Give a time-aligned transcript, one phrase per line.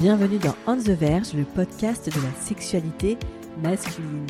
[0.00, 3.18] Bienvenue dans On the Verge, le podcast de la sexualité
[3.60, 4.28] masculine.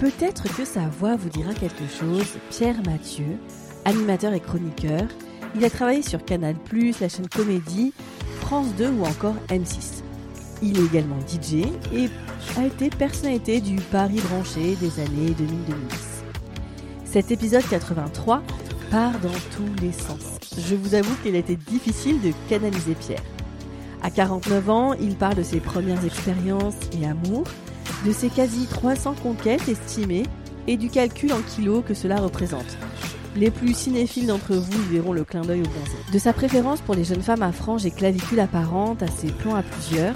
[0.00, 2.26] Peut-être que sa voix vous dira quelque chose.
[2.50, 3.38] Pierre Mathieu,
[3.84, 5.04] animateur et chroniqueur,
[5.54, 6.56] il a travaillé sur Canal+,
[7.00, 7.92] la chaîne Comédie,
[8.40, 10.02] France 2 ou encore M6.
[10.60, 12.08] Il est également DJ et
[12.58, 15.36] a été personnalité du Paris branché des années 2000-2010.
[17.04, 18.42] Cet épisode 83
[18.90, 20.40] part dans tous les sens.
[20.58, 23.22] Je vous avoue qu'il a été difficile de canaliser Pierre.
[24.02, 27.44] À 49 ans, il parle de ses premières expériences et amours,
[28.06, 30.22] de ses quasi 300 conquêtes estimées
[30.66, 32.78] et du calcul en kilos que cela représente.
[33.36, 35.96] Les plus cinéphiles d'entre vous verront le clin d'œil au bronzé.
[36.12, 39.54] De sa préférence pour les jeunes femmes à franges et clavicules apparentes à ses plans
[39.54, 40.14] à plusieurs,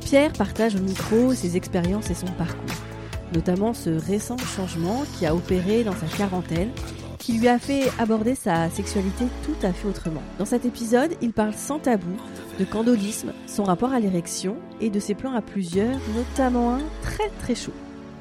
[0.00, 2.76] Pierre partage au micro ses expériences et son parcours,
[3.34, 6.70] notamment ce récent changement qui a opéré dans sa quarantaine
[7.24, 10.20] qui lui a fait aborder sa sexualité tout à fait autrement.
[10.38, 12.14] Dans cet épisode, il parle sans tabou
[12.58, 17.30] de candolisme, son rapport à l'érection et de ses plans à plusieurs, notamment un très
[17.40, 17.72] très chaud.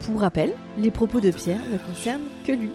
[0.06, 2.72] Pour rappel, les propos de Pierre ne concernent que lui.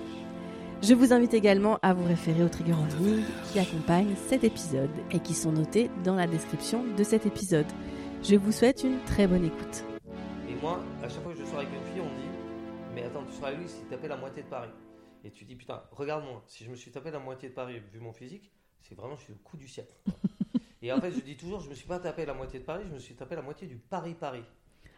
[0.82, 5.20] Je vous invite également à vous référer aux trigger warnings qui accompagnent cet épisode et
[5.20, 7.66] qui sont notés dans la description de cet épisode.
[8.22, 9.82] Je vous souhaite une très bonne écoute.
[10.46, 12.28] Et moi, à chaque fois que je sors avec une fille, on dit
[12.94, 14.68] Mais attends, tu seras avec lui si tapé la moitié de Paris.
[15.24, 18.00] Et tu dis, putain, regarde-moi, si je me suis tapé la moitié de Paris, vu
[18.00, 18.50] mon physique,
[18.82, 19.94] c'est vraiment, je suis le coup du siècle.
[20.82, 22.84] et en fait, je dis toujours, je me suis pas tapé la moitié de Paris,
[22.88, 24.44] je me suis tapé la moitié du Paris-Paris,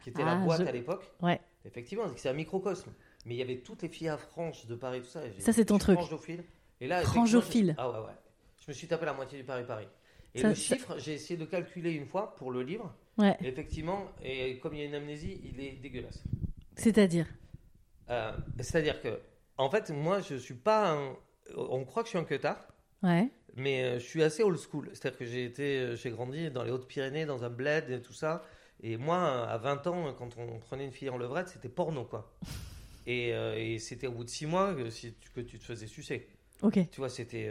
[0.03, 1.11] qui était la Ah, boîte je- à l'époque.
[1.23, 1.41] Ouais.
[1.65, 2.93] Effectivement, c'est un microcosme.
[3.27, 5.27] Mais il y avait toutes les filles à franges de Paris, tout ça.
[5.27, 5.99] et Ça, c'est ton truc.
[5.99, 6.43] Frangeophile.
[6.81, 7.75] Et là, Frangeophile.
[7.77, 8.15] Ah ouais, ouais.
[8.65, 9.89] Je me suis tapé la moitié du Paris-Paris.
[10.35, 12.95] Et Ça- le chiffre, j'ai essayé de le calculer une fois pour le livre.
[13.19, 16.23] Ouais, Et effectivement, et comme il y a une amnésie, il est dégueulasse.
[16.77, 17.27] c'est-à-dire?
[18.09, 19.21] Euh, C'est-à-dire que,
[19.61, 21.17] en fait, moi, je suis pas un...
[21.57, 22.59] On croit que je suis un queutard,
[23.03, 23.29] Ouais.
[23.57, 24.89] mais euh, je suis assez old school.
[24.93, 28.13] C'est-à-dire que j'ai été, euh, j'ai grandi dans les Hautes-Pyrénées, dans un bled et tout
[28.13, 28.45] ça.
[28.83, 32.33] Et moi, à 20 ans, quand on prenait une fille en levrette, c'était porno, quoi.
[33.07, 35.65] Et, euh, et c'était au bout de 6 mois que, si tu, que tu te
[35.65, 36.29] faisais sucer.
[36.63, 36.79] Ok.
[36.91, 37.51] Tu vois, c'était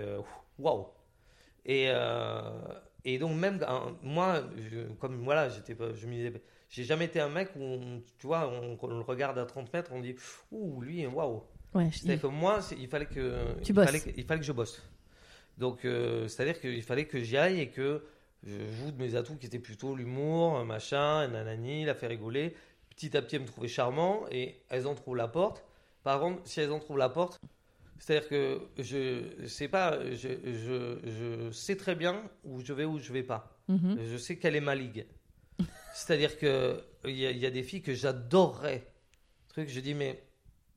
[0.60, 0.88] waouh.
[1.66, 2.42] Et, euh,
[3.04, 3.60] et donc même
[4.04, 6.34] moi, je- comme voilà, j'étais, je me disais,
[6.70, 9.74] j'ai jamais été un mec où, on- tu vois, on, on le regarde à 30
[9.74, 10.16] mètres, on dit,
[10.52, 11.44] ouh, lui, waouh.
[11.74, 14.52] Ouais, C'est-à-dire que moi, il fallait que, Tu il fallait que, il fallait que je
[14.52, 14.82] bosse.
[15.58, 18.04] Donc, euh, c'est-à-dire qu'il fallait que j'y aille et que
[18.44, 22.56] je joue de mes atouts qui étaient plutôt l'humour, machin, nanani, la faire rigoler.
[22.90, 25.64] Petit à petit, elles me trouvaient charmant et elles en trouvent la porte.
[26.04, 27.40] Par contre, si elles en trouvent la porte,
[28.00, 32.98] c'est-à-dire que je sais pas, je, je, je sais très bien où je vais, où
[32.98, 33.58] je vais pas.
[33.68, 34.00] Mhm.
[34.10, 35.06] Je sais quelle est ma ligue.
[35.94, 38.88] C'est-à-dire que il y, y a des filles que j'adorerais.
[39.50, 40.24] Truc, je dis mais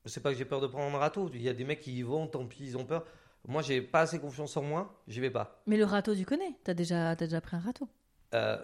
[0.07, 1.31] c'est pas que j'ai peur de prendre un râteau.
[1.35, 3.05] Il y a des mecs qui y vont, tant pis, ils ont peur.
[3.47, 5.63] Moi, j'ai pas assez confiance en moi, j'y vais pas.
[5.67, 7.89] Mais le râteau, tu connais T'as déjà, as déjà pris un râteau
[8.35, 8.57] Euh,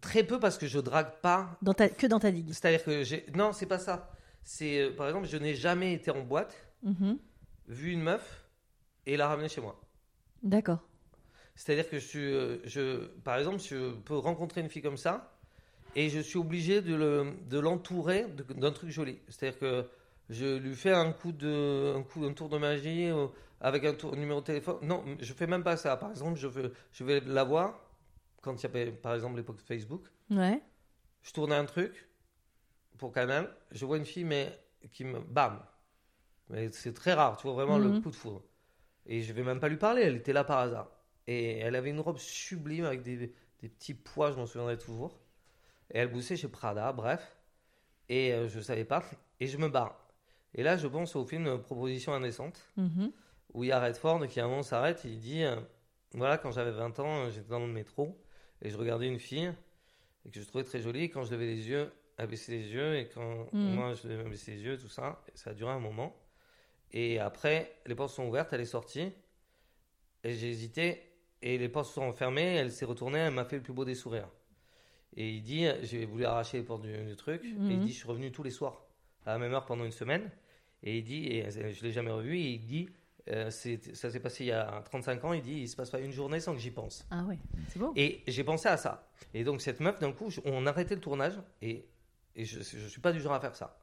[0.00, 1.56] très peu parce que je drague pas.
[1.62, 4.10] dans ta, Que dans ta ligue C'est-à-dire que j'ai non, c'est pas ça.
[4.42, 7.18] C'est euh, par exemple, je n'ai jamais été en boîte, Mhm.
[7.68, 8.48] vu une meuf
[9.06, 9.80] et la ramener chez moi.
[10.42, 10.80] D'accord.
[11.54, 15.36] C'est-à-dire que je, suis, euh, je, par exemple, je peux rencontrer une fille comme ça
[15.94, 19.18] et je suis obligé de, le, de l'entourer de- d'un truc joli.
[19.28, 19.86] C'est-à-dire que
[20.30, 23.26] je lui fais un coup de, un coup, un tour de magie euh,
[23.60, 24.78] avec un tour, numéro de téléphone.
[24.82, 25.96] Non, je fais même pas ça.
[25.98, 27.78] Par exemple, je, veux, je vais la voir
[28.40, 30.06] quand il y avait, par exemple, l'époque Facebook.
[30.30, 30.62] Ouais.
[31.22, 32.08] Je tourne un truc
[32.96, 33.54] pour Canal.
[33.72, 34.58] Je vois une fille, mais
[34.92, 35.20] qui me.
[35.20, 35.62] Bam
[36.48, 38.02] Mais c'est très rare, tu vois, vraiment le Mhm.
[38.02, 38.42] coup de foudre.
[39.06, 40.90] Et je vais même pas lui parler, elle était là par hasard.
[41.26, 45.20] Et elle avait une robe sublime avec des, des petits pois, je m'en souviendrai toujours.
[45.92, 47.36] Et elle bossait chez Prada, bref.
[48.08, 49.04] Et euh, je savais pas.
[49.40, 49.96] Et je me barre.
[50.54, 53.12] Et là, je pense au film Proposition indécente Mhm.
[53.54, 55.56] où il y a Redford qui à un moment s'arrête et il dit euh,
[56.12, 58.16] voilà quand j'avais 20 ans j'étais dans le métro
[58.62, 59.52] et je regardais une fille
[60.24, 62.68] et que je trouvais très jolie et quand je levais les yeux elle baissait les
[62.68, 63.74] yeux et quand Mhm.
[63.74, 66.14] moi je levais baisser les yeux tout ça ça a duré un moment
[66.92, 69.12] et après les portes sont ouvertes elle est sortie
[70.22, 71.02] et j'ai hésité
[71.42, 73.94] et les portes sont fermées elle s'est retournée elle m'a fait le plus beau des
[73.96, 74.28] sourires
[75.16, 77.80] et il dit j'ai voulu arracher les portes du, du truc et il Mhm.
[77.80, 78.84] dit je suis revenu tous les soirs
[79.26, 80.30] à la même heure pendant une semaine
[80.82, 82.88] et il dit, et je l'ai jamais revu, et il dit,
[83.28, 86.00] euh, ça s'est passé il y a 35 ans, il dit, il se passe pas
[86.00, 87.06] une journée sans que j'y pense.
[87.10, 87.38] Ah ouais,
[87.68, 87.92] c'est beau.
[87.96, 89.10] Et j'ai pensé à ça.
[89.34, 91.84] Et donc cette meuf, d'un coup, on arrêtait le tournage, et,
[92.34, 93.78] et je, je suis pas du genre à faire ça.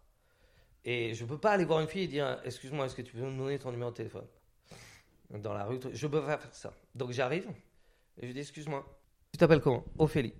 [0.83, 3.21] Et je peux pas aller voir une fille et dire, excuse-moi, est-ce que tu peux
[3.21, 4.25] me donner ton numéro de téléphone?
[5.29, 6.73] Dans la rue, je peux pas faire ça.
[6.95, 7.47] Donc j'arrive,
[8.19, 8.85] et je dis, excuse-moi,
[9.31, 9.83] tu t'appelles comment?
[9.99, 10.33] Ophélie.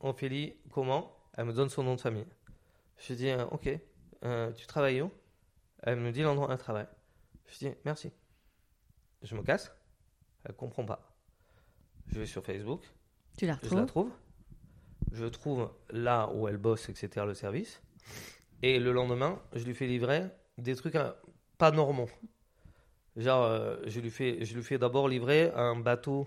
[0.00, 1.16] Ophélie, comment?
[1.32, 2.26] Elle me donne son nom de famille.
[2.98, 3.70] Je dis, euh, ok,
[4.24, 5.10] Euh, tu travailles où?
[5.82, 6.86] Elle me dit l'endroit où elle travaille.
[7.46, 8.10] Je dis, merci.
[9.22, 9.70] Je me casse.
[10.44, 11.14] Elle comprend pas.
[12.08, 12.82] Je vais sur Facebook.
[13.36, 13.86] Tu la Je la retrouves?
[13.86, 14.10] trouve.
[15.12, 17.82] je trouve là où elle bosse, etc., le service.
[18.62, 20.24] Et le lendemain, je lui fais livrer
[20.58, 21.14] des trucs hein,
[21.58, 22.08] pas normaux.
[23.16, 26.26] Genre, euh, je lui fais, je lui fais d'abord livrer un bateau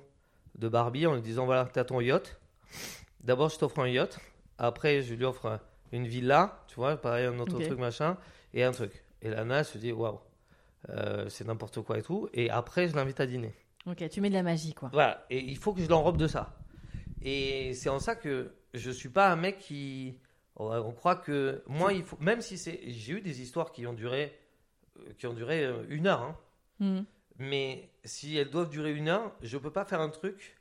[0.56, 2.40] de Barbie en lui disant voilà, t'as ton yacht.
[3.22, 4.20] D'abord, je t'offre un yacht.
[4.58, 5.60] Après, je lui offre
[5.92, 8.18] une villa, tu vois, pareil, un autre truc, machin,
[8.54, 9.04] et un truc.
[9.22, 10.20] Et la nana elle se dit waouh,
[10.90, 12.30] euh, c'est n'importe quoi et tout.
[12.34, 13.54] Et après, je l'invite à dîner.
[13.86, 14.90] Ok, tu mets de la magie, quoi.
[14.92, 16.58] Voilà, et il faut que je l'enrobe de ça.
[17.22, 20.20] Et c'est en ça que je suis pas un mec qui.
[20.60, 22.18] On croit que moi, il faut.
[22.20, 22.80] Même si c'est.
[22.88, 24.38] J'ai eu des histoires qui ont duré,
[25.00, 26.38] euh, qui ont duré euh, une heure, hein.
[26.80, 27.06] Mhm.
[27.40, 30.58] mais si elles doivent durer une heure, je peux pas faire un truc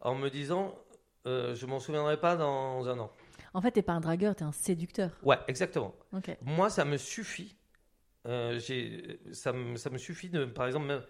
[0.00, 0.78] en me disant,
[1.26, 3.10] euh, je m'en souviendrai pas dans un an.
[3.54, 5.10] En fait, t'es pas un dragueur, t'es un séducteur.
[5.22, 5.94] Ouais, exactement.
[6.44, 7.56] Moi, ça me suffit.
[8.26, 8.58] Euh,
[9.32, 11.02] ça, me, ça me suffit de, par exemple,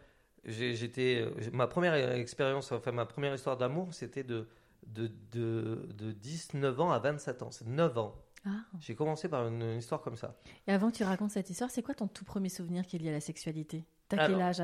[0.45, 4.49] j'étais, ma première expérience, enfin ma première histoire d'amour, c'était de,
[4.87, 7.51] de, de, de 19 ans à 27 ans.
[7.51, 8.15] C'est 9 ans.
[8.47, 8.51] Ah.
[8.81, 10.37] J'ai commencé par une, une histoire comme ça.
[10.67, 12.99] Et avant que tu racontes cette histoire, c'est quoi ton tout premier souvenir qui est
[12.99, 13.85] lié à la sexualité?
[14.09, 14.63] T'as quel âge?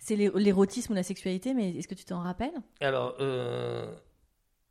[0.00, 2.54] C'est l'é- l'érotisme ou la sexualité, mais est-ce que tu t'en rappelles?
[2.80, 3.94] Alors, euh,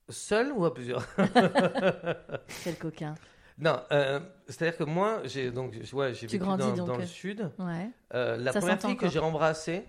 [0.10, 1.06] seul ou à plusieurs?
[2.64, 3.16] Quel coquin.
[3.60, 7.00] Non, euh, c'est-à-dire que moi, j'ai donc, ouais, j'ai vécu grandis dans, donc, dans euh,
[7.00, 7.52] le sud.
[7.60, 7.90] Ouais.
[8.14, 9.86] Euh, la Ça première fille que j'ai embrassée,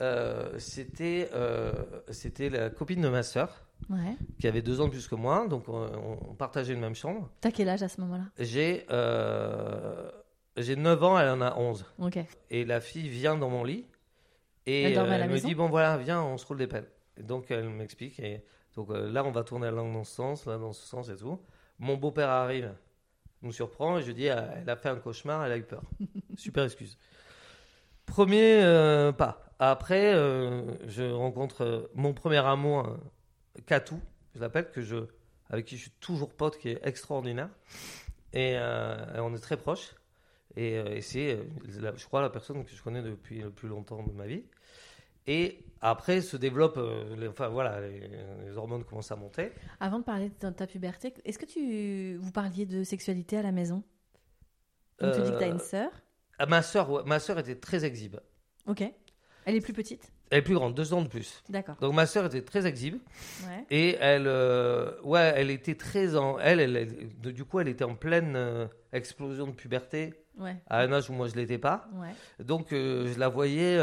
[0.00, 1.30] euh, c'était
[2.10, 4.16] c'était la copine de ma sœur, Ouais.
[4.40, 7.30] qui avait deux ans de plus que moi, donc on, on partageait une même chambre.
[7.40, 8.24] T'as quel âge à ce moment-là?
[8.38, 8.86] J'ai
[10.56, 11.84] j'ai 9 ans, elle en a 11.
[11.98, 12.18] Ok.
[12.50, 13.86] Et la fille vient dans mon lit
[14.66, 16.88] et Elle me dit bon voilà, viens, on se roule des pelles.
[17.16, 18.44] Et donc elle m'explique et
[18.76, 21.08] donc euh, là on va tourner la langue dans ce sens, là dans ce sens
[21.08, 21.40] et tout.
[21.78, 22.72] Mon beau-père arrive,
[23.42, 25.82] nous surprend et je dis ah, elle a fait un cauchemar, elle a eu peur.
[26.36, 26.98] Super excuse.
[28.06, 29.40] Premier euh, pas.
[29.58, 32.96] Après, euh, je rencontre mon premier amour,
[33.66, 34.00] Katou,
[34.34, 34.96] je l'appelle, que je,
[35.48, 37.48] avec qui je suis toujours pote, qui est extraordinaire.
[38.32, 39.94] Et, euh, et on est très proches.
[40.56, 44.12] Et, et c'est, je crois, la personne que je connais depuis le plus longtemps de
[44.12, 44.44] ma vie.
[45.26, 48.00] Et après se développent, euh, les, enfin voilà, les,
[48.46, 49.52] les hormones commencent à monter.
[49.80, 53.52] Avant de parler de ta, puberté, est-ce que tu vous parliez de sexualité à la
[53.52, 53.82] maison?
[55.00, 55.90] Donc tu dis que t'as Euh, une sœur?
[56.38, 58.16] Ah, ma sœur, ouais, ma sœur était très exhibe.
[58.66, 58.82] Ok.
[59.44, 60.10] Elle est plus petite?
[60.30, 61.42] Elle est plus grande, deux ans de plus.
[61.50, 61.76] D'accord.
[61.76, 62.96] Donc ma sœur était très exhibe.
[63.46, 63.66] Ouais.
[63.70, 66.38] Et elle, euh, ouais, elle était très en.
[66.38, 70.56] Elle, elle, du coup, elle était en pleine euh, explosion de puberté, Ouais.
[70.66, 71.86] à un âge où moi je l'étais pas.
[71.92, 72.44] Ouais.
[72.44, 73.76] Donc, euh, je la voyais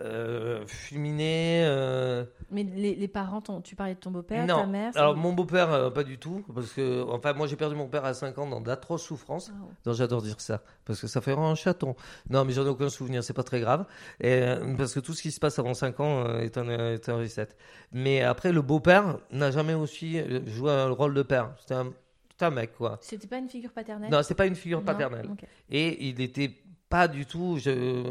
[0.00, 1.62] euh, fulminer.
[1.64, 5.16] euh, Mais les, les parents, ton- tu parlais de ton beau-père, ta Non, mère alors
[5.16, 6.44] mon beau-père, euh, pas du tout.
[6.54, 9.50] Parce que, enfin, moi j'ai perdu mon père à 5 ans dans d'atroces souffrances.
[9.54, 9.72] Ah, ouais.
[9.86, 11.94] Non, j'adore dire ça, parce que ça fait vraiment un chaton.
[12.28, 13.84] Non, mais j'en ai aucun souvenir, c'est pas très grave.
[14.20, 16.68] Et, euh, parce que tout ce qui se passe avant 5 ans euh, est, un,
[16.68, 17.48] est un reset.
[17.92, 21.52] Mais après, le beau-père n'a jamais aussi euh, joué un rôle de père.
[21.60, 21.92] C'était un,
[22.30, 22.98] c'était un mec, quoi.
[23.02, 25.28] C'était pas une figure paternelle Non, c'est pas une figure Non paternelle.
[25.30, 25.44] Ok.
[25.70, 26.50] Et il n'était
[26.88, 27.58] pas du tout.
[27.58, 28.04] Je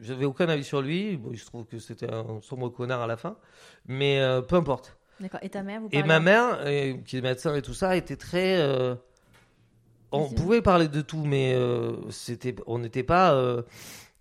[0.00, 1.16] j'avais aucun avis sur lui.
[1.16, 3.36] Bon, je trouve que c'était un sombre connard à la fin.
[3.86, 4.96] Mais euh, peu importe.
[5.20, 5.40] D'accord.
[5.42, 8.16] Et ta mère, vous Et ma mère, euh, qui est médecin et tout ça, était
[8.16, 8.58] très.
[8.60, 8.94] euh,
[10.12, 10.34] on Vas-y.
[10.34, 13.34] pouvait parler de tout, mais euh, c'était, on n'était pas.
[13.34, 13.62] euh,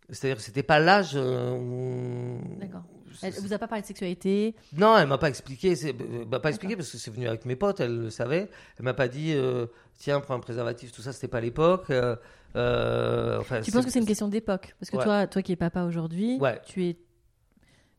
[0.10, 1.12] c'est-à-dire, que c'était pas l'âge.
[1.16, 2.84] euh, où- D'accord.
[3.22, 4.56] Elle vous a pas parlé de sexualité?
[4.76, 5.76] Non, elle m'a pas expliqué.
[5.76, 8.50] C'est, elle m'a pas expliqué parce que c'est venu avec mes potes, elle le savait.
[8.78, 9.68] Elle m'a pas dit, euh,
[9.98, 11.90] tiens, prends un préservatif, tout ça, c'était pas l'époque.
[11.92, 12.16] euh,
[12.56, 14.76] euh, enfin, Tu penses que c'est une question d'époque?
[14.80, 15.04] Parce que Ouais.
[15.04, 16.62] toi, toi qui es papa aujourd'hui, Ouais.
[16.66, 16.98] tu es,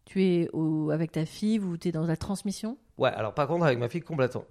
[0.05, 2.77] tu es au- avec ta fille, ou tu es dans la transmission?
[2.99, 4.45] Ouais, alors par contre, avec ma fille, complètement.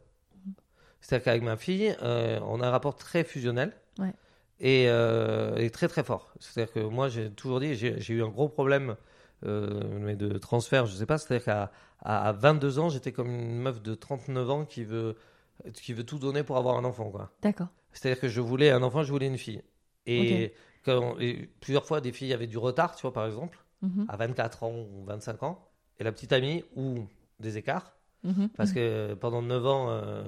[1.01, 4.13] C'est-à-dire qu'avec ma fille, euh, on a un rapport très fusionnel Ouais.
[4.59, 6.33] et, euh, et très très fort.
[6.39, 8.95] C'est-à-dire que moi, j'ai toujours dit, j'ai eu un gros problème
[9.45, 11.17] mais de transfert, je sais pas.
[11.17, 15.17] C'est-à-dire qu'à à, à 22 ans, j'étais comme une meuf de 39 ans qui veut,
[15.73, 17.11] qui veut tout donner pour avoir un enfant.
[17.41, 17.67] D'accord.
[17.91, 19.61] C'est-à-dire que je voulais un enfant, je voulais une fille.
[20.05, 24.05] Et, quand- et plusieurs fois, des filles avaient du retard, tu vois, par exemple, Mhm.
[24.09, 25.65] à 24 ans ou 25 ans,
[25.99, 26.99] et la petite amie, ou
[27.39, 27.95] des écarts.
[28.23, 28.49] Mhm.
[28.55, 30.23] Parce que pendant 9 ans, euh,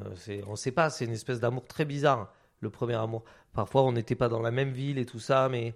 [0.47, 3.23] on ne sait pas, c'est une espèce d'amour très bizarre, le premier amour.
[3.53, 5.73] Parfois, on n'était pas dans la même ville et tout ça, mais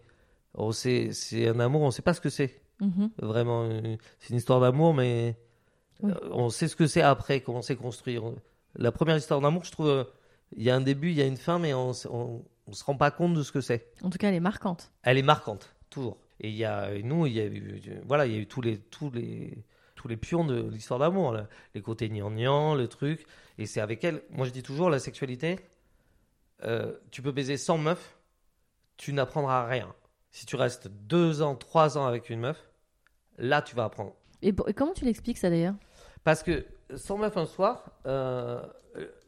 [0.53, 1.11] on c'est
[1.47, 2.61] un amour, on ne sait pas ce que c'est.
[2.81, 3.11] Mhm.
[3.19, 5.37] Vraiment, euh, c'est une histoire d'amour, mais
[6.01, 6.11] Oui.
[6.11, 8.17] euh, on sait ce que c'est après, comment c'est construit.
[8.17, 8.35] On-
[8.75, 10.03] La première histoire d'amour, je trouve, euh,
[10.55, 11.91] il y a un début, il y a une fin, mais on
[12.69, 13.91] ne se rend pas compte de ce que c'est.
[14.01, 14.91] En tout cas, elle est marquante.
[15.03, 16.17] Elle est marquante, toujours.
[16.39, 18.47] Et il y a, et nous, il y a eu, voilà, il y a eu
[18.47, 19.63] tous les, tous les,
[19.95, 21.37] tous les pions de l'histoire d'amour,
[21.75, 23.25] les côtés gnangnan, le truc.
[23.57, 25.59] Et c'est avec elle, moi je dis toujours, la sexualité,
[26.63, 28.17] euh, tu peux baiser 100 meufs,
[28.97, 29.93] tu n'apprendras rien.
[30.31, 32.69] Si tu restes deux ans, trois ans avec une meuf,
[33.37, 34.15] là tu vas apprendre.
[34.41, 35.75] Et, comment tu l'expliques ça d'ailleurs?
[36.23, 38.61] Parce que sans meuf un soir, euh,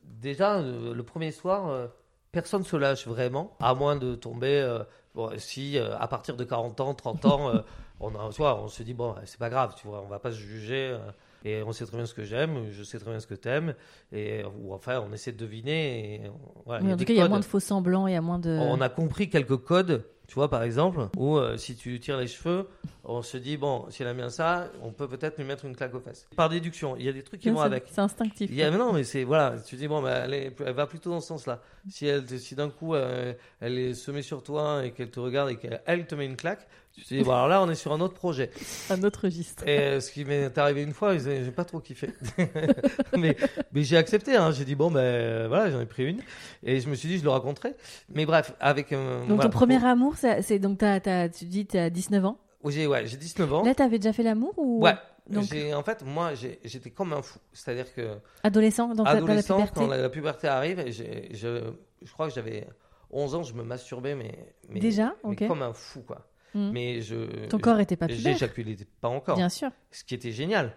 [0.04, 1.88] déjà, euh, le premier soir, euh,
[2.32, 4.62] personne se lâche vraiment, à moins de tomber.
[4.62, 4.84] euh,
[5.16, 7.60] bon, si euh, à partir de 40 ans, 30 ans, euh,
[8.00, 10.20] on, a un soir, on se dit, bon, c'est pas grave, tu vois, on va
[10.20, 10.98] pas se juger.
[11.44, 13.74] et on sait très bien ce que j'aime, je sais très bien ce que t'aimes,
[14.12, 16.16] et ou enfin, on essaie de deviner.
[16.16, 16.22] Et,
[16.66, 18.22] voilà, Oui, en tout cas, il y a moins de faux semblants, il y a
[18.22, 18.58] moins de.
[18.60, 22.28] On a compris quelques codes, tu vois, par exemple, où euh, si tu tires les
[22.28, 22.66] cheveux,
[23.04, 25.76] on se dit, bon, si elle aime bien ça, on peut peut-être lui mettre une
[25.76, 26.26] claque aux fesses.
[26.38, 27.84] Par déduction, il y a des trucs qui vont avec.
[27.92, 28.50] C'est instinctif.
[28.50, 30.72] Il y a, mais non, mais c'est, voilà, tu dis, bon, bah, elle, est- elle
[30.74, 31.60] va plutôt dans ce sens-là.
[31.90, 35.12] Si, elle, te- si d'un coup, euh, elle est se met sur toi et qu'elle
[35.12, 37.62] te regarde et qu'elle elle te met une claque, tu te dis, bon, alors là,
[37.62, 38.52] on est sur un autre projet.
[38.90, 39.68] Un autre registre.
[39.68, 42.10] Et euh, ce qui m'est arrivé une fois, j'ai pas trop kiffé.
[43.18, 43.36] mais
[43.74, 44.52] mais j'ai accepté, hein.
[44.52, 46.22] j'ai dit, bon, ben euh, voilà, j'en ai pris une.
[46.64, 47.76] Et je me suis dit, je le raconterai.
[48.14, 48.92] Mais bref, avec.
[48.92, 52.26] euh, Donc voilà, ton premier amour, c'est donc t'as, t'as- tu dis tu as 19
[52.26, 52.38] ans?
[52.60, 53.64] pour- J'ai ouais, j'ai 19 ans.
[53.64, 54.82] Là, t'avais déjà fait l'amour ou?
[54.84, 54.94] Ouais.
[55.30, 55.46] donc-
[55.76, 57.40] En fait, moi, j'étais comme un fou.
[57.54, 59.80] C'est-à-dire que adolescent ta, dans la adolescent, puberté?
[59.80, 61.72] quand la, la puberté arrive, je,
[62.02, 62.68] je crois que j'avais
[63.10, 64.38] 11 ans, je me masturbais, mais,
[64.70, 65.14] mais Déjà?
[65.24, 65.48] mais Ok.
[65.48, 66.28] comme un fou, quoi.
[66.54, 66.72] Mhm.
[66.72, 69.38] Mais je, Ton corps était pas j'éjaculais pas encore.
[69.38, 69.70] Bien sûr.
[69.92, 70.76] Ce qui était génial.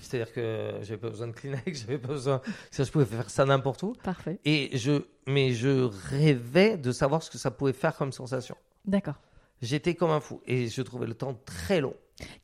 [0.00, 2.40] C'est-à-dire que j'avais pas besoin de Kleenex, j'avais pas besoin.
[2.70, 3.94] Ça, je pouvais faire ça n'importe où.
[4.04, 4.38] Parfait.
[4.44, 8.56] Et je, mais je rêvais de savoir ce que ça pouvait faire comme sensation.
[8.84, 9.16] D'accord.
[9.62, 11.94] J'étais comme un fou et je trouvais le temps très long.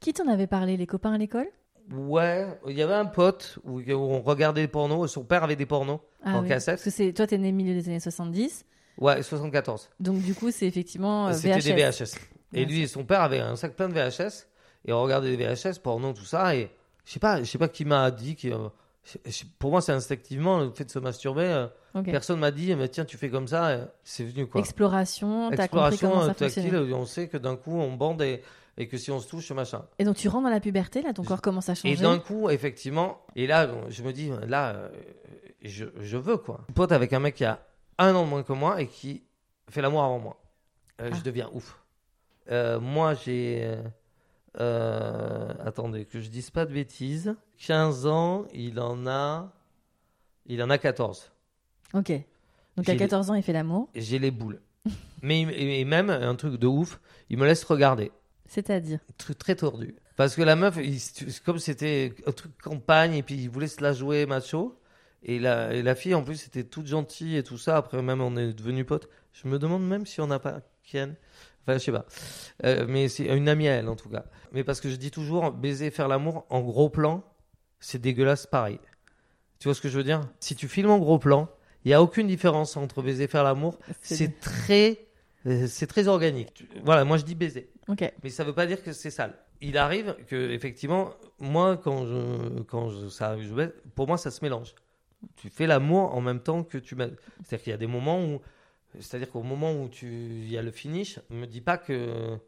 [0.01, 1.47] Qui t'en avait parlé Les copains à l'école?
[1.91, 5.11] Ouais, il y avait un pote où, où on regardait des pornos.
[5.11, 6.49] Son père avait des pornos Ah en oui.
[6.49, 6.77] cassette.
[6.77, 8.65] Parce que c'est toi, t'es né milieu des années 70.
[8.99, 9.91] Ouais, 74.
[10.01, 12.15] Donc du coup, c'est effectivement euh, C'était des VHS.
[12.55, 14.47] Et lui et son père avaient un sac plein de VHS
[14.85, 16.55] et on regardait des VHS, porno, tout ça.
[16.57, 16.71] Et
[17.05, 18.49] je sais pas, je sais pas qui m'a dit que.
[18.49, 18.69] euh,
[19.05, 21.43] je- je- pour moi, c'est instinctivement le fait de se masturber.
[21.45, 22.05] euh, Ok.
[22.07, 23.67] Personne m'a dit, mais tiens, tu fais comme ça.
[23.69, 24.61] euh, C'est venu quoi.
[24.61, 26.93] Exploration, t'as compris Exploration comment ça euh, tactile, fonctionnait.
[26.95, 28.43] on sait que d'un coup on bande et,
[28.79, 29.85] et que si on se touche, machin.
[29.99, 31.97] Et donc tu rentres dans la puberté, là, ton corps commence à Et changer.
[31.97, 34.89] d'un coup, effectivement, et là, je me dis, là, euh,
[35.63, 36.61] je, je veux quoi.
[36.75, 37.61] Pote avec un mec qui a
[37.99, 39.23] un an de moins que moi et qui
[39.69, 40.41] fait l'amour avant moi.
[41.01, 41.17] Euh, Ah.
[41.17, 41.79] Je deviens ouf.
[42.51, 43.63] Euh, moi, j'ai.
[43.65, 43.83] euh,
[44.61, 47.35] euh, attendez, que je dise pas de bêtises.
[47.59, 49.53] 15 ans, il en a.
[50.47, 51.31] Il en a 14.
[51.95, 52.11] Ok.
[52.77, 53.89] Donc à J'ai- 14 ans, il fait l'amour.
[53.95, 54.61] J'ai les boules.
[55.23, 58.11] Mais et même, un truc de ouf, il me laisse regarder.
[58.47, 59.95] C'est-à-dire truc très tordu.
[60.17, 61.01] Parce que la meuf, il-
[61.45, 64.79] comme c'était un truc campagne et puis il voulait se la jouer macho.
[65.25, 67.77] Et la, et la fille, en plus, était toute gentille et tout ça.
[67.77, 69.09] Après, même, on est devenus potes.
[69.33, 71.15] Je me demande même si on n'a pas Ken.
[71.63, 72.07] Enfin, je sais pas.
[72.65, 74.25] Euh, mais c'est une amie à elle, en tout cas.
[74.53, 77.23] Mais parce que je dis toujours, baiser, faire l'amour en gros plan,
[77.81, 78.79] c'est dégueulasse pareil.
[79.59, 80.21] Tu vois ce que je veux dire?
[80.41, 81.49] Si tu filmes en gros plan,
[81.85, 83.79] il n'y a aucune différence entre baiser faire l'amour.
[84.03, 85.07] C'est très,
[85.47, 86.65] euh, c'est très organique.
[86.85, 88.13] Voilà, moi je dis baiser Ok.
[88.23, 89.35] mais ça veut pas dire que c'est sale.
[89.61, 94.17] Il arrive que effectivement, moi quand je quand je, ça arrive, je baise, pour moi
[94.19, 94.75] ça se mélange.
[95.37, 97.15] Tu fais l'amour en même temps que tu baises.
[97.45, 98.41] C'est-à-dire qu'il y a des moments où,
[98.99, 102.39] c'est-à-dire qu'au moment où tu il y a le finish, me dis pas que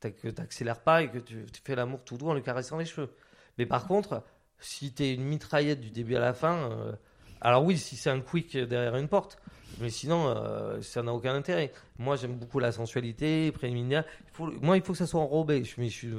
[0.00, 2.84] que t'accélères pas et que tu, tu fais l'amour tout doux en lui caressant les
[2.84, 3.10] cheveux.
[3.58, 4.22] Mais par contre,
[4.60, 6.92] si t'es une mitraillette du début à la fin, euh,
[7.40, 9.38] alors oui, si c'est un quick derrière une porte.
[9.80, 11.72] Mais sinon, euh, ça n'a aucun intérêt.
[11.98, 14.04] Moi, j'aime beaucoup la sensualité préliminaire.
[14.26, 15.62] Il faut, moi, il faut que ça soit enrobé.
[15.64, 16.12] Je, mais je suis,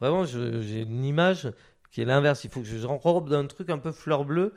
[0.00, 1.52] vraiment, j'ai une image
[1.92, 2.42] qui est l'inverse.
[2.44, 4.54] Il faut que je j'enrobe d'un truc un peu fleur bleue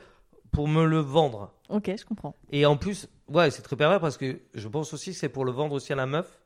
[0.52, 1.54] pour me le vendre.
[1.70, 2.36] Ok, je comprends.
[2.52, 5.46] Et en plus, ouais, c'est très pervers parce que je pense aussi que c'est pour
[5.46, 6.40] le vendre aussi à la meuf,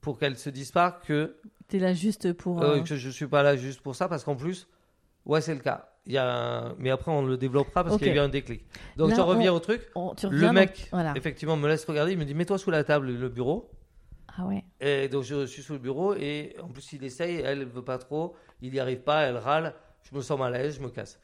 [0.00, 1.36] pour qu'elle se dise pas que,
[1.68, 2.62] T'es là juste pour.
[2.62, 4.68] euh, euh, que je suis pas là juste pour ça, parce qu'en plus,
[5.26, 5.86] ouais, c'est le cas.
[6.06, 6.26] Il y a
[6.68, 8.64] un- Mais après, on le développera parce qu'il y a eu un déclic.
[8.96, 9.82] Donc, Là, je reviens on- au truc.
[9.94, 11.12] on- Le dans- mec, Voilà.
[11.14, 12.12] effectivement, me laisse regarder.
[12.12, 13.70] Il me dit Mets-toi sous la table, le bureau.
[14.36, 14.64] Ah ouais.
[14.80, 17.82] Et donc je suis sous le bureau et en plus il essaye, elle, elle veut
[17.82, 19.74] pas trop, il y arrive pas, elle râle,
[20.08, 21.18] je me sens mal à l'aise, je me casse.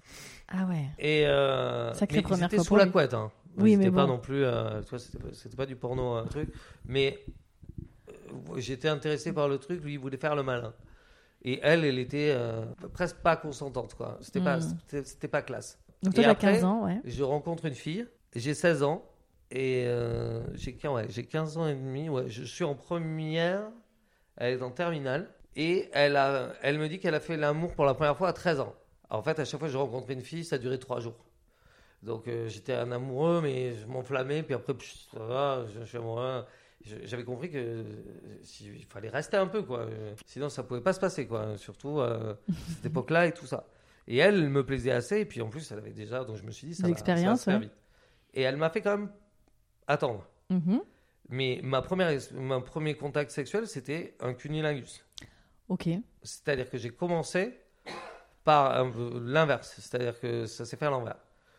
[0.49, 0.87] Ah ouais.
[0.99, 3.31] Et euh, Sacrée mais première ils étaient sous la couette, hein.
[3.59, 6.27] Oui, mais étaient pas non plus, euh, tu vois, c'était pas, c'était du porno un
[6.27, 6.51] truc,
[6.87, 7.19] mais
[8.09, 10.75] euh, j'étais intéressé par le truc, lui il voulait faire le malin.
[11.43, 14.19] Et elle, elle était euh, presque pas consentante, quoi.
[14.23, 14.77] C'était pas, Hmm.
[14.81, 15.79] c'était, c'était pas classe.
[16.03, 17.01] Donc toi, Et t'as après, 15 ans, ouais.
[17.05, 19.05] Je rencontre une fille, j'ai 16 ans
[19.51, 22.09] et euh, j'ai quin- ouais, j'ai 15 ans et demi.
[22.09, 23.71] Ouais, je suis en première,
[24.37, 27.87] elle est en terminale et elle, a, elle me dit qu'elle a fait l'amour pour
[27.87, 28.75] la première fois à 13 ans.
[29.11, 31.26] En fait, à chaque fois que je rencontrais une fille, ça durait 3 jours.
[32.03, 35.85] Donc euh, j'étais un amoureux, mais je m'enflammais, puis après, pff, ça va, je, je
[35.85, 36.45] suis amoureux.
[37.05, 37.83] J'avais compris que euh,
[38.43, 39.81] si- il fallait rester un peu, quoi.
[39.81, 41.57] Euh, Sinon, ça pouvait pas se passer, quoi.
[41.57, 42.35] Surtout euh,
[42.69, 43.67] cette époque-là et tout ça.
[44.07, 46.45] Et elle, elle me plaisait assez, et puis en plus, elle avait déjà, donc je
[46.45, 47.67] me suis dit, ça va, ça va se faire ouais.
[47.67, 47.77] vite.
[48.35, 49.11] Et elle m'a fait quand même
[49.89, 50.29] attendre.
[50.51, 50.81] Mhm.
[51.29, 55.05] Mais ma première, mon premier contact sexuel, c'était un cunilingus.
[55.69, 55.89] Ok.
[56.23, 57.59] C'est-à-dire que j'ai commencé
[58.45, 58.85] par
[59.25, 61.17] l'inverse, c'est-à-dire que ça s'est fait à l'envers.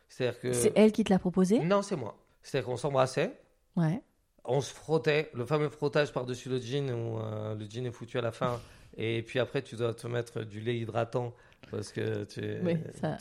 [0.09, 1.59] C'est-à-dire que C'est elle qui te l'a proposé?
[1.59, 2.17] Non, c'est moi.
[2.43, 3.37] C'est-à-dire qu'on s'embrassait,
[3.75, 4.01] Ouais.
[4.45, 8.17] on se frottait, le fameux frottage par-dessus le jean où euh, le jean est foutu
[8.17, 8.61] à la fin,
[8.95, 11.33] et puis après tu dois te mettre du lait hydratant
[11.69, 13.17] parce que tu es, Oui, ça-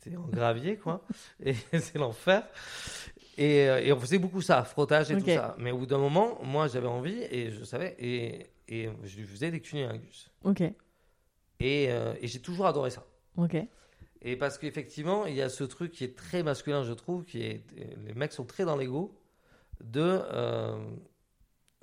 [0.00, 1.04] t'es en gravier, quoi,
[1.44, 2.44] et c'est l'enfer.
[3.36, 5.56] Et, euh, et on faisait beaucoup ça, frottage et tout ça.
[5.58, 9.24] Mais au bout d'un moment, moi j'avais envie et je savais, et, et je lui
[9.26, 10.30] faisais des cunilingus.
[10.44, 10.60] Ok.
[11.60, 13.04] Et, euh, et j'ai toujours adoré ça.
[13.36, 13.56] Ok.
[14.26, 17.42] Et parce qu'effectivement, il y a ce truc qui est très masculin, je trouve, qui
[17.42, 17.62] est
[18.06, 19.20] les mecs sont très dans l'ego
[19.82, 20.78] de euh,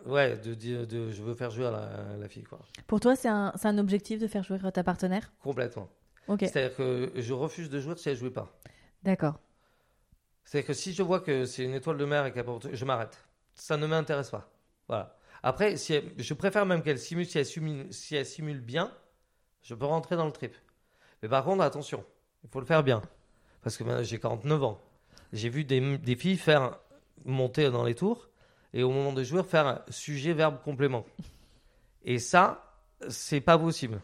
[0.06, 2.60] ouais de dire de, je veux faire jouer la, la fille quoi.
[2.88, 5.32] Pour toi, c'est un, c'est un objectif de faire jouer ta partenaire?
[5.44, 5.88] Complètement.
[6.28, 6.40] Ok.
[6.42, 8.60] C'est-à-dire que je refuse de jouer si elle jouait pas.
[9.04, 9.40] D'accord.
[10.44, 13.24] C'est-à-dire que si je vois que c'est une étoile de mer et qu'elle je m'arrête.
[13.54, 14.52] Ça ne m'intéresse pas.
[14.88, 15.16] Voilà.
[15.44, 18.92] Après, si elle- je préfère même qu'elle simule si elle simule, si elle simule bien,
[19.62, 20.56] je peux rentrer dans le trip.
[21.22, 22.04] Mais par contre, attention,
[22.44, 23.02] il faut le faire bien.
[23.64, 24.82] Parce que j'ai 49 ans.
[25.34, 26.78] J'ai vu des, filles faire
[27.26, 28.30] monter dans les tours
[28.74, 31.06] et au moment de jouer, faire sujet, verbe, complément.
[32.04, 32.76] Et ça,
[33.10, 34.02] c'est pas possible.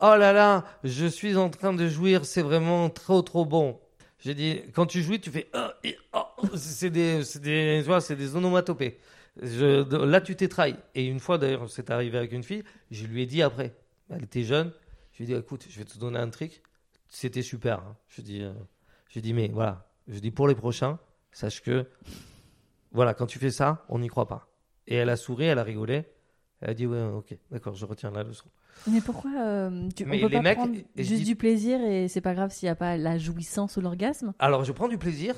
[0.00, 3.78] Oh là là, je suis en train de jouir, c'est vraiment trop trop bon.
[4.18, 5.50] J'ai dit, quand tu jouis, tu fais.
[5.84, 6.34] Et, ah.
[6.56, 7.82] c'est des, des,
[8.16, 8.98] des onomatopées.
[9.36, 10.48] Là, tu t'es.
[10.94, 13.74] Et une fois, d'ailleurs, c'est arrivé avec une fille, je lui ai dit après.
[14.10, 14.72] Elle était jeune.
[15.12, 16.62] Je lui ai dit, écoute, je vais te donner un trick.
[17.10, 17.80] C'était super.
[17.80, 17.96] hein.
[18.08, 18.52] Je dis, euh,
[19.08, 19.86] je dis, mais voilà.
[20.08, 20.98] Je dis, pour les prochains,
[21.32, 21.86] sache que,
[22.92, 24.48] voilà, quand tu fais ça, on n'y croit pas.
[24.86, 26.04] Et elle a souri, elle a rigolé.
[26.60, 28.46] Elle a dit, ouais, ok, d'accord, je retiens la leçon.
[28.90, 31.80] Mais pourquoi euh, tu, Mais on peut les pas mecs, prendre juste dis- du plaisir
[31.82, 34.32] et c'est pas grave s'il n'y a pas la jouissance ou l'orgasme?
[34.38, 35.34] Alors, je prends du plaisir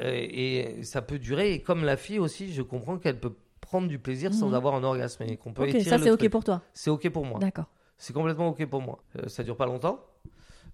[0.00, 1.54] euh, et ça peut durer.
[1.54, 4.54] Et comme la fille aussi, je comprends qu'elle peut prendre du plaisir sans Mhm.
[4.54, 6.62] avoir un orgasme et qu'on peut Ok, étirer ça c'est ok pour toi.
[6.74, 7.38] C'est ok pour moi.
[7.40, 7.70] D'accord.
[7.98, 9.02] C'est complètement ok pour moi.
[9.18, 10.04] Euh, ça dure pas longtemps.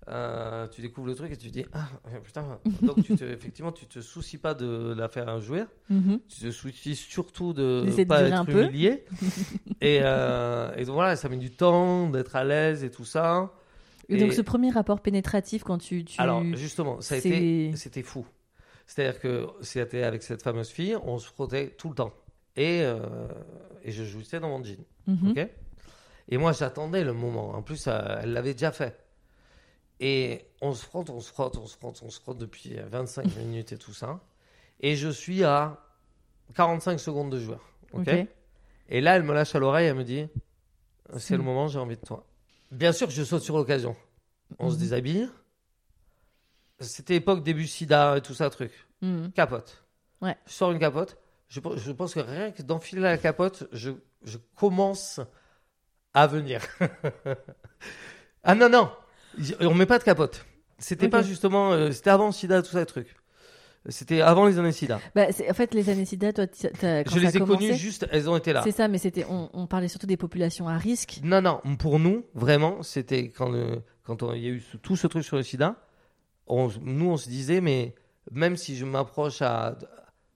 [0.09, 1.87] Euh, tu découvres le truc et tu te dis ah
[2.25, 2.59] putain.
[2.83, 5.66] Donc tu te, effectivement tu te soucies pas de la faire jouir.
[5.90, 6.21] Mhm.
[6.28, 9.05] Tu te soucies surtout de de pas être humilié.
[9.83, 13.53] et, euh, et donc voilà, ça met du temps d'être à l'aise et tout ça.
[14.09, 16.05] Et donc ce premier rapport pénétratif quand tu...
[16.05, 16.20] tu...
[16.20, 18.27] Alors justement, ça a c'est- été, c'était fou.
[18.87, 22.12] C'est-à-dire que c'était avec cette fameuse fille, on se frottait tout le temps.
[22.57, 22.98] Et, euh,
[23.85, 24.79] et je jouissais dans mon jean.
[25.07, 25.31] Mhm.
[25.31, 25.48] ok?
[26.29, 27.51] Et moi, j'attendais le moment.
[27.55, 28.96] En plus, elle l'avait déjà fait.
[30.02, 33.24] Et on se frotte, on se frotte, on se frotte, on se frotte depuis 25
[33.36, 34.20] minutes et tout ça.
[34.80, 35.78] Et je suis à
[36.54, 37.60] 45 secondes de joueur.
[37.92, 38.08] ok.
[38.88, 40.26] Et là, elle me lâche à l'oreille, elle me dit
[41.18, 41.46] C'est le Mm.
[41.46, 42.26] moment, j'ai envie de toi.
[42.70, 43.94] Bien sûr que je saute sur l'occasion.
[44.58, 44.80] On se Mhm.
[44.80, 45.28] déshabille.
[46.80, 48.72] C'était époque début sida et tout ça, truc.
[49.02, 49.32] Mhm.
[49.32, 49.84] Capote.
[50.22, 50.36] Ouais.
[50.46, 51.18] Je sors une capote.
[51.48, 53.90] Je, pe- je pense que rien que d'enfiler la capote, je,
[54.24, 55.20] je commence
[56.14, 56.62] à venir.
[58.44, 58.90] ah non, non.
[59.61, 60.45] On met pas de capote.
[60.79, 61.12] C'était Ok.
[61.12, 61.73] pas justement.
[61.73, 63.14] euh, c'était avant le sida, tout ça, truc.
[63.88, 65.01] C'était avant les années sida.
[65.14, 66.59] Bah, en fait, les années SIDA, toi, quand
[67.07, 68.61] je ça les ai connues juste, elles ont été là.
[68.62, 71.21] C'est ça, mais c'était, on, on parlait surtout des populations à risque.
[71.23, 73.81] Non, non, pour nous, vraiment, c'était quand, le,
[74.35, 75.77] il y a eu tout ce truc sur le sida,
[76.47, 77.95] on- nous, on se disait, mais
[78.31, 79.77] même si je m'approche à.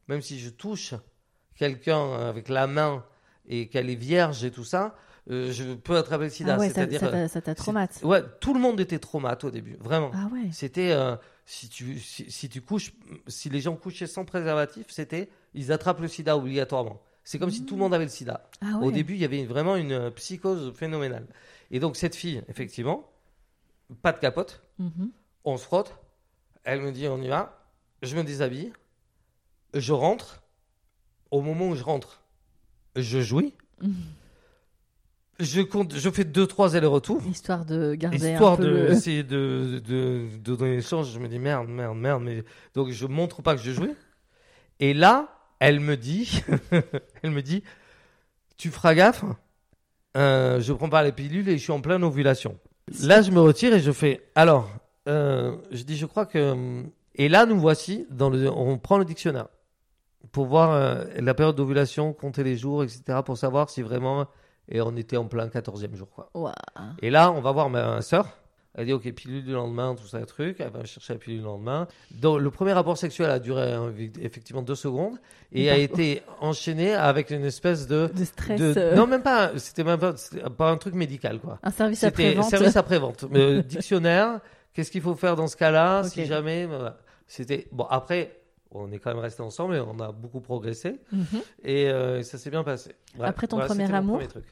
[0.08, 0.94] Même si je touche
[1.56, 3.04] quelqu'un avec la main
[3.46, 4.94] et qu'elle est vierge et tout ça,
[5.30, 6.54] euh, je peux attraper le sida.
[6.54, 7.00] Ah ouais, C'est-à-dire.
[7.00, 8.00] ça euh, t'a- ça t'a traumate.
[8.02, 10.10] Ouais, tout le monde était traumate au début, vraiment.
[10.14, 10.48] Ah ouais.
[10.52, 10.92] C'était.
[10.92, 12.92] euh, si, tu, si, si tu couches.
[13.26, 15.28] Si les gens couchaient sans préservatif, c'était.
[15.54, 17.00] Ils attrapent le sida obligatoirement.
[17.22, 18.50] C'est comme si tout le monde avait le sida.
[18.60, 18.86] Ah ouais.
[18.86, 21.26] Au début, il y avait vraiment une psychose phénoménale.
[21.70, 23.10] Et donc, cette fille, effectivement,
[24.02, 25.10] pas de capote, Mhm.
[25.44, 25.94] on se frotte,
[26.64, 27.64] elle me dit on y va,
[28.02, 28.72] je me déshabille,
[29.72, 30.42] je rentre,
[31.30, 32.22] au moment où je rentre,
[32.96, 33.94] je jouis, Mhm.
[35.40, 38.90] Je, compte, je fais deux, trois allers-retours, Histoire de garder histoire un peu de, le-
[38.92, 42.44] essayer de, de, de donner l'échange, je me dis merde, merde, merde, mais
[42.74, 43.92] donc je montre pas que je jouis.
[44.80, 45.28] Et là,
[45.60, 46.42] elle me dit,
[47.22, 47.62] elle me dit,
[48.56, 49.24] tu feras gaffe,
[50.16, 52.58] euh, je prends pas les pilules et je suis en pleine ovulation.
[53.02, 54.70] Là, je me retire et je fais, alors,
[55.08, 56.82] euh, je dis, je crois que,
[57.16, 59.46] et là, nous voici dans le, on prend le dictionnaire
[60.32, 64.26] pour voir euh, la période d'ovulation, compter les jours, etc., pour savoir si vraiment,
[64.68, 66.30] et on était en plein 14e jour, quoi.
[67.02, 68.28] Et là, on va voir ma soeur.
[68.76, 70.56] Elle dit, OK, pilule du lendemain, tout ça, truc.
[70.58, 71.86] Elle va chercher la pilule du lendemain.
[72.10, 75.16] Donc, le premier rapport sexuel a duré euh, effectivement deux secondes
[75.52, 78.10] et a été enchaîné avec une espèce de.
[78.12, 78.60] De stress.
[78.60, 79.56] de- euh, Non, même pas.
[79.58, 80.14] C'était même pas,
[80.58, 81.60] pas un truc médical, quoi.
[81.62, 82.50] Un service après-vente.
[82.50, 83.24] service après-vente.
[83.32, 84.40] Euh, dictionnaire.
[84.72, 86.68] Qu'est-ce qu'il faut faire dans ce cas-là si jamais.
[87.28, 87.68] C'était.
[87.70, 88.40] Bon, après,
[88.74, 91.00] on est quand même resté ensemble et on a beaucoup progressé.
[91.12, 91.26] Mhm.
[91.62, 92.94] Et euh, ça s'est bien passé.
[93.14, 93.30] Voilà.
[93.30, 94.44] Après ton Voilà, premier amour premier truc.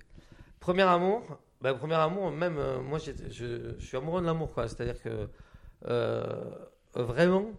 [0.60, 1.22] Premier amour,
[1.60, 3.12] Bah, premier amour, même euh, moi, je,
[3.78, 4.68] je suis amoureux de l'amour, quoi.
[4.68, 5.28] C'est-à-dire que
[5.86, 6.24] euh,
[6.94, 7.50] vraiment,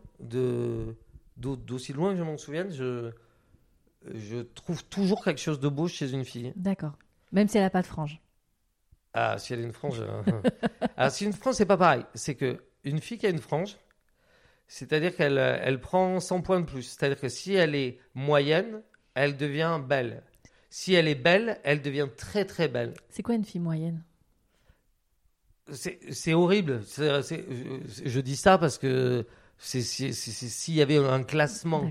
[1.37, 3.11] d'aussi loin que je m'en souvienne, je,
[4.13, 6.53] je trouve toujours quelque chose de beau chez une fille.
[6.55, 6.93] D'accord.
[7.31, 8.21] Même si elle a pas de frange.
[9.13, 9.99] Ah, si elle a une frange.
[10.01, 10.21] euh,
[10.97, 12.05] Alors, si une frange, c'est pas pareil.
[12.13, 13.77] C'est que une fille qui a une frange,
[14.67, 16.83] c'est-à-dire qu'elle euh, elle prend 100 points de plus.
[16.83, 18.81] C'est-à-dire que si elle est moyenne,
[19.13, 20.23] elle devient belle.
[20.69, 22.93] Si elle est belle, elle devient très très belle.
[23.09, 24.03] C'est quoi une fille moyenne?
[25.71, 26.81] C'est horrible.
[26.97, 29.25] Je, je dis ça parce que
[29.57, 31.89] s'il y avait un classement.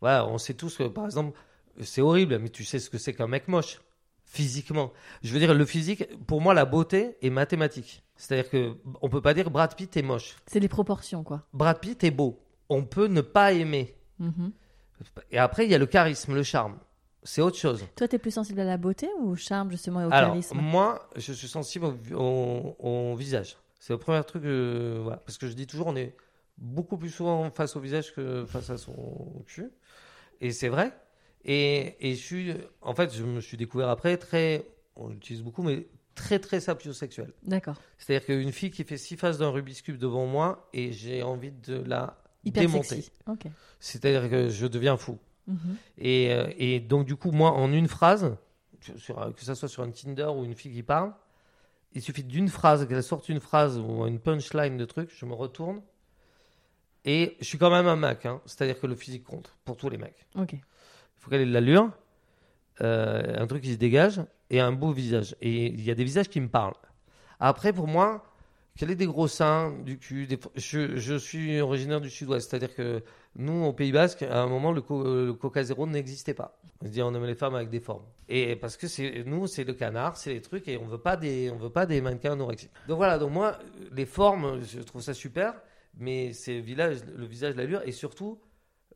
[0.00, 1.38] Voilà, on sait tous que, par exemple,
[1.80, 3.80] c'est horrible, mais tu sais ce que c'est qu'un mec moche,
[4.26, 4.92] physiquement.
[5.22, 8.02] Je veux dire, le physique, pour moi, la beauté est mathématique.
[8.16, 10.36] C'est-à-dire que on peut pas dire Brad Pitt est moche.
[10.46, 11.42] C'est les proportions, quoi.
[11.52, 12.38] Brad Pitt est beau.
[12.68, 13.94] On peut ne pas aimer.
[14.18, 14.52] Mhm.
[15.30, 16.78] Et après, il y a le charisme, le charme.
[17.22, 17.84] C'est autre chose.
[17.96, 20.56] Toi, t'es plus sensible à la beauté ou au charme, justement, et au Alors, charisme
[20.58, 22.76] moi, je suis sensible au, au-
[23.12, 23.56] au visage.
[23.78, 25.18] C'est le premier truc, euh, voilà.
[25.18, 26.16] Parce que je dis toujours, on est
[26.56, 29.70] beaucoup plus souvent face au visage que face à son cul.
[30.40, 30.92] Et c'est vrai.
[31.48, 35.62] Et, et je suis, en fait, je me suis découvert après très, on l'utilise beaucoup,
[35.62, 37.32] mais très, très sapiosexuel.
[37.44, 37.76] D'accord.
[37.98, 41.52] C'est-à-dire qu'une fille qui fait six faces d'un Rubik's Cube devant moi et j'ai envie
[41.52, 42.88] de la Hyper démonter.
[42.96, 43.12] sexy.
[43.28, 43.46] Ok.
[43.78, 45.18] C'est-à-dire que je deviens fou.
[45.46, 45.76] Mhm.
[45.98, 48.36] Et, euh, et donc, du coup, moi, en une phrase,
[48.96, 51.12] sur- que ça soit sur un Tinder ou une fille qui parle,
[51.92, 55.34] il suffit d'une phrase, qu'elle sorte une phrase ou une punchline de truc, je me
[55.34, 55.80] retourne.
[57.04, 58.40] Et je suis quand même un mec, hein.
[58.46, 60.26] c'est-à-dire que le physique compte pour tous les mecs.
[60.34, 60.56] Ok.
[61.26, 61.90] Faut qu'elle ait de l'allure,
[62.82, 65.34] euh, un truc qui se dégage et un beau visage.
[65.40, 66.76] Et il y a des visages qui me parlent.
[67.40, 68.24] Après, pour moi,
[68.76, 73.02] qu'elle ait des gros seins, du cul, je, suis originaire du sud-ouest, c'est-à-dire que
[73.34, 74.84] nous, au Pays Basque, à un moment, le,
[75.26, 76.60] le Coca Zéro n'existait pas.
[76.80, 78.04] On se dit, on aime les femmes avec des formes.
[78.28, 81.86] Et parce que nous, c'est le canard, c'est les trucs, et on veut veut pas
[81.86, 82.70] des mannequins anorexiques.
[82.86, 83.58] Donc voilà, donc moi,
[83.90, 85.54] les formes, je trouve ça super,
[85.98, 88.38] mais c'est le visage, l'allure, et surtout,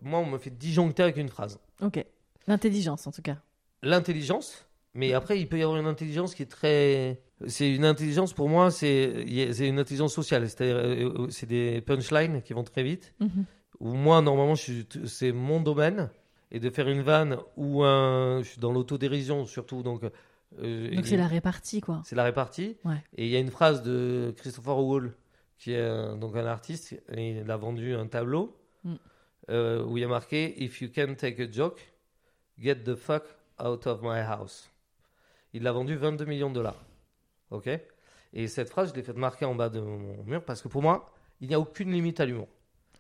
[0.01, 2.05] moi, on me fait disjoncter avec une phrase Ok.
[2.47, 3.37] L'intelligence, en tout cas.
[3.83, 7.21] l'intelligence, mais après, il peut y avoir une intelligence qui est très.
[7.47, 9.25] C'est une intelligence, pour moi, c'est
[9.61, 10.49] une intelligence sociale.
[10.49, 13.15] C'est-à-dire, euh, c'est des punchlines qui vont très vite.
[13.21, 13.45] Mhm.
[13.79, 16.11] Où moi, normalement, c'est mon domaine.
[16.53, 18.43] Et de faire une vanne ou un.
[18.43, 19.83] Je suis dans l'autodérision, surtout.
[19.85, 20.03] Donc,
[20.61, 22.03] euh, Donc c'est la répartie, quoi.
[22.05, 22.77] c'est la répartie.
[22.85, 22.97] Ouais.
[23.17, 25.13] Et il y a une phrase de Christopher Wall,
[25.57, 28.95] qui est un- donc un artiste, et il a vendu un tableau Mm.
[29.51, 31.81] euh, où il y a marqué If you can take a joke,
[32.61, 33.25] get the fuck
[33.59, 34.71] out of my house.
[35.53, 36.85] Il l'a vendu 22 millions de dollars.
[37.51, 37.69] Ok?
[38.33, 40.83] Et cette phrase, je l'ai fait marquer en bas de mon mur parce que pour
[40.83, 42.49] moi, il n'y a aucune limite à l'humour.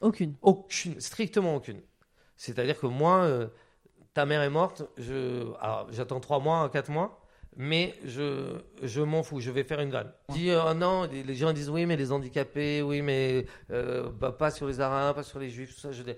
[0.00, 0.34] Aucune.
[0.42, 1.80] Aucune, strictement aucune.
[2.36, 3.48] C'est-à-dire que moi, euh,
[4.14, 5.46] ta mère est morte, je,
[5.90, 7.20] j'attends trois mois, quatre mois,
[7.56, 10.10] mais je, je m'en fous, je vais faire une vanne.
[10.30, 14.32] Dis, euh, non, les, les gens disent oui, mais les handicapés, oui, mais euh, bah,
[14.32, 15.92] pas sur les Arabes, pas sur les Juifs, tout ça.
[15.92, 16.14] Je dis,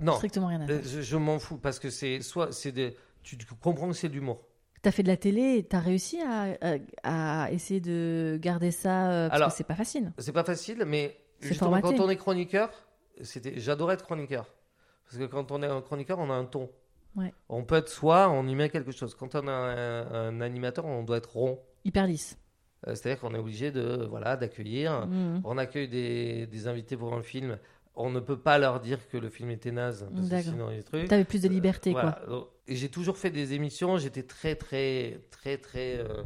[0.00, 0.82] non, Strictement rien à euh, faire.
[0.84, 4.08] je, je m'en fous parce que c'est soit c'est des, tu tu comprends que c'est
[4.08, 4.40] de l'humour.
[4.82, 6.56] T'as fait de la télé et t'as réussi à,
[7.04, 10.12] à, à essayer de garder ça euh, parce Alors, que c'est pas facile.
[10.18, 12.68] C'est pas facile, mais justement, quand on est chroniqueur,
[13.20, 14.46] c'était, j'adorais être chroniqueur.
[15.04, 16.68] Parce que quand on est un chroniqueur, on a un ton.
[17.14, 17.32] Ouais.
[17.48, 19.14] On peut être soit, on y met quelque chose.
[19.14, 21.60] Quand on a un, un animateur, on doit être rond.
[21.84, 22.38] Hyper lisse.
[22.88, 25.06] Euh, C'est-à-dire qu'on est obligé de, voilà, d'accueillir.
[25.06, 25.42] Mhm.
[25.44, 27.58] On accueille des, des invités pour un film.
[27.94, 30.06] On ne peut pas leur dire que le film était naze.
[30.14, 30.52] Parce que D'accord.
[30.52, 31.08] sinon, trucs.
[31.08, 32.02] T'avais plus de liberté, quoi.
[32.02, 32.26] Voilà.
[32.26, 33.98] Donc, Et j'ai toujours fait des émissions.
[33.98, 35.98] J'étais très, très, très, très.
[35.98, 36.24] euh,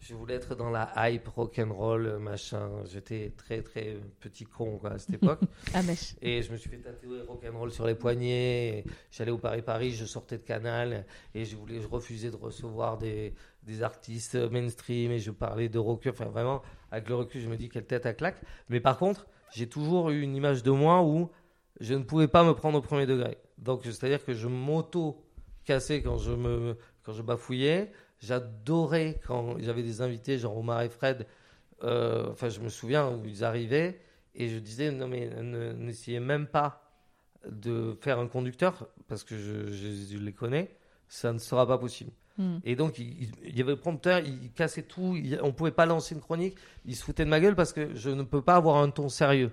[0.00, 2.70] je voulais être dans la hype, rock'n'roll, euh, machin.
[2.90, 5.40] J'étais très, très petit con quoi, à cette époque.
[5.74, 6.14] Ah, mèche.
[6.22, 8.78] et je me suis fait tatouer rock'n'roll sur les poignets.
[8.78, 11.06] Et J'allais au Paris-Paris, je sortais de Canal.
[11.34, 15.12] Et je, voulais, je refusais de recevoir des, des artistes mainstream.
[15.12, 16.14] Et je parlais de rockers.
[16.14, 18.40] Enfin, vraiment, avec le recul, je me dis quelle tête à claque.
[18.68, 21.30] Mais par contre, j'ai toujours eu une image de moi où
[21.80, 23.38] je ne pouvais pas me prendre au premier degré.
[23.58, 27.92] Donc, c'est-à-dire que je m'auto-cassais quand je, me, quand je bafouillais.
[28.18, 31.26] J'adorais quand j'avais des invités, genre Omar et Fred.
[31.84, 34.00] Euh, enfin, je me souviens où ils arrivaient
[34.34, 36.82] et je disais non, mais ne- n'essayez même pas
[37.46, 40.74] de faire un conducteur parce que je, je- je les connais,
[41.08, 42.10] ça ne sera pas possible.
[42.38, 42.60] Mhm.
[42.64, 46.14] Et donc, il, y avait le prompteur, il cassait tout, il- on pouvait pas lancer
[46.14, 48.76] une chronique, il se foutait de ma gueule parce que je ne peux pas avoir
[48.76, 49.52] un ton sérieux.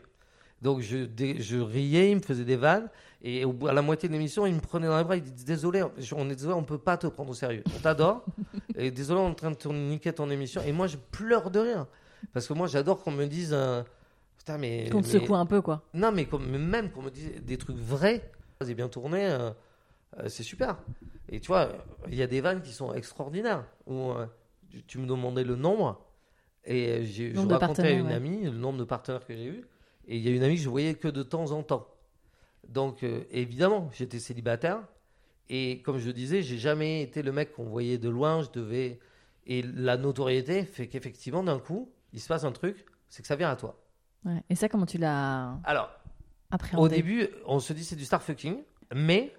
[0.61, 2.89] Donc, je, riais, il me faisait des vannes,
[3.21, 5.43] et au à la moitié de l'émission, il me prenait dans les bras, il dit
[5.43, 5.83] Désolé,
[6.15, 7.63] on est désolé, on peut pas te prendre au sérieux.
[7.75, 8.25] On t'adore,
[8.77, 10.61] et désolé, on est en train de te niquer ton émission.
[10.65, 11.85] Et moi, je pleure de rire.
[12.33, 13.83] Parce que moi, j'adore qu'on me dise euh,
[14.37, 14.89] Putain, mais.
[14.89, 15.83] Qu'on te mais- secoue un peu, quoi.
[15.93, 18.29] non, mais, comme, même qu'on me dise des trucs vrais,
[18.61, 19.51] c'est bien tourné, euh,
[20.27, 20.77] c'est super.
[21.29, 21.69] Et tu vois,
[22.07, 23.65] il y a des vannes qui sont extraordinaires.
[23.87, 24.25] Où, euh,
[24.69, 26.03] tu, tu me demandais le nombre.
[26.65, 28.13] Et euh, j'ai- je racontais à une ouais.
[28.13, 29.65] amie le nombre de partenaires que j'ai eu.
[30.07, 31.87] Et il y a une amie que je voyais que de temps en temps.
[32.67, 34.79] Donc, euh, évidemment, j'étais célibataire.
[35.49, 38.41] Et comme je le disais, j'ai jamais été le mec qu'on voyait de loin.
[38.43, 38.99] Je devais.
[39.45, 43.35] Et la notoriété fait qu'effectivement, d'un coup, il se passe un truc, c'est que ça
[43.35, 43.77] vient à toi.
[44.23, 44.41] Ouais.
[44.49, 45.89] Et ça, comment tu l'as Alors,
[46.49, 46.85] appréhendé?
[46.85, 48.63] au début, on se dit c'est du starfucking,
[48.95, 49.33] mais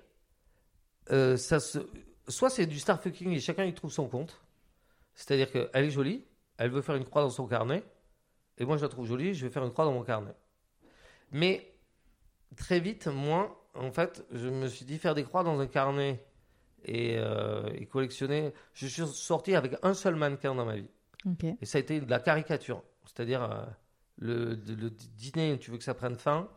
[1.10, 1.78] euh, ça se...
[2.28, 4.40] soit c'est du starfucking et chacun y trouve son compte.
[5.14, 6.24] C'est-à-dire qu'elle est jolie,
[6.58, 7.84] elle veut faire une croix dans son carnet,
[8.58, 10.34] et moi je la trouve jolie, je vais faire une croix dans mon carnet.
[11.30, 11.72] Mais
[12.56, 16.24] très vite, moi, en fait, je me suis dit faire des croix dans un carnet
[16.84, 18.52] et, euh, et collectionner.
[18.72, 20.90] Je suis sorti avec un seul mannequin dans ma vie.
[21.60, 22.82] Et ça a été de la caricature.
[23.06, 23.64] C'est-à-dire, euh,
[24.18, 26.48] le, le dîner, tu veux que ça prenne fin.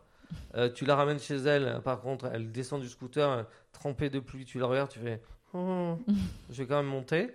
[0.54, 4.20] Euh, tu la ramènes chez elle, par contre, elle descend du scooter, euh, trempée de
[4.20, 5.20] pluie, tu la regardes, tu fais
[5.54, 5.98] Oh,
[6.50, 7.32] Je vais quand même monter.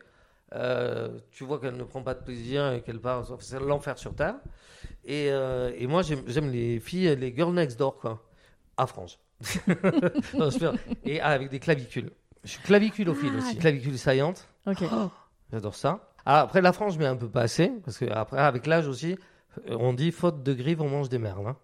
[0.53, 3.25] Euh, tu vois qu'elle ne prend pas de plaisir et qu'elle part.
[3.39, 4.35] C'est l'enfer sur Terre.
[5.03, 8.23] Et, euh, et moi, j'aime les filles, les girls next door, quoi.
[8.77, 9.17] À frange.
[11.05, 12.11] Et ah, avec des clavicules.
[12.43, 13.57] Je suis claviculophile Ah, aussi.
[13.57, 14.47] Clavicule saillante.
[14.67, 14.83] Ok.
[15.51, 16.11] J'adore ça.
[16.25, 19.17] Ah, après, la frange, mais un peu pas assez, parce que après, avec l'âge aussi,
[19.67, 21.47] on dit faute de grive, on mange des merles.
[21.47, 21.57] hein.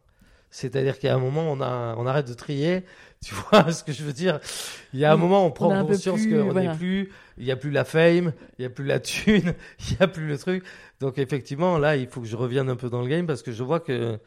[0.51, 2.83] C'est-à-dire qu'il y a un moment, on, a, on arrête de trier.
[3.21, 4.39] Tu vois ce que je veux dire?
[4.93, 6.73] Il y a un On- moment, on on prend peu conscience qu'on n'est voilà.
[6.75, 9.97] plus, il n'y a plus la fame, il n'y a plus la thune, il n'y
[9.99, 10.63] a plus le truc.
[11.01, 13.51] Donc, effectivement, là, il faut que je revienne un peu dans le game parce que
[13.51, 14.17] je vois que,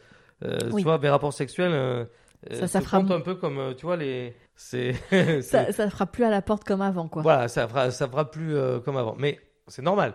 [0.44, 0.82] euh, Oui.
[0.82, 2.04] tu vois, mes rapports sexuels, euh,
[2.50, 4.34] Ça, euh, ça fera- comptent un peu comme, tu vois, les.
[4.56, 4.92] C'est.
[5.42, 7.22] Ça, ça fera plus à la porte comme avant, quoi.
[7.22, 9.14] voilà, ça fera, ça fera plus euh, comme avant.
[9.18, 10.14] Mais c'est normal.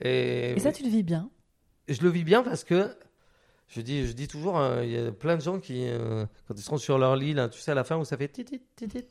[0.00, 1.28] Et, Et ça, tu le vis bien?
[1.88, 2.96] je le vis bien parce que
[3.68, 6.54] je dis, je dis toujours, euh, il y a plein de gens qui, euh, quand
[6.54, 8.62] ils seront sur leur lit, là, tu sais, à la fin où ça fait titit,
[8.76, 9.06] titit.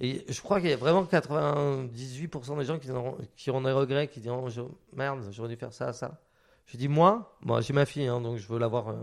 [0.00, 3.72] Et je crois qu'il y a vraiment 98% des gens qui auront, qui auront des
[3.72, 4.60] regrets, qui diront je-
[4.94, 6.20] merde, j'aurais dû faire ça, ça.
[6.66, 8.94] Je dis moi, moi j'ai ma fille, hein, donc je veux l'avoir, euh,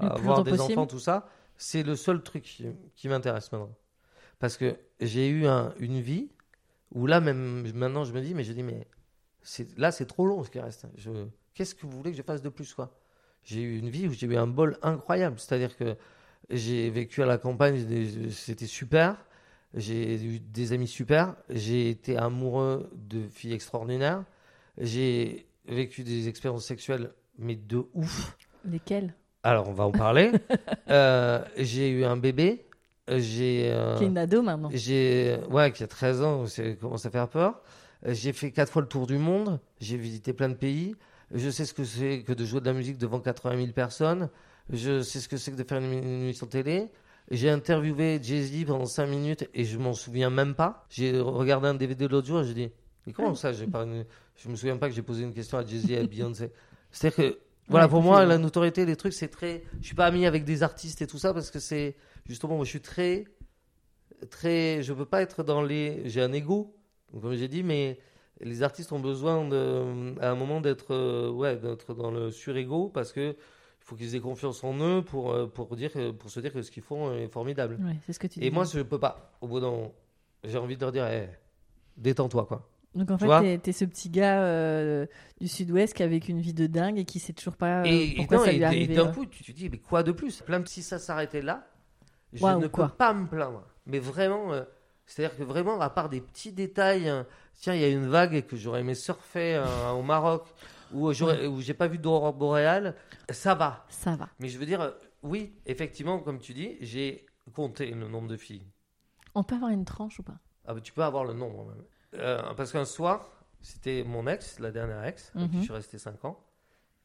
[0.00, 0.72] avoir des possible.
[0.80, 1.26] enfants, tout ça.
[1.56, 3.74] C'est le seul truc qui, qui m'intéresse maintenant.
[4.38, 6.28] Parce que j'ai eu un- une vie
[6.94, 8.86] où là, même maintenant, je me dis, mais je dis, mais
[9.78, 10.86] là, c'est trop long ce qui reste.
[11.54, 12.92] Qu'est-ce que vous voulez que je fasse de plus, quoi?
[13.46, 15.36] J'ai eu une vie où j'ai eu un bol incroyable.
[15.38, 15.96] C'est-à-dire que
[16.50, 17.78] j'ai vécu à la campagne,
[18.30, 19.16] c'était super.
[19.72, 21.36] J'ai eu des amis super.
[21.48, 24.24] J'ai été amoureux de filles extraordinaires.
[24.78, 28.36] J'ai vécu des expériences sexuelles, mais de ouf.
[28.64, 30.32] Lesquels Alors, on va en parler.
[30.88, 32.64] Euh, j'ai eu un bébé.
[33.08, 33.70] J'ai.
[33.72, 34.70] euh, Qui est une ado maintenant.
[34.72, 37.60] j'ai ouais, qui a 13 ans, c'est commence à faire peur.
[38.06, 39.58] J'ai fait quatre fois le tour du monde.
[39.80, 40.94] J'ai visité plein de pays.
[41.34, 44.30] Je sais ce que c'est que de jouer de la musique devant 80 000 personnes.
[44.70, 46.86] Je sais ce que c'est que de faire une, une émission télé.
[47.30, 50.86] J'ai interviewé Jay-Z pendant 5 minutes et je m'en souviens même pas.
[50.88, 52.70] J'ai regardé un DVD l'autre jour et j'ai dit
[53.06, 54.04] Mais comment ça j'ai pas une-
[54.36, 56.52] Je me souviens pas que j'ai posé une question à Jay-Z et à Beyoncé.
[56.92, 59.64] C'est-à-dire que, voilà, Ouais, pour moi, la notoriété, les trucs, c'est très.
[59.80, 61.96] Je suis pas ami avec des artistes et tout ça parce que c'est.
[62.26, 63.24] Justement, moi, je suis très
[64.30, 66.74] très je peux pas être dans les j'ai un ego
[67.20, 67.98] comme j'ai dit mais
[68.40, 72.88] les artistes ont besoin de à un moment d'être euh, ouais d'être dans le surego
[72.88, 76.40] parce que il faut qu'ils aient confiance en eux pour euh, pour dire pour se
[76.40, 78.50] dire que ce qu'ils font est formidable Ouais, c'est ce que tu et dis.
[78.50, 79.94] moi je peux pas au bout d'un moment,
[80.44, 81.28] j'ai envie de leur dire eh,
[81.96, 85.06] détends-toi quoi Donc en tu fait, t'es, t'es ce petit gars euh,
[85.40, 88.04] du sud-ouest qui a vécu une vie de dingue et qui sait toujours pas et,
[88.10, 88.94] et pourquoi non, ça et- lui est et arrivé.
[88.94, 89.12] d'un ouais.
[89.12, 90.40] coup tu te dis mais quoi de plus?
[90.42, 91.66] Plein de si ça s'arrêtait là
[92.32, 92.88] je ne quoi.
[92.88, 94.64] peux pas me plaindre mais vraiment euh,
[95.06, 97.22] c'est-à-dire que vraiment à part des petits détails euh,
[97.56, 100.46] tiens il y a une vague que j'aurais aimé surfer euh, au Maroc
[100.92, 102.94] où j'aurais où j'ai pas vu d'aurore boréale
[103.30, 104.28] ça va Ça va.
[104.38, 104.90] mais je veux dire euh,
[105.22, 108.66] oui effectivement comme tu dis j'ai compté le nombre de filles
[109.34, 110.38] On peut avoir une tranche ou pas?
[110.64, 111.84] Ah, bah, tu peux avoir le nombre même.
[112.14, 115.60] Euh, parce qu'un soir, c'était mon ex, la dernière ex, avec qui Mhm.
[115.62, 116.42] je suis resté 5 ans,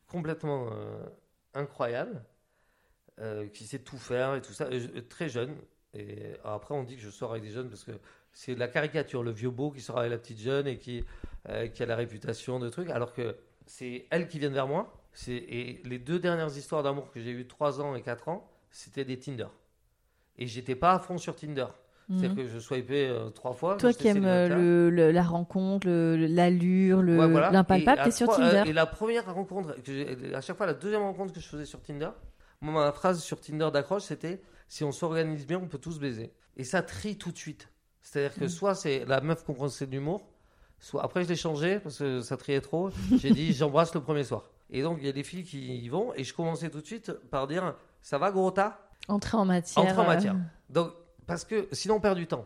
[0.07, 1.03] complètement euh,
[1.53, 2.23] incroyable,
[3.53, 4.67] qui sait tout faire et tout ça,
[5.09, 5.55] très jeune.
[5.93, 7.91] Et après, on dit que je sors avec des jeunes parce que
[8.33, 11.03] c'est la caricature, le vieux beau qui sort avec la petite jeune et qui,
[11.49, 14.93] euh, qui a la réputation de trucs, alors que c'est elle qui vient vers moi.
[15.13, 18.49] C'est- Et les deux dernières histoires d'amour que j'ai eues, 3 ans et 4 ans,
[18.69, 19.47] c'était des Tinder.
[20.37, 21.65] Et j'étais pas à fond sur Tinder.
[22.07, 22.35] C'est-à-dire Mhm.
[22.35, 23.77] que je swipais euh, trois fois.
[23.77, 27.51] Toi qui aimes euh, le, le- la rencontre, le- l'allure, le, Ouais, voilà.
[27.51, 28.57] l'impalpable, t'es sur Tinder.
[28.57, 31.65] euh, Et la première rencontre, que à chaque fois, la deuxième rencontre que je faisais
[31.65, 32.09] sur Tinder,
[32.59, 36.33] moi, ma phrase sur Tinder d'accroche, c'était si on s'organise bien, on peut tous baiser.
[36.57, 37.69] Et ça trie tout de suite.
[38.01, 38.49] C'est-à-dire que Mm.
[38.49, 40.21] soit c'est la meuf qu'on pensait de l'humour,
[40.79, 42.89] soit après je l'ai changé parce que ça triait trop.
[43.19, 44.43] J'ai dit j'embrasse le premier soir.
[44.69, 46.85] Et donc il y a des filles qui y vont et je commençais tout de
[46.85, 48.79] suite par dire ça va gros tas?
[49.07, 49.83] Entrer en matière.
[49.85, 50.35] Entrer en matière.
[50.69, 50.91] Donc,
[51.27, 52.45] parce que sinon, on perd du temps.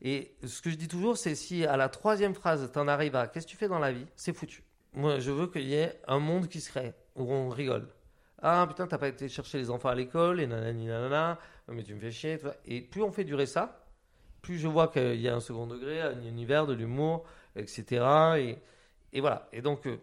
[0.00, 3.16] Et ce que je dis toujours, c'est si à la troisième phrase, tu en arrives
[3.16, 4.62] à qu'est-ce que tu fais dans la vie, c'est foutu.
[4.94, 6.94] Moi, je veux qu'il y ait un monde qui se crée.
[7.16, 7.88] où on rigole.
[8.40, 11.94] Ah putain, t'as pas été chercher les enfants à l'école, et nanani nanana, mais tu
[11.94, 12.38] me fais chier.
[12.64, 13.77] Et plus on fait durer ça,
[14.42, 17.24] plus je vois qu'il y a un second degré, un univers, de l'humour,
[17.56, 18.04] etc.
[18.38, 18.58] Et,
[19.12, 19.48] et voilà.
[19.52, 19.96] Et donc, euh,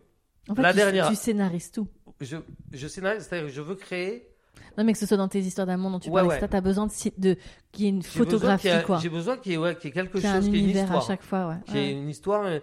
[0.49, 1.07] En fait, La tu, dernière.
[1.09, 1.87] tu scénarises tout.
[2.21, 2.37] je,
[2.71, 4.29] je scénarise, c'est-à-dire que je veux créer.
[4.77, 6.47] Non, mais que ce soit dans tes histoires d'amour dont tu Ouais, parles, ouais.
[6.49, 7.37] tu as besoin de, de
[7.71, 8.69] qu'il y ait une photographie.
[9.01, 10.59] J'ai besoin qu'il y, ait, ouais, qu'il y ait quelque y chose, qu'il y ait
[10.59, 11.07] une univers à histoire.
[11.07, 11.55] chaque fois, ouais.
[11.65, 12.43] Qu'il y ait une histoire.
[12.45, 12.59] euh,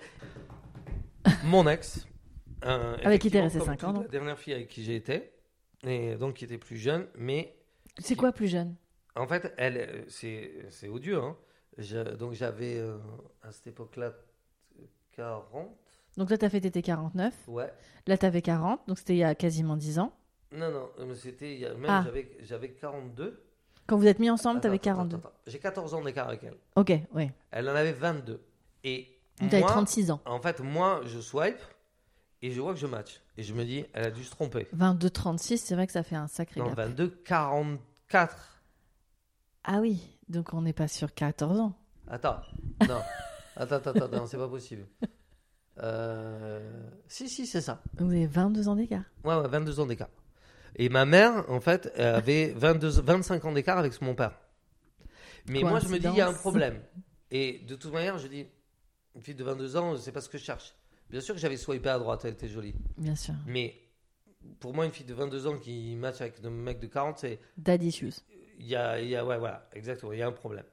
[1.45, 2.07] Mon ex.
[2.65, 4.05] euh, Avec qui t'es resté comme cinq ans, toute donc.
[4.05, 5.31] La dernière fille avec qui j'ai été.
[5.85, 7.57] Et donc, qui était plus jeune, mais
[7.99, 8.77] C'est quoi plus jeune?
[9.17, 11.19] En fait, elle, euh, c'est, c'est odieux.
[11.19, 11.37] Hein.
[11.79, 12.99] Je- donc j'avais euh,
[13.43, 14.13] à cette époque-là
[15.13, 15.69] 40.
[16.17, 17.35] Donc là, tu as fait tes 49.
[17.49, 17.73] Ouais.
[18.07, 18.81] Là, tu avais 40.
[18.87, 20.13] Donc c'était il y a quasiment 10 ans.
[20.53, 21.55] Non, non, mais c'était.
[21.55, 22.03] il y a- Même Ah.
[22.05, 23.43] j'avais, j'avais 42.
[23.87, 25.17] Quand vous êtes mis ensemble, tu avais Attends, attends, 42.
[25.17, 25.39] attends, attends.
[25.47, 26.57] J'ai 14 ans d'écart avec elle.
[26.77, 27.33] Ok, ouais.
[27.51, 28.41] Elle en avait 22.
[28.85, 29.09] Et
[29.41, 30.21] Donc tu avais moi, 36 ans.
[30.27, 31.59] en fait, moi, je swipe
[32.43, 33.21] et je vois que je match.
[33.39, 34.69] Et je me dis, elle a dû se tromper.
[34.73, 36.77] 22, 36, c'est vrai que ça fait un sacré Non, gap.
[36.77, 38.63] 22, 44.
[39.65, 41.79] Ah oui, donc on n'est pas sur 14 ans.
[42.09, 42.41] Attends,
[42.89, 43.01] non.
[43.55, 44.87] Attends, attends, attends, non, c'est pas possible.
[45.79, 46.91] Euh...
[47.07, 47.83] Si, si, c'est ça.
[47.99, 49.05] Vous avez 22 ans d'écart.
[49.25, 50.09] Ouais, ouais, 22 ans d'écart.
[50.77, 54.39] Et ma mère, en fait, avait 22, 25 ans d'écart avec mon père.
[55.49, 56.81] Mais moi, je me dis, il y a un problème.
[57.31, 58.47] Et de toute manière, je dis,
[59.15, 60.75] une fille de 22 ans, c'est pas ce que je cherche.
[61.11, 62.75] Bien sûr que j'avais swipé à droite, elle était jolie.
[62.97, 63.35] Bien sûr.
[63.47, 63.75] Mais
[64.61, 67.39] pour moi, une fille de 22 ans qui match avec un mec de 40, c'est.
[67.59, 68.15] Daddy issues.
[68.59, 70.65] Il y a, il y a- ouais, voilà, exactement, il y a un problème.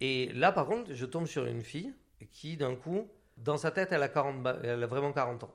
[0.00, 1.92] Et là, par contre, je tombe sur une fille
[2.30, 5.54] qui, d'un coup, dans sa tête, elle a, 40, ba- elle a vraiment 40 ans.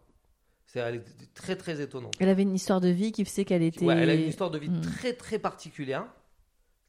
[0.66, 2.14] C'est, elle est très, très étonnante.
[2.20, 3.84] Elle avait une histoire de vie qui faisait qu'elle était.
[3.86, 4.82] Ouais, elle a une histoire de vie Hmm.
[4.82, 6.06] très très particulière,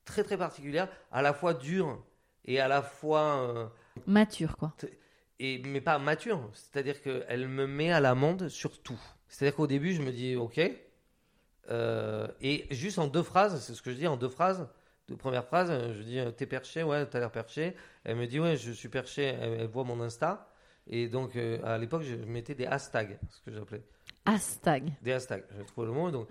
[0.05, 2.05] très très particulière, à la fois dure
[2.45, 3.67] et à la fois euh,
[4.07, 4.75] mature, quoi.
[5.39, 6.51] et mais pas mature.
[6.53, 9.01] C'est-à-dire qu'elle me met à l'amende sur tout.
[9.29, 10.61] C'est-à-dire qu'au début, je me dis ok,
[11.71, 14.69] euh, et juste en deux phrases, c'est ce que je dis en deux phrases.
[15.09, 17.75] Deux premières phrases, euh, je dis euh, t'es perché, ouais, t'as l'air perché.
[18.05, 19.25] Elle me dit ouais, je suis perché.
[19.25, 20.49] Elle, elle voit mon Insta.
[20.87, 23.83] Et donc euh, à l'époque, je mettais des hashtags, ce que j'appelais.
[24.25, 24.93] Hashtag.
[25.03, 26.11] Des hashtags, je trouve le mot.
[26.11, 26.29] Donc,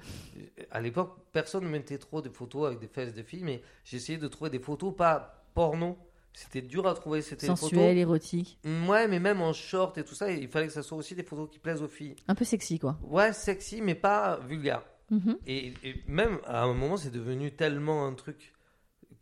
[0.71, 4.17] à l'époque, personne ne mettait trop de photos avec des fesses de filles, mais essayé
[4.17, 5.97] de trouver des photos pas porno.
[6.31, 7.73] C'était dur à trouver, c'était photos.
[7.73, 8.59] érotique.
[8.87, 11.23] Ouais, mais même en short et tout ça, il fallait que ça soit aussi des
[11.23, 12.15] photos qui plaisent aux filles.
[12.27, 12.97] Un peu sexy, quoi.
[13.03, 14.83] Ouais, sexy, mais pas vulgaire.
[15.11, 15.37] Mhm.
[15.47, 18.53] Et, et même à un moment, c'est devenu tellement un truc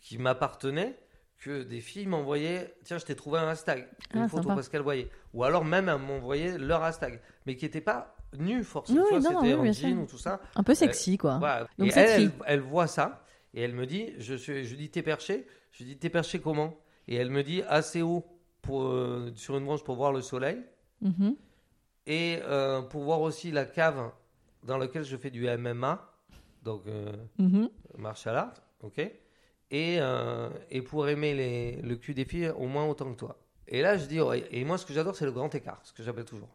[0.02, 0.98] qui m'appartenait
[1.40, 5.10] que des filles m'envoyaient Tiens, je t'ai trouvé un hashtag, une Ah, photo qu'elles voyaient.
[5.34, 9.04] Ou alors même elles m'envoyaient leur hashtag, mais qui n'était pas nu forcément.
[9.12, 10.42] Oui, c'était oui, en jean ou tout ça.
[10.56, 11.38] Un peu sexy, quoi.
[11.38, 11.68] Voilà.
[11.78, 12.32] Donc et elle, fille.
[12.46, 13.24] elle, elle voit ça
[13.54, 15.48] et elle me dit, je suis, je dis t'es perché?
[15.72, 16.76] Je dis t'es perché comment?
[17.08, 18.26] Et elle me dit assez haut
[18.62, 20.62] pour euh, sur une branche pour voir le soleil
[21.02, 21.36] Mhm.
[22.08, 24.12] et euh, pour voir aussi la cave
[24.68, 25.94] dans laquelle je fais du MMA,
[26.64, 27.70] donc euh, Mhm.
[27.98, 29.00] à l'art, ok?
[29.72, 33.40] Et euh, et pour aimer les, le cul des filles au moins autant que toi.
[33.68, 34.20] Et là je dis
[34.52, 36.54] et moi ce que j'adore c'est le grand écart, ce que j'appelle toujours.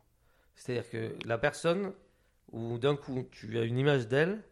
[0.55, 1.93] C'est-à-dire que la personne
[2.53, 4.43] où d'un coup tu as une image d'elle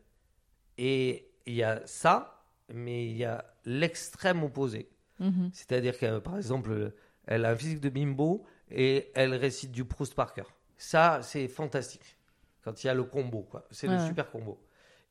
[0.79, 2.43] et il y a ça,
[2.73, 4.89] mais il y a l'extrême opposé.
[5.19, 5.51] Mhm.
[5.53, 6.93] C'est-à-dire que par exemple,
[7.27, 10.51] elle a un physique de bimbo et elle récite du Proust par cœur.
[10.77, 12.17] Ça, c'est fantastique.
[12.63, 13.67] Quand il y a le combo, quoi.
[13.71, 14.61] C'est Ouais, le super combo.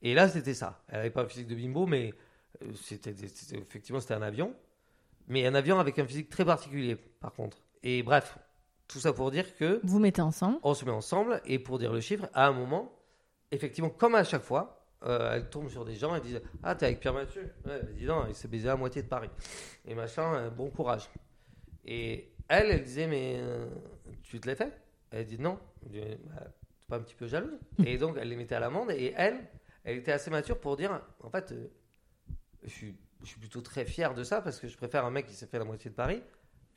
[0.02, 0.82] Et là, c'était ça.
[0.88, 2.14] Elle n'avait pas un physique de bimbo, mais
[2.64, 4.54] euh, c'était effectivement c'était un avion,
[5.28, 7.58] mais un avion avec un physique très particulier, par contre.
[7.84, 8.38] Et bref,
[8.88, 10.58] tout ça pour dire que Vous mettez ensemble.
[10.64, 12.92] on se met ensemble et pour dire le chiffre, à un moment,
[13.52, 16.86] effectivement, comme à chaque fois, euh, elle tombe sur des gens et disent Ah, t'es
[16.88, 17.54] avec Pierre Mathieu?
[17.66, 19.30] Ouais, dis donc, il s'est baisé la moitié de Paris.
[19.86, 21.10] Et machin, euh, bon courage.
[21.86, 23.66] Et elle, elle disait Mais euh,
[24.24, 24.74] tu te l'as fait?
[25.12, 25.58] Elle dit Non.
[25.84, 26.59] Je dis, Bah, t'es
[26.90, 29.48] pas un petit peu jalouse Et donc, elle les mettait à l'amende et elle,
[29.84, 31.68] elle était assez mature pour dire En fait, euh,
[32.64, 35.28] je suis, je suis plutôt très fier de ça parce que je préfère un mec
[35.28, 36.22] qui s'est fait la moitié de Paris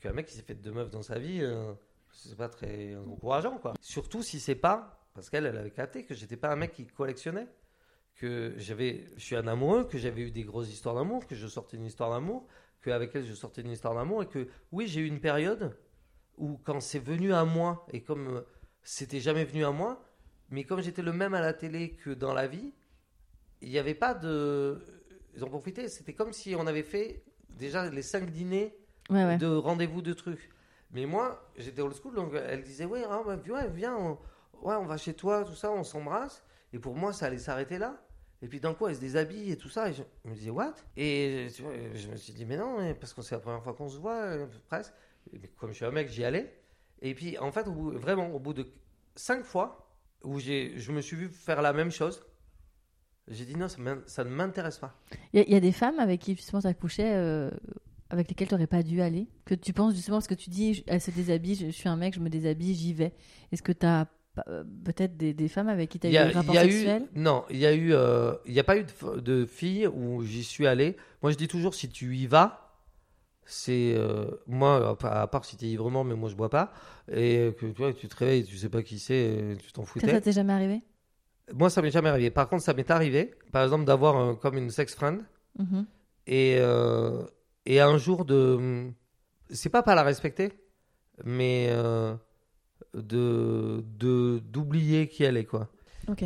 [0.00, 1.38] qu'un mec qui s'est fait deux meufs dans sa vie.
[1.42, 1.72] euh,
[2.12, 3.72] c'est pas très encourageant quoi.
[3.80, 6.86] Surtout si c'est pas parce qu'elle elle avait capté que j'étais pas un mec qui
[6.86, 7.46] collectionnait,
[8.16, 11.46] que j'avais je suis un amoureux, que j'avais eu des grosses histoires d'amour, que je
[11.46, 12.46] sortais une histoire d'amour,
[12.82, 15.76] qu'avec elle je sortais une histoire d'amour et que oui, j'ai eu une période
[16.36, 18.40] où quand c'est venu à moi et comme euh,
[18.82, 20.02] c'était jamais venu à moi,
[20.50, 22.72] mais comme j'étais le même à la télé que dans la vie,
[23.60, 24.82] il n'y avait pas de
[25.34, 27.22] ils en profitaient, c'était comme si on avait fait
[27.58, 28.76] déjà les cinq dîners
[29.10, 29.36] Ouais, ouais.
[29.38, 30.50] de rendez-vous de trucs.
[30.92, 34.12] Mais moi, j'étais old school, donc elle disait Ouais, ah, bah, ouais, viens, on,
[34.66, 36.44] ouais, on va chez toi, tout ça, on s'embrasse.
[36.72, 38.00] Et pour moi, ça allait s'arrêter là.
[38.42, 39.88] Et puis d'un coup, elle se déshabille et tout ça.
[39.88, 40.74] Et je me disais What?
[40.96, 43.72] Et tu vois, je me suis dit Mais non, parce que c'est la première fois
[43.74, 44.92] qu'on se voit, euh, presque.
[45.32, 46.61] Et comme je suis un mec, j'y allais.
[47.02, 48.66] Et puis en fait, au bout- vraiment, au bout de
[49.16, 49.88] cinq fois,
[50.24, 52.22] où j'ai, je me suis vu faire la même chose.
[53.28, 54.98] J'ai dit non, ça, ne m'intéresse pas.
[55.32, 57.50] Il y, a- il y a des femmes avec qui justement tu accouchais, euh,
[58.10, 59.28] avec lesquelles tu n'aurais pas dû aller?
[59.44, 61.88] Que tu penses justement, parce que tu dis, je- elle se déshabille, je, je suis
[61.88, 63.12] un mec, je me déshabille, j'y vais.
[63.52, 64.06] Est-ce que tu as
[64.84, 66.58] peut-être des, des femmes avec qui tu as eu y a, des rapports il y
[66.58, 67.02] a sexuels?
[67.14, 70.24] eu, non, il y a eu, euh, n'y a pas eu de, de filles où
[70.24, 70.96] j'y suis allé.
[71.22, 72.61] Moi, je dis toujours, si tu y vas,
[73.44, 76.72] c'est euh, moi, à part- si tu es ivre mais moi je bois pas,
[77.10, 79.82] et que tu vois, tu te réveilles, tu sais pas qui c'est, et tu t'en
[79.82, 80.10] Ça, foutais.
[80.12, 80.82] ça t'est jamais arrivé?
[81.52, 82.30] Moi, ça m'est jamais arrivé.
[82.30, 85.22] Par contre, ça m'est arrivé, par exemple, d'avoir un- comme une sex friend
[85.58, 85.86] Mhm.
[86.26, 87.24] et euh,
[87.66, 88.90] et un jour de,
[89.50, 90.52] c'est pas pas la respecter,
[91.24, 92.14] mais euh,
[92.94, 95.68] de de d'oublier qui elle est quoi.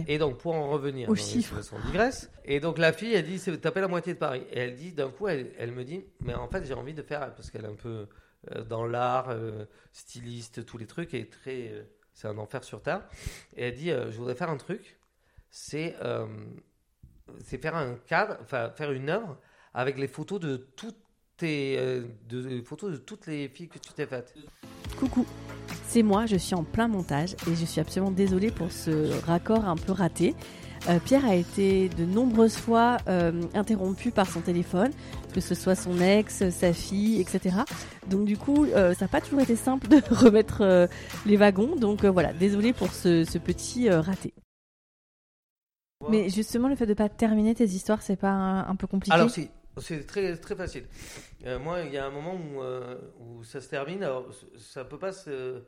[0.07, 1.61] Et donc, pour en revenir, Aux chiffres.
[1.72, 2.31] on digresse.
[2.45, 4.43] Et donc, la fille, elle dit, c'est taper la moitié de Paris.
[4.51, 7.03] Et elle dit, d'un coup, elle, elle me dit, mais en fait, j'ai envie de
[7.03, 8.07] faire, parce qu'elle est un peu
[8.55, 11.83] euh, dans l'art, euh, styliste, tous les trucs, et très, euh,
[12.14, 13.03] c'est un enfer sur terre.
[13.57, 14.99] Et elle dit, je voudrais faire un truc,
[15.51, 15.95] c'est,
[17.45, 19.39] c'est faire un cadre, enfin, faire une œuvre
[19.74, 20.97] avec les photos de toutes
[21.37, 21.77] tes,
[22.27, 24.35] de, photos de toutes les filles que tu t'es faites.
[24.99, 25.27] Coucou,
[25.89, 29.66] c'est moi, je suis en plein montage et je suis absolument désolée pour ce raccord
[29.66, 30.34] un peu raté.
[30.89, 34.91] Euh, Pierre a été de nombreuses fois euh, interrompu par son téléphone,
[35.32, 37.57] que ce soit son ex, sa fille, etc.
[38.09, 40.89] Donc du coup, euh, ça n'a pas toujours été simple de remettre
[41.24, 41.76] les wagons.
[41.76, 44.34] Donc voilà, désolée pour ce, ce petit raté.
[46.09, 49.14] Mais justement, le fait de pas terminer tes histoires, c'est pas un, un peu compliqué?
[49.14, 50.84] Alors si, c'est très très facile.
[51.61, 52.61] Moi, il y a un moment où,
[53.24, 54.05] où ça se termine.
[54.05, 54.26] Alors,
[54.57, 55.62] ça peut pas se,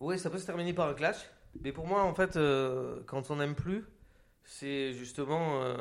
[0.00, 1.16] oui, ça peut se terminer par un clash.
[1.62, 3.84] Mais pour moi, en fait, euh, quand on n'aime plus,
[4.44, 5.76] c'est justement, euh,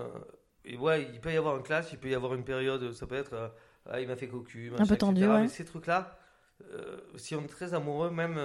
[0.65, 3.05] et ouais, il peut y avoir un clash, il peut y avoir une période, ça
[3.07, 3.47] peut être, euh,
[3.89, 5.41] ah, il m'a fait cocu, machin, peu tendu, ouais.
[5.43, 6.17] Mais ces trucs-là,
[7.15, 8.37] si on est très amoureux, même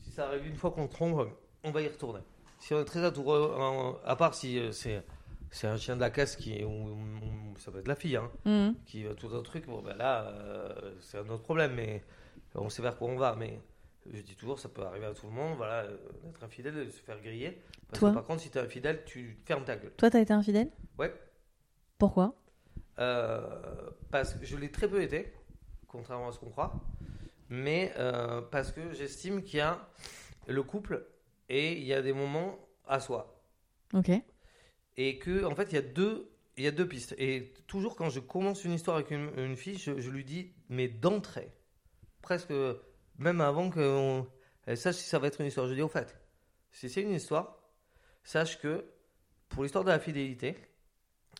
[0.00, 1.28] si ça arrive une fois qu'on trompe,
[1.62, 2.20] on va y retourner.
[2.58, 5.02] Si on est très amoureux, en- à part si c'est
[5.50, 8.16] c'est un chien de la caisse qui est, ou- ou- ça peut être la fille,
[8.16, 8.74] hein, Mhm.
[8.86, 10.34] qui va tout un truc, bon ben là,
[11.00, 12.02] c'est un autre problème, mais
[12.56, 13.36] on sait vers quoi on va.
[13.38, 13.60] Mais
[14.12, 16.90] je dis toujours, ça peut arriver à tout le monde, voilà, euh, d'être infidèle, de
[16.90, 17.60] se faire griller.
[17.88, 19.92] Parce Toi que par contre, si tu es infidèle, tu fermes ta gueule.
[19.96, 20.70] Toi, t'as été infidèle?
[20.98, 21.12] Ouais.
[21.98, 22.34] Pourquoi?
[22.98, 25.32] Euh, parce que je l'ai très peu été,
[25.88, 26.74] contrairement à ce qu'on croit,
[27.48, 29.88] mais euh, parce que j'estime qu'il y a
[30.46, 31.06] le couple
[31.48, 33.42] et il y a des moments à soi.
[33.94, 34.10] Ok.
[34.96, 37.96] et que en fait il y a deux il y a deux pistes et toujours
[37.96, 41.52] quand je commence une histoire avec une, une fille je, je lui dis mais d'entrée
[42.22, 42.52] presque
[43.18, 46.18] même avant qu'elle sache si ça va être une histoire je dis au fait
[46.72, 47.58] si c'est une histoire
[48.24, 48.84] sache que
[49.48, 50.56] pour l'histoire de la fidélité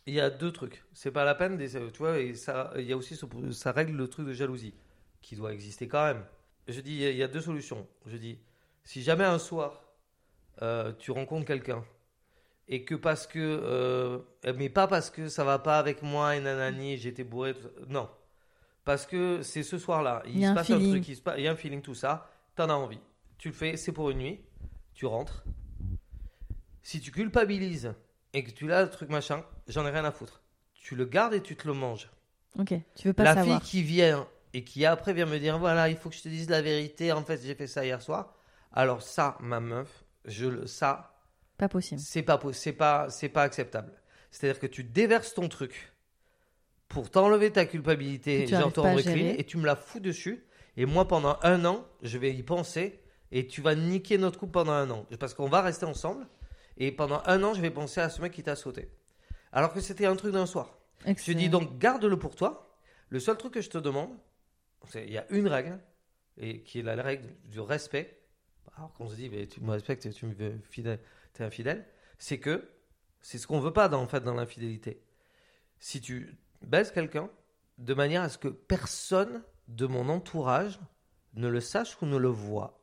[0.06, 0.84] il y a deux trucs.
[0.92, 3.18] C'est pas la peine des- tu vois et ça il y a aussi
[3.52, 4.74] ça règle le truc de jalousie
[5.22, 6.24] qui doit exister quand même.
[6.68, 7.86] Je dis il y a deux solutions.
[8.06, 8.38] Je dis
[8.84, 9.82] si jamais un soir
[10.62, 11.84] euh, tu rencontres quelqu'un
[12.68, 14.18] et que parce que euh,
[14.56, 17.70] mais pas parce que ça va pas avec moi et nanani j'étais bourré tout ça.
[17.88, 18.08] non
[18.84, 21.22] parce que c'est ce soir-là il, Il y a se passe un truc il, se
[21.22, 22.30] pa- il y a un feeling tout ça.
[22.56, 23.00] T'en as envie.
[23.38, 24.40] Tu le fais c'est pour une nuit.
[24.94, 25.44] Tu rentres.
[26.82, 27.94] Si tu culpabilises
[28.32, 30.42] et que tu l'as le truc machin j'en ai rien à foutre.
[30.74, 32.10] Tu le gardes et tu te le manges.
[32.58, 32.74] Ok.
[32.94, 33.60] Tu veux pas la savoir.
[33.62, 36.28] fille qui vient et qui après vient me dire voilà il faut que je te
[36.28, 37.12] dise la vérité.
[37.12, 38.34] En fait j'ai fait ça hier soir.
[38.72, 41.14] Alors ça ma meuf je le ça
[41.58, 42.00] Pas possible.
[42.00, 43.92] c'est pas c'est pas c'est pas acceptable.
[44.30, 45.92] C'est-à-dire que tu déverses ton truc
[46.94, 50.44] pour t'enlever ta culpabilité, à recline, et tu me la fous dessus.
[50.76, 53.00] Et moi pendant un an, je vais y penser
[53.32, 56.26] et tu vas niquer notre couple pendant un an parce qu'on va rester ensemble.
[56.76, 58.88] Et pendant un an, je vais penser à ce mec qui t'a sauté.
[59.52, 60.78] Alors que c'était un truc d'un soir.
[61.04, 61.38] Je Excellent.
[61.38, 62.78] dis donc garde-le pour toi.
[63.08, 64.10] Le seul truc que je te demande,
[64.88, 65.78] c'est il y a une règle
[66.38, 68.20] et qui est la règle du respect.
[68.76, 71.00] Alors qu'on se dit mais tu me respectes, tu me veux fidèle,
[71.32, 71.86] t'es infidèle,
[72.18, 72.68] c'est que
[73.20, 75.00] c'est ce qu'on veut pas dans, en fait dans l'infidélité.
[75.78, 77.28] Si tu baises quelqu'un
[77.78, 80.78] de manière à ce que personne de mon entourage
[81.34, 82.80] ne le sache ou ne le voit.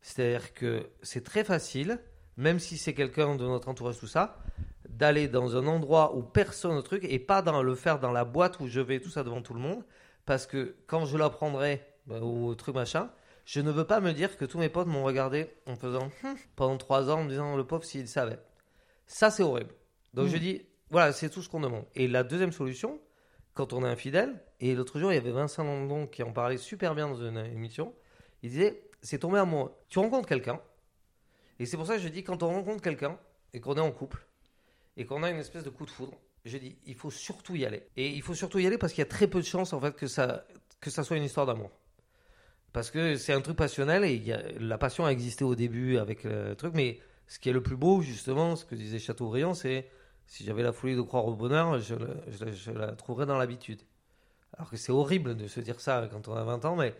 [0.00, 1.98] C'est-à-dire que c'est très facile,
[2.36, 4.38] même si c'est quelqu'un de notre entourage, tout ça,
[4.88, 8.24] d'aller dans un endroit où personne ne truc et pas dans le faire dans la
[8.24, 9.82] boîte où je vais tout ça devant tout le monde
[10.26, 13.10] parce que quand je l'apprendrai bah, au truc machin
[13.44, 16.36] je ne veux pas me dire que tous mes potes m'ont regardé en faisant Hum
[16.54, 18.38] pendant trois ans en me disant le pauvre s'il savait
[19.06, 19.74] ça c'est horrible
[20.12, 20.30] donc Mm.
[20.30, 20.62] je dis
[20.94, 23.00] voilà c'est tout ce qu'on demande et la deuxième solution
[23.52, 26.56] quand on est infidèle et l'autre jour il y avait Vincent Landon qui en parlait
[26.56, 27.92] super bien dans une émission
[28.42, 30.60] il disait c'est tomber amoureux tu rencontres quelqu'un
[31.58, 33.18] et c'est pour ça que je dis quand on rencontre quelqu'un
[33.52, 34.26] et qu'on est en couple
[34.96, 37.64] et qu'on a une espèce de coup de foudre, je dis il faut surtout y
[37.64, 37.82] aller.
[37.96, 39.80] Et il faut surtout y aller parce qu'il y a très peu de chances en
[39.80, 40.46] fait que ça
[40.80, 41.70] que ça soit une histoire d'amour.
[42.72, 44.22] Parce que c'est un truc passionnel et
[44.58, 47.76] la passion a existé au début avec le truc, mais ce qui est le plus
[47.76, 49.88] beau, justement, ce que disait Chateaubriand, c'est
[50.26, 53.82] si j'avais la folie de croire au bonheur, je, la- je la trouverais dans l'habitude.
[54.56, 56.94] Alors que c'est horrible de se dire ça quand on a 20 ans, mais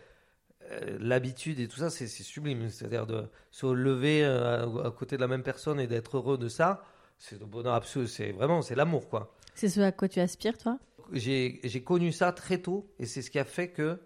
[0.71, 2.69] euh, l'habitude et tout ça, c'est sublime.
[2.69, 6.37] C'est-à-dire de se lever euh, à, à côté de la même personne et d'être heureux
[6.37, 6.83] de ça,
[7.17, 8.07] c'est le bonheur absolu.
[8.07, 9.33] C'est vraiment, c'est l'amour, quoi.
[9.53, 10.77] C'est ce à quoi tu aspires, toi?
[11.13, 13.99] J'ai connu ça très tôt et c'est ce qui a fait que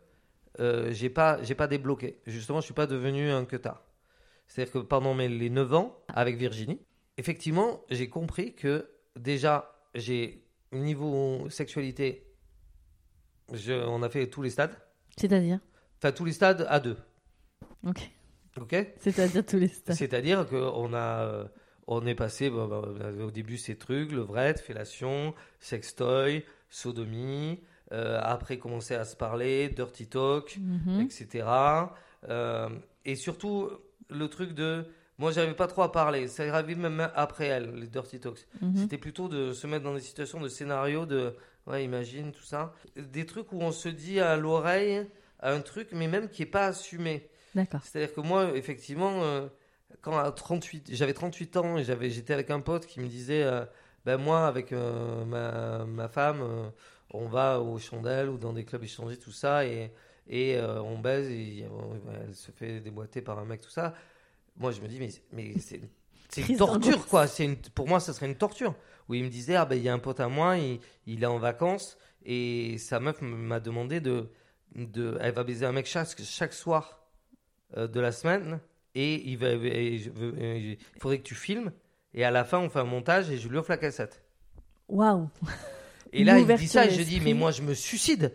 [0.60, 2.20] euh, j'ai pas, pas débloqué.
[2.28, 3.84] Justement, je suis pas devenu un queutard.
[4.48, 6.80] C'est-à-dire que pendant mes, les 9 ans avec Virginie,
[7.18, 8.90] effectivement, j'ai compris que
[9.20, 12.26] déjà, j'ai niveau sexualité,
[13.54, 14.76] je, on a fait tous les stades.
[15.18, 15.60] C'est-à-dire?
[15.98, 16.98] Enfin, tous les stades à deux.
[17.86, 18.10] Ok.
[18.60, 18.76] Ok?
[18.98, 19.96] C'est-à-dire tous les stades.
[19.96, 21.46] C'est-à-dire qu'on a, euh,
[21.88, 22.68] on est passé, bah,
[23.02, 27.60] avait au début ces trucs, levrette, fellation, sextoy, sodomie,
[27.92, 31.02] euh, après commencer à se parler, dirty talk, Mhm.
[31.02, 31.46] etc.
[32.30, 32.70] Euh,
[33.06, 33.70] et surtout,
[34.10, 34.86] le truc de,
[35.20, 38.48] moi j'arrivais pas trop à parler, ça arrivé même après elle, les dirty talks.
[38.62, 38.78] Mhm.
[38.78, 41.36] C'était plutôt de se mettre dans des situations de scénario, de,
[41.68, 42.74] ouais, imagine tout ça.
[42.96, 45.06] Des trucs où on se dit à l'oreille
[45.42, 47.30] un truc, mais même qui est pas assumé.
[47.56, 47.82] D'accord.
[47.84, 49.48] C'est-à-dire que moi, effectivement, euh,
[50.02, 53.44] quand à 38, j'avais 38 ans et j'avais, j'étais avec un pote qui me disait,
[53.44, 53.66] euh,
[54.06, 56.72] ben moi, avec euh, ma, ma femme,
[57.12, 59.92] on va aux chandelles ou dans des clubs échangés, tout ça, et,
[60.28, 61.66] et on baise, et
[62.24, 63.94] elle se fait déboîter par un mec, tout ça.
[64.60, 65.82] Moi, je me dis, mais, mais c'est,
[66.30, 67.26] c'est une torture, quoi.
[67.28, 68.76] C'est une, pour moi, ça serait une torture.
[69.08, 71.24] Où il me disait, ah ben, il y a un pote à moi, il, il
[71.24, 74.30] est en vacances, et sa meuf m'a demandé de,
[74.76, 77.02] de, elle va baiser un mec chaque, chaque soir
[77.78, 78.60] euh, de la semaine
[78.94, 81.72] et il va et je veux- et il faudrait que tu filmes
[82.14, 84.22] et à la fin on fait un montage et je lui offre la cassette.
[84.90, 85.30] Waouh.
[86.12, 88.34] Et là il me dit ça et je dis mais moi je me suicide.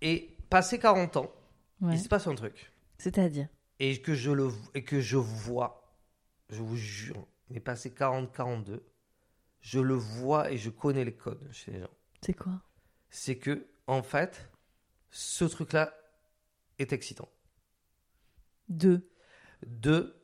[0.00, 1.32] et passé 40 ans,
[1.80, 1.94] Ouais.
[1.94, 3.48] il se passe un truc C'est-à-dire?
[3.78, 5.78] Et que je le et que je vois
[6.48, 8.84] je vous jure, mais passé 40 42,
[9.60, 11.96] je le vois et je connais les codes chez les gens.
[12.20, 12.60] C'est quoi?
[13.10, 14.50] C'est que en fait
[15.10, 15.94] ce truc là
[16.78, 17.28] est excitant.
[18.68, 19.08] Deux.
[19.66, 20.22] Deux,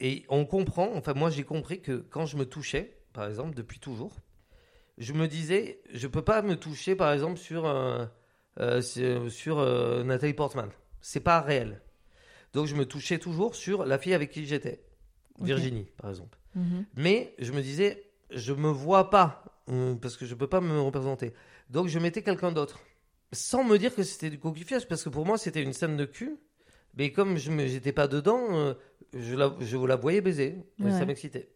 [0.00, 3.78] et on comprend, enfin moi j'ai compris que quand je me touchais, par exemple, depuis
[3.78, 4.16] toujours,
[4.96, 8.06] je me disais, je peux pas me toucher par exemple sur, euh,
[8.58, 10.70] euh, sur, sur, euh, Nathalie Portman.
[11.02, 11.82] C'est pas réel.
[12.52, 14.82] Donc je me touchais toujours sur la fille avec qui j'étais.
[15.40, 16.38] Virginie par exemple.
[16.54, 16.84] Mhm.
[16.96, 20.80] Mais je me disais, je me vois pas, euh, parce que je peux pas me
[20.80, 21.32] représenter.
[21.70, 22.80] Donc je mettais quelqu'un d'autre.
[23.32, 26.04] Sans me dire que c'était du coquillage, parce que pour moi c'était une scène de
[26.04, 26.36] cul.
[26.96, 28.74] Mais comme je n'étais pas dedans, euh,
[29.14, 30.56] je, la, je la voyais baiser.
[30.80, 30.90] Ouais.
[30.90, 31.48] Ça m'excitait.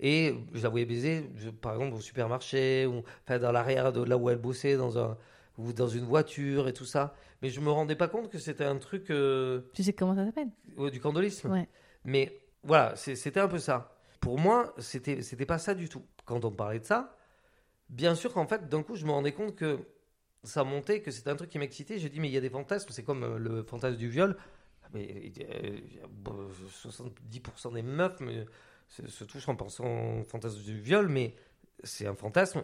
[0.00, 4.04] Et je la voyais baiser, je- par exemple, au supermarché, ou enfin, dans l'arrière de
[4.04, 5.18] là où elle bossait, dans, un,
[5.58, 7.16] ou dans une voiture et tout ça.
[7.42, 10.24] Mais je me rendais pas compte que c'était un truc euh, Tu sais comment ça
[10.26, 10.50] s'appelle?
[10.76, 11.50] ouais, du candolisme.
[11.50, 11.68] Ouais.
[12.04, 13.96] Mais voilà, c'était un peu ça.
[14.20, 16.04] Pour moi, c'était c'était pas ça du tout.
[16.24, 17.16] Quand on parlait de ça,
[17.88, 19.78] bien sûr qu'en fait, d'un coup, je me rendais compte que
[20.44, 21.98] ça montait, que c'était un truc qui m'excitait.
[21.98, 24.36] Je dis, mais il y a des fantasmes, c'est comme euh, le fantasme du viol.
[24.94, 25.78] Mais euh,
[26.08, 28.46] bon, 70% des meufs me-
[28.88, 31.34] se, se touchent en pensant au fantasme du viol, mais
[31.84, 32.62] c'est un fantasme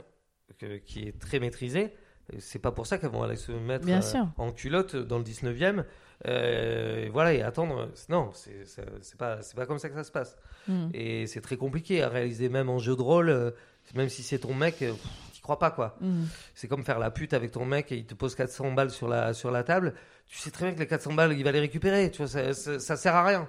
[0.58, 1.92] que- qui est très maîtrisé.
[2.38, 4.26] C'est pas pour ça qu'elles vont aller se mettre Bien euh, sûr.
[4.38, 5.84] en culotte dans le 19e.
[6.26, 7.90] euh, et voilà, et attendre.
[8.08, 10.36] Non, c'est pas, c'est pas comme ça que ça se passe.
[10.66, 10.90] Mhm.
[10.94, 13.28] Et c'est très compliqué à réaliser, même en jeu de rôle.
[13.28, 13.50] euh,
[13.94, 14.94] même si c'est ton mec, euh,
[15.34, 15.98] t'y crois pas, quoi.
[16.00, 16.26] Mhm.
[16.54, 19.06] C'est comme faire la pute avec ton mec et il te pose 400 balles sur
[19.08, 19.92] la, sur la table.
[20.26, 22.10] Tu sais très bien que les 400 balles, il va les récupérer.
[22.10, 23.46] Tu vois, ça, ça, ça sert à rien.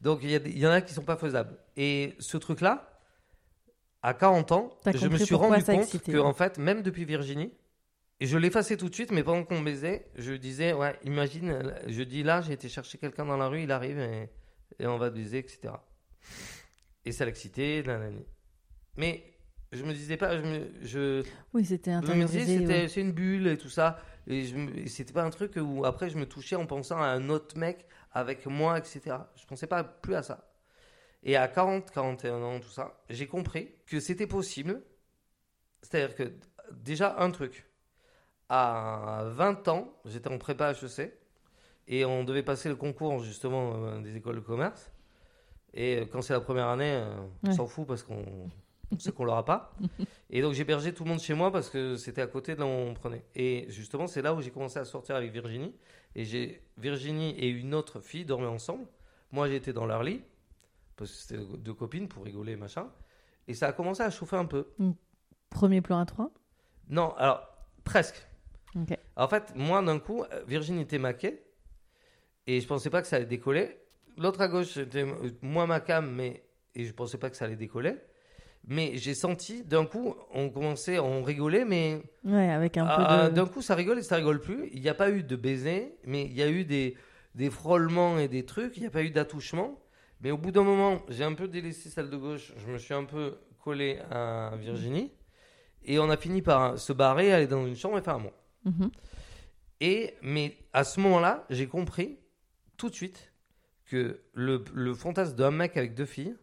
[0.00, 1.54] Donc, il y, y en a qui sont pas faisables.
[1.76, 2.88] Et ce truc-là,
[4.02, 7.52] à 40 ans, je me suis rendu compte que, en fait, même depuis Virginie,
[8.20, 12.02] et je l'effaçais tout de suite, mais pendant qu'on baisait, je disais, ouais, imagine, je
[12.02, 14.30] dis là, j'ai été chercher quelqu'un dans la rue, il arrive et,
[14.78, 15.74] et on va baiser, etc.
[17.04, 17.84] Et ça l'excitait.
[18.96, 19.36] Mais
[19.72, 22.88] je me disais pas, je me, je, Oui, c'était je me disais, c'était, ouais.
[22.88, 23.98] c'est une bulle et tout ça.
[24.26, 27.28] Et, et c'était pas un truc où après je me touchais en pensant à un
[27.28, 29.16] autre mec avec moi, etc.
[29.36, 30.50] Je pensais pas plus à ça.
[31.22, 34.82] Et à 40, 41 ans, tout ça, j'ai compris que c'était possible.
[35.82, 36.32] C'est-à-dire que
[36.72, 37.66] déjà un truc.
[38.48, 41.12] À 20 ans, j'étais en prépa HEC
[41.88, 44.92] et on devait passer le concours justement euh, des écoles de commerce.
[45.74, 47.54] Et euh, quand c'est la première année, euh, on Ouais.
[47.54, 48.24] s'en fout parce qu'on
[48.92, 49.72] on sait qu'on l'aura pas.
[50.30, 52.66] Et donc j'hébergeais tout le monde chez moi parce que c'était à côté de là
[52.66, 53.24] où on prenait.
[53.34, 55.74] Et justement, c'est là où j'ai commencé à sortir avec Virginie.
[56.14, 58.86] Et j'ai Virginie et une autre fille dormaient ensemble.
[59.32, 60.22] Moi, j'étais dans leur lit
[60.96, 62.86] parce que c'était deux copines pour rigoler, machin.
[63.48, 64.68] Et ça a commencé à chauffer un peu.
[65.50, 66.30] Premier plan à trois?
[66.88, 67.42] Non, alors
[67.84, 68.24] presque.
[69.16, 71.42] En fait, moi, d'un coup, euh, Virginie était maquée
[72.46, 73.78] et je pensais pas que ça allait décoller.
[74.18, 75.04] L'autre à gauche, c'était
[75.42, 76.42] moi ma cam, mais
[76.74, 77.94] et je pensais pas que ça allait décoller.
[78.68, 83.30] Mais j'ai senti, d'un coup, on commençait, on rigolait, mais Ouais, avec un ah, peu
[83.30, 83.34] de.
[83.36, 84.68] d'un coup, ça rigole et ça rigole plus.
[84.72, 86.96] Il n'y a pas eu de baiser, mais il y a eu des,
[87.34, 88.76] des frôlements et des trucs.
[88.76, 89.78] Il n'y a pas eu d'attouchement.
[90.20, 92.52] Mais au bout d'un moment, j'ai un peu délaissé celle de gauche.
[92.56, 95.12] Je me suis un peu collé à Virginie.
[95.84, 98.32] Et on a fini par se barrer, aller dans une chambre et faire un mot.
[98.66, 98.90] Mhm.
[99.80, 102.18] Et, mais à ce moment-là, j'ai compris
[102.76, 103.32] tout de suite
[103.86, 106.36] que le, le fantasme d'un mec avec deux filles,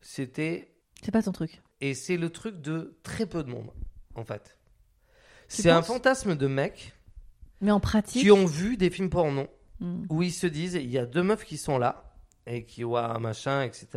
[0.00, 0.74] c'était.
[1.02, 1.60] C'est pas ton truc.
[1.80, 3.70] Et c'est le truc de très peu de monde,
[4.14, 4.56] en fait.
[5.48, 6.94] C'est un fantasme de mecs
[7.60, 8.22] Mais en pratique.
[8.22, 9.46] qui ont vu des films porno
[9.80, 10.04] Hmm.
[10.10, 12.14] où ils se disent il y a deux meufs qui sont là
[12.46, 13.88] et qui ouah machin etc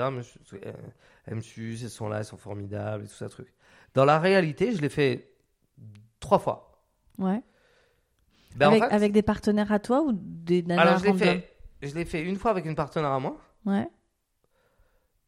[1.26, 3.54] elles me sucent elles sont là elles sont formidables et tout ça truc
[3.94, 5.36] dans la réalité je l'ai fait
[6.20, 6.75] trois fois
[7.18, 7.42] Ouais.
[8.56, 11.14] ben, avec, en fait, avec des partenaires à toi ou des nanas alors je l'ai
[11.18, 11.50] fait
[11.82, 13.88] je l'ai fait une fois avec une partenaire à moi Ouais.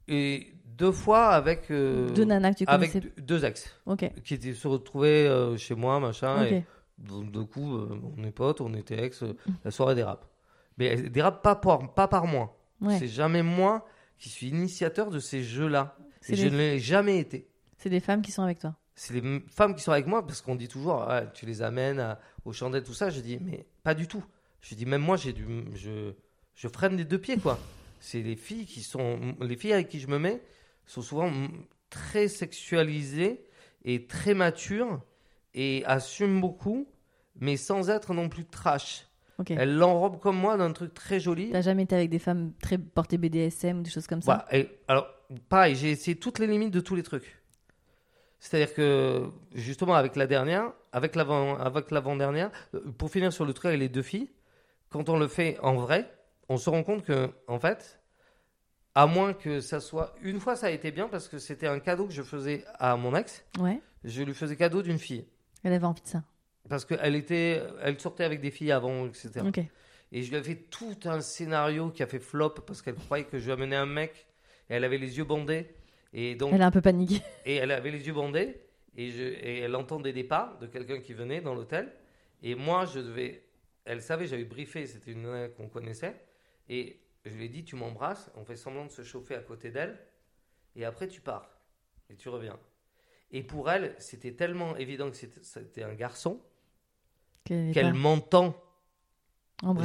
[0.07, 3.11] et deux fois avec euh, Deux nanas que tu avec connaissais.
[3.17, 4.11] deux- ex Ok.
[4.23, 6.51] qui étaient se retrouvaient euh, chez moi machin Ok.
[6.51, 6.63] et
[6.97, 9.23] donc, du coup euh, on est potes on était ex
[9.63, 10.25] la soirée dérape
[10.77, 12.99] mais elle dérape pas par, pas par moi Ouais.
[12.99, 13.87] C'est jamais moi
[14.19, 15.97] qui suis initiateur de ces jeux-là.
[16.21, 17.49] C'est Et je ne l'ai jamais été.
[17.79, 18.75] C'est des femmes qui sont avec toi.
[18.99, 21.99] C'est les femmes qui sont avec moi parce qu'on dit toujours, Ah, tu les amènes
[21.99, 23.11] à- aux chandelles, tout ça.
[23.11, 24.23] Je dis, mais pas du tout.
[24.61, 25.45] Je dis, même moi, j'ai du,
[25.75, 26.13] je,
[26.55, 27.59] je freine des deux pieds, quoi.
[27.99, 30.41] C'est les filles qui sont, les filles avec qui je me mets
[30.87, 31.31] sont souvent
[31.91, 33.45] très sexualisées
[33.85, 34.99] et très matures
[35.53, 36.87] et assument beaucoup,
[37.39, 39.05] mais sans être non plus trash.
[39.39, 39.51] Ok.
[39.51, 41.51] Elles l'enrobent comme moi d'un truc très joli.
[41.51, 44.47] T'as jamais été avec des femmes très portées BDSM ou des choses comme ça?
[44.51, 45.07] Et alors,
[45.49, 47.36] pareil, j'ai essayé toutes les limites de tous les trucs.
[48.39, 53.53] C'est-à-dire que, justement, avec la dernière, avec l'avant, avec l'avant-dernière, euh, pour finir sur le
[53.53, 54.29] truc avec les deux filles,
[54.89, 56.11] quand on le fait en vrai,
[56.49, 57.99] on se rend compte que, en fait,
[58.95, 60.15] à moins que ça soit.
[60.21, 62.95] Une fois, ça a été bien parce que c'était un cadeau que je faisais à
[62.95, 63.43] mon ex.
[63.59, 63.79] Ouais.
[64.03, 65.25] Je lui faisais cadeau d'une fille.
[65.63, 66.23] Elle avait envie de ça.
[66.69, 69.41] Parce qu'elle était, elle sortait avec des filles avant, etc.
[69.45, 69.59] Ok.
[70.11, 73.25] Et je lui ai fait tout un scénario qui a fait flop parce qu'elle croyait
[73.25, 74.27] que je lui amenais un mec
[74.69, 75.69] et elle avait les yeux bandés.
[76.13, 77.21] Et donc, Elle a un peu paniqué.
[77.45, 78.61] et elle avait les yeux bandés
[78.95, 81.91] et, je, et elle entendait des pas de quelqu'un qui venait dans l'hôtel.
[82.41, 83.43] Et moi, je devais.
[83.85, 86.15] Elle savait, j'avais briefé, c'était une nana qu'on connaissait.
[86.69, 89.69] Et je lui ai dit Tu m'embrasses, on fait semblant de se chauffer à côté
[89.71, 89.97] d'elle.
[90.75, 91.49] Et après, tu pars.
[92.09, 92.57] Et tu reviens.
[93.31, 96.41] Et pour elle, c'était tellement évident que c'était- un garçon
[97.73, 98.55] Qu'elle m'entend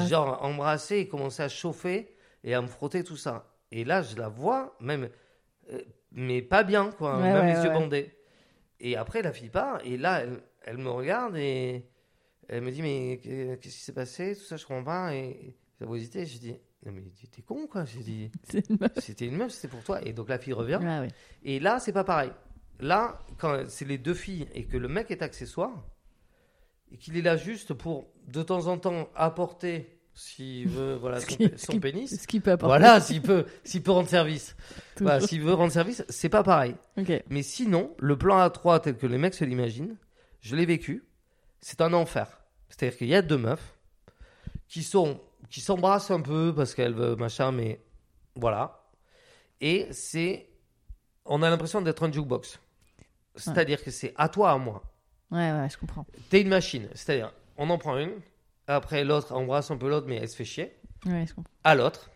[0.09, 2.15] genre embrasser et commencer à chauffer
[2.45, 3.57] et à me frotter tout ça.
[3.71, 5.09] Et là, je la vois, même,
[5.71, 5.81] euh,
[6.13, 8.17] mais pas bien, quoi, Ouais, même ouais, les yeux bandés.
[8.81, 11.85] Et après, la fille part, et là, elle, elle me regarde et
[12.49, 15.15] elle me dit, mais qu'est- qu'est-ce qui s'est passé, tout ça, je comprends pas.
[15.15, 16.55] Et j'ai hésité, je dis,
[16.85, 17.85] non, mais t'es con, quoi.
[17.85, 18.31] J'ai dit,
[18.99, 20.01] c'était une meuf, c'était pour toi.
[20.05, 20.81] Et donc la fille revient.
[20.83, 21.05] Ah.
[21.45, 22.33] Et là, c'est pas pareil.
[22.81, 25.85] Là, quand c'est les deux filles et que le mec est accessoire,
[26.91, 31.27] et qu'il est là juste pour, de temps en temps, apporter, s'il veut, voilà, son,
[31.37, 32.21] qui- pénis.
[32.21, 32.69] Ce qui peut apporter.
[32.79, 34.57] Voilà, s'il peut, s'il peut rendre service.
[35.01, 36.77] Voilà, s'il veut rendre service, c'est pas pareil.
[37.31, 39.97] Mais sinon, le plan A3 tel que les mecs se l'imaginent,
[40.43, 41.05] je l'ai vécu,
[41.61, 42.29] c'est un enfer.
[42.69, 43.75] C'est-à-dire qu'il y a deux meufs
[44.69, 47.81] qui sont qui s'embrassent un peu parce qu'elles veulent machin, mais
[48.37, 48.85] voilà.
[49.61, 50.49] Et c'est,
[51.25, 52.59] on a l'impression d'être un jukebox.
[53.37, 54.83] C'est-à-dire que c'est à toi, à moi.
[55.31, 56.07] Ouais, ouais, je comprends.
[56.31, 56.89] T'es une machine.
[56.95, 58.13] C'est-à-dire, on en prend une,
[58.67, 60.73] après l'autre embrasse un peu l'autre, mais elle se fait chier.
[61.07, 61.51] Ouais, je comprends.
[61.65, 62.11] À l'autre,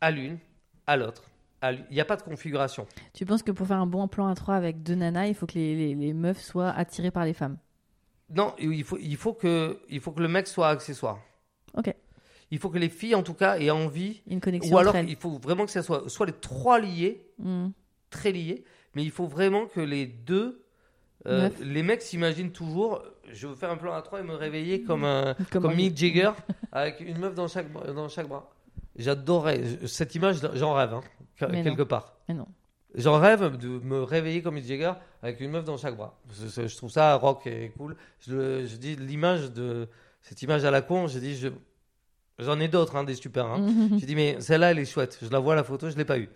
[0.00, 0.38] à l'une,
[0.86, 1.22] à l'autre.
[1.62, 2.86] Il n'y a pas de configuration.
[3.14, 5.46] Tu penses que pour faire un bon plan à 3 avec deux nanas, il faut
[5.46, 7.56] que les, les, les meufs soient attirées par les femmes?
[8.28, 11.20] Non, il faut, il faut, que, il faut que le mec soit accessoire.
[11.74, 11.94] Ok.
[12.50, 14.22] Il faut que les filles, en tout cas, aient envie.
[14.26, 17.68] Une connexion Ou alors, il faut vraiment que ça soit soit les trois liés, Hmm.
[18.10, 18.64] très liés,
[18.94, 20.63] mais il faut vraiment que les deux.
[21.26, 23.02] Euh, les mecs s'imaginent toujours,
[23.32, 25.74] je veux faire un plan à trois et me réveiller comme un, Comme comme un-
[25.74, 26.30] Mick Jagger
[26.72, 28.50] avec une meuf dans chaque, bras- dans chaque bras.
[28.96, 31.02] J'adorais cette image, j'en rêve, hein,
[31.38, 32.14] quelque part.
[32.28, 32.46] Mais non.
[32.94, 36.16] J'en rêve de me réveiller comme Mick Jagger avec une meuf dans chaque bras.
[36.32, 37.96] Je, trouve ça rock et cool.
[38.20, 39.88] Je, je dis l'image de
[40.22, 41.48] cette image à la con, dis je
[42.38, 43.46] j'en ai d'autres hein, des super.
[43.46, 43.66] Hein.
[43.98, 45.18] J'ai dit mais celle-là elle est chouette.
[45.22, 46.28] Je la vois la photo, je l'ai pas eu.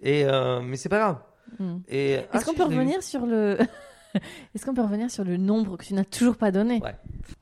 [0.00, 1.18] Et euh, mais c'est pas grave.
[1.58, 1.78] Hmm.
[1.88, 2.66] Et ah, Est-ce qu'on si, peut eu.
[2.66, 3.58] revenir sur le.
[4.54, 6.94] Est-ce qu'on peut revenir sur le nombre que tu n'as toujours pas donné Ouais.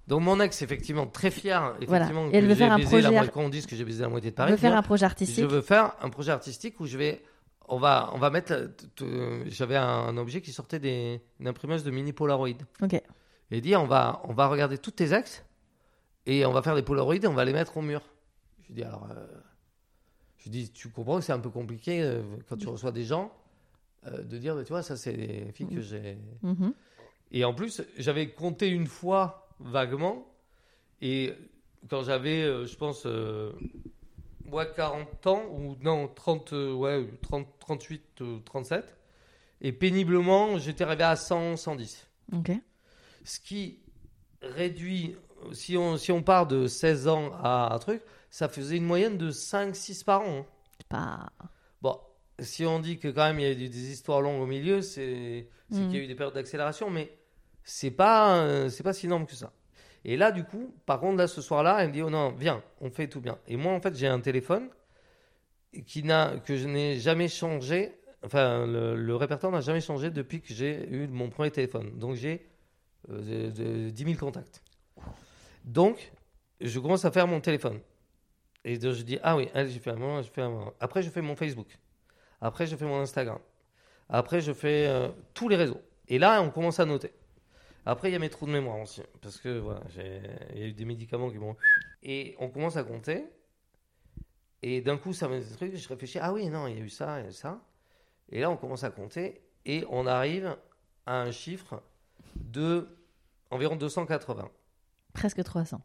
[0.09, 2.05] Donc mon ex effectivement très fier Voilà.
[2.07, 4.09] effectivement Et elle veut faire un la projet quand on dit que j'ai baisé la
[4.09, 4.51] moitié de Paris.
[4.53, 5.41] veut faire un projet artistique.
[5.45, 7.23] Je veux faire un projet artistique où je vais,
[7.69, 8.53] on va, on va mettre.
[9.03, 12.49] euh, J'avais un objet qui sortait des, une imprimeuse de mini Polaroid.
[12.83, 13.01] Ok.
[13.51, 15.45] Et dit, on va, on va regarder toutes tes ex
[16.27, 18.01] et on va faire des Polaroids et on va les mettre au mur.
[18.69, 19.27] Je dis alors, euh,
[20.39, 23.31] Je dis, tu comprends que c'est un peu compliqué euh, quand tu reçois des gens
[24.07, 26.19] euh, de dire, tu vois, ça c'est des filles que j'ai.
[26.43, 26.75] Mhm.
[27.33, 30.27] Et en plus, j'avais compté une fois vaguement,
[31.01, 31.33] et
[31.89, 33.53] quand j'avais, euh, je pense, euh,
[34.51, 38.97] ouais, 40 ans, ou non, 30, euh, ouais, 30, 38, euh, 37,
[39.61, 42.07] et péniblement, j'étais arrivé à 100, 110.
[42.33, 42.53] Ok.
[43.25, 43.79] Ce qui
[44.43, 45.17] réduit,
[45.53, 49.17] si on, si on part de 16 ans à un truc, ça faisait une moyenne
[49.17, 50.41] de 5-6 par an.
[50.41, 50.47] hein.
[50.89, 51.33] Pas.
[52.41, 54.83] Si on dit que quand même il y a eu des histoires longues au milieu,
[54.83, 55.89] c'est Mhm.
[55.89, 57.17] qu'il y a eu des périodes d'accélération, mais
[57.63, 59.53] c'est pas euh, c'est pas si énorme que ça.
[60.05, 62.63] Et là, du coup, par contre, là, ce soir-là, elle me dit, oh non, viens,
[62.81, 63.39] on fait tout bien.
[63.49, 64.69] Et moi, en fait, j'ai un téléphone
[65.87, 67.93] qui n'a que je n'ai jamais changé.
[68.23, 71.99] Enfin, le, le répertoire n'a jamais changé depuis que j'ai eu mon premier téléphone.
[71.99, 72.47] Donc, j'ai
[73.11, 74.63] euh, de- de 10 000 contacts.
[75.65, 76.13] Donc,
[76.61, 77.81] je commence à faire mon téléphone.
[78.65, 80.73] Et donc, je dis, ah oui, allez, j'ai fait un moment, j'ai fait un moment.
[80.81, 81.69] Après, je fais mon Facebook.
[82.45, 83.39] Après, je fais mon Instagram.
[84.11, 85.81] Après, je fais euh, tous les réseaux.
[86.09, 87.11] Et là, on commence à noter.
[87.87, 89.01] Après, il y a mes trous de mémoire aussi.
[89.23, 90.21] Parce que, voilà, j'ai-
[90.53, 91.57] il y a eu des médicaments qui m'ont.
[92.03, 93.25] Et on commence à compter.
[94.61, 95.75] Et d'un coup, ça me dit des trucs.
[95.75, 97.61] Je réfléchis, ah oui, non, il y a eu ça, il y a eu ça.
[98.29, 99.41] Et là, on commence à compter.
[99.65, 100.55] Et on arrive
[101.07, 101.83] à un chiffre
[102.37, 102.87] de
[103.51, 104.51] environ 280
[105.15, 105.81] Presque 300.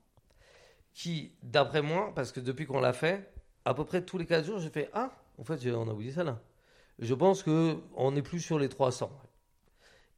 [0.94, 3.32] qui, d'après moi, parce que depuis qu'on l'a fait,
[3.64, 6.12] à peu près tous les 4 jours, j'ai fait Ah, en fait, on a oublié
[6.12, 6.42] ça là.
[7.00, 9.12] Je pense qu'on n'est plus sur les 300.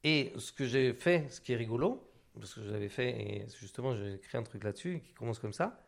[0.04, 2.02] Et ce que j'ai fait, ce qui est rigolo,
[2.40, 5.54] parce que je l'avais fait, et justement, j'ai créé un truc là-dessus qui commence comme
[5.54, 5.84] ça.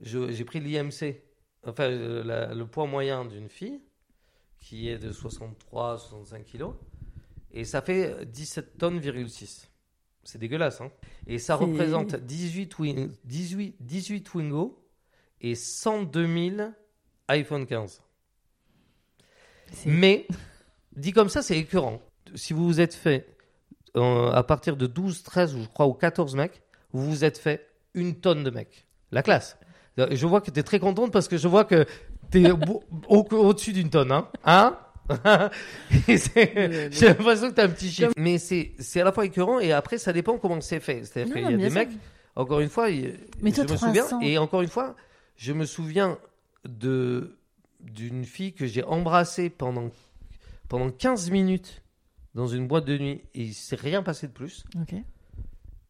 [0.00, 1.22] J'ai pris l'IMC,
[1.66, 3.80] enfin, euh, la- le poids moyen d'une fille,
[4.60, 6.74] qui est de 63-65 kilos,
[7.52, 9.68] et ça fait 17 tonnes,6.
[10.24, 10.90] C'est dégueulasse, hein.
[11.26, 14.82] Et ça représente 18, Win- 18, 18 Twingo
[15.40, 16.70] et 102 000
[17.28, 18.02] iPhone 15.
[19.84, 20.26] Mais,
[20.96, 22.00] dit comme ça, c'est écœurant.
[22.34, 23.26] Si vous vous êtes fait,
[23.96, 26.62] euh, à partir de 12, 13, ou je crois, ou 14 mecs,
[26.92, 28.86] vous vous êtes fait une tonne de mecs.
[29.12, 29.56] La classe.
[29.96, 31.86] Je vois que tu es très contente parce que je vois que
[32.30, 32.50] tu es
[33.08, 34.12] au- au-dessus d'une tonne.
[34.12, 34.78] Hein, hein?
[36.08, 38.12] J'ai l'impression que tu as un petit chiffre.
[38.16, 41.04] Mais c'est à la fois écœurant et après, ça dépend comment c'est fait.
[41.04, 41.90] C'est-à-dire qu'il y a des mecs,
[42.34, 44.20] encore une fois, Mais je me souviens, 300.
[44.20, 44.94] et encore une fois,
[45.36, 46.18] je me souviens
[46.66, 47.36] de
[47.92, 49.90] d'une fille que j'ai embrassée pendant,
[50.68, 51.82] pendant 15 minutes
[52.34, 54.64] dans une boîte de nuit et il s'est rien passé de plus.
[54.80, 54.94] Ok.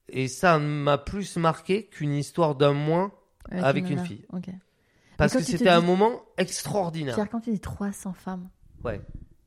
[0.09, 4.24] Et ça m'a plus marqué qu'une histoire d'un mois Avec une fille.
[4.32, 4.47] Ok.
[5.16, 7.14] parce que c'était un dis- moment extraordinaire.
[7.14, 8.49] Pierre, quand tu dis 300 femmes,
[8.84, 9.01] Ouais.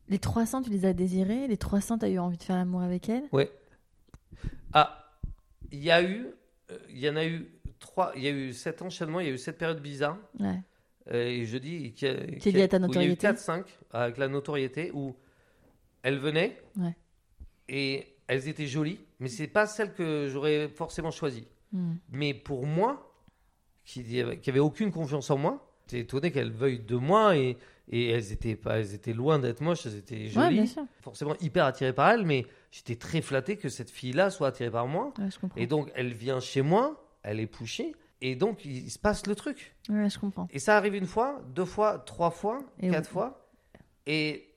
[0.10, 1.47] les 300, tu les as désirées?
[1.47, 3.24] Les 300, tu as eu envie de faire l'amour avec elles?
[3.32, 3.50] Ouais.
[4.74, 5.06] Ah,
[5.72, 6.28] il y a eu,
[6.72, 7.47] euh, il y en a eu
[7.80, 10.18] trois, il y a eu cet enchaînement, il y a eu cette période bizarre.
[10.39, 10.62] Ouais.
[11.12, 13.04] Euh, et je dis qu'il y a- Qui est à ta où Il y a
[13.04, 15.16] eu notoriété 4-5 avec la notoriété où
[16.04, 16.95] elles venaient Ouais.
[17.68, 21.47] et elles étaient jolies, mais c'est pas celles que j'aurais forcément choisies.
[21.72, 21.93] Hmm.
[22.12, 23.12] Mais pour moi,
[23.86, 27.58] qui, qui avait aucune confiance en moi, j'étais étonné qu'elles veuillent de moi et,
[27.91, 30.84] et elles étaient pas, elles étaient loin d'être moches, elles étaient Ouais, jolies, sûr.
[31.02, 34.86] forcément hyper attirées par elles, mais j'étais très flatté que cette fille-là soit attirée par
[34.88, 35.12] moi.
[35.18, 35.30] Ouais.
[35.58, 39.26] Et donc elle vient chez moi, elle est pushy, et donc il, il se passe
[39.28, 39.76] le truc.
[39.90, 40.48] Ouais, je comprends.
[40.52, 43.14] Et ça arrive une fois, deux fois, trois fois, Et quatre oui.
[43.14, 43.50] fois,
[44.06, 44.54] et,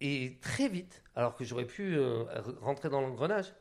[0.00, 2.24] et très vite, alors que j'aurais pu euh,
[2.60, 3.52] rentrer dans l'engrenage.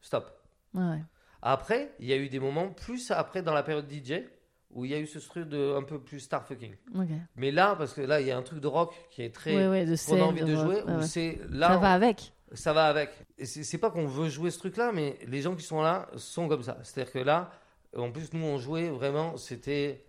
[0.00, 0.30] Stop.
[0.74, 0.98] Ouais.
[1.42, 4.22] Après, il y a eu des moments plus après dans la période DJ
[4.70, 6.74] où il y a eu ce truc de un peu plus star fucking.
[7.36, 9.54] Mais là, parce que là, il y a un truc de rock qui est très
[9.54, 11.06] Ouais, ouais, de qu'on a envie de jouer, ouais, où ouais.
[11.06, 12.32] c'est là, Ça va avec.
[12.52, 13.10] ça va avec.
[13.36, 16.48] Et c'est pas qu'on veut jouer ce truc-là, mais les gens qui sont là sont
[16.48, 16.78] comme ça.
[16.84, 17.50] C'est-à-dire que là,
[17.96, 20.04] en plus, nous, on jouait vraiment, c'était.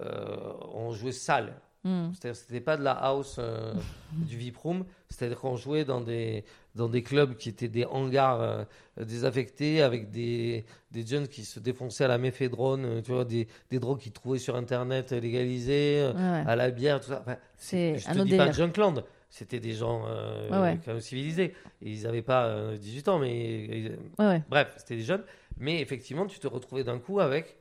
[0.00, 1.54] euh, on jouait sale.
[1.86, 2.12] Hmm.
[2.14, 3.74] C'est-à-dire c'était pas de la house euh,
[4.12, 6.42] du VIP room, c'est-à-dire qu'on jouait dans des,
[6.74, 8.64] dans des clubs qui étaient des hangars euh,
[8.98, 13.78] désaffectés avec des, des jeunes qui se défonçaient à la méphédrone, tu vois, des, des
[13.80, 17.20] drogues qu'ils trouvaient sur internet légalisées, Ouais, à la bière, tout ça.
[17.20, 18.52] Enfin, C'est je te dis pas délire.
[18.54, 20.04] Junkland, c'était des gens
[20.50, 20.78] Ouais, ouais.
[20.86, 21.54] quand même civilisés.
[21.82, 23.92] Et ils n'avaient pas euh, 18 ans, mais
[24.48, 25.22] bref, c'était des jeunes.
[25.58, 27.56] Mais effectivement, tu te retrouvais d'un coup avec,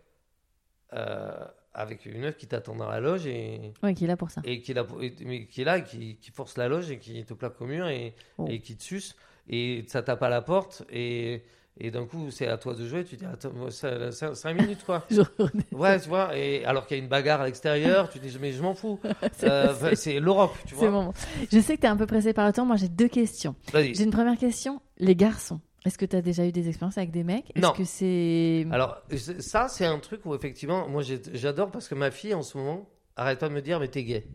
[0.94, 1.32] euh,
[1.74, 4.42] avec une meuf qui t'attend dans la loge et, Ouais, qui est là pour ça.
[4.44, 6.92] et qui est là, pour- et- mais qui est là qui, qui force la loge
[6.92, 8.46] et qui te plaque au mur et, Oh.
[8.50, 9.16] et qui te suce.
[9.50, 11.42] Et ça tape à la porte et,
[11.80, 13.04] et d'un coup, c'est à toi de jouer.
[13.04, 15.06] Tu dis, attends, moi, ça- ça- cinq minutes quoi.
[15.72, 18.52] Ouais, tu vois, et alors qu'il y a une bagarre à l'extérieur, tu dis, mais
[18.52, 19.00] je m'en fous.
[19.34, 20.92] C'est- Euh, c'est- l'Europe, tu vois.
[20.92, 21.14] moment.
[21.52, 22.66] Je sais que tu es un peu pressé par le temps.
[22.66, 23.56] Moi, j'ai deux questions.
[23.74, 24.80] J'ai une première question.
[25.00, 27.52] Les garçons, est-ce que tu as déjà eu des expériences avec des mecs?
[27.56, 27.74] Est-ce Non.
[27.74, 28.66] que c'est.
[28.72, 29.02] Alors,
[29.40, 31.02] ça, c'est un truc où effectivement, moi
[31.34, 34.04] j'adore parce que ma fille en ce moment, arrête pas de me dire, mais t'es
[34.04, 34.26] gay.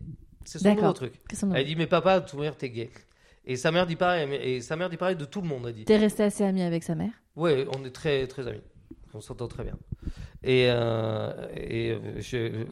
[0.44, 1.14] C'est son nouveau truc.
[1.55, 2.90] Elle dit, mais papa, toute manière, t'es gay.
[3.44, 5.72] Et sa mère dit pareil, et sa mère dit pareil de tout le monde, a
[5.72, 5.84] dit.
[5.84, 7.12] T'es resté assez ami avec sa mère?
[7.36, 8.61] Ouais, on est très, très amis.
[9.14, 9.74] On s'entend très bien.
[10.44, 12.64] Et, euh, et euh, je, euh,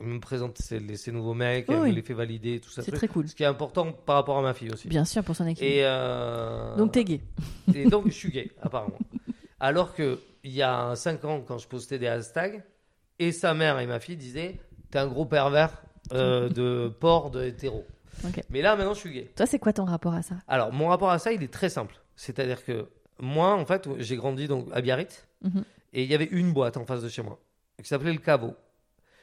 [0.00, 1.90] elle me présente ses, ses nouveaux mecs, Oui, elle oui.
[1.90, 2.82] me les fait valider, tout ça.
[2.82, 2.98] C'est truc.
[2.98, 3.28] très cool.
[3.28, 4.86] Ce qui est important par rapport à ma fille aussi.
[4.88, 5.64] Bien sûr, pour son équipe.
[5.64, 7.20] Et euh, Donc t'es gay.
[7.74, 8.98] et donc, je suis gay, apparemment.
[9.60, 12.62] Alors que il y a 5 ans, quand je postais des hashtags,
[13.18, 14.56] et sa mère et ma fille disaient
[14.90, 15.82] T'es un gros pervers
[16.12, 17.84] euh, de porc de hétéro.
[18.24, 18.42] Ok.
[18.50, 19.30] Mais là, maintenant, je suis gay.
[19.36, 20.36] Toi, c'est quoi ton rapport à ça?
[20.46, 21.96] Alors, mon rapport à ça, il est très simple.
[22.16, 22.86] C'est-à-dire que
[23.20, 25.64] moi, en fait, j'ai grandi donc à Biarritz, Mhm.
[25.92, 27.38] Et il y avait une boîte en face de chez moi,
[27.82, 28.54] qui s'appelait le Caveau.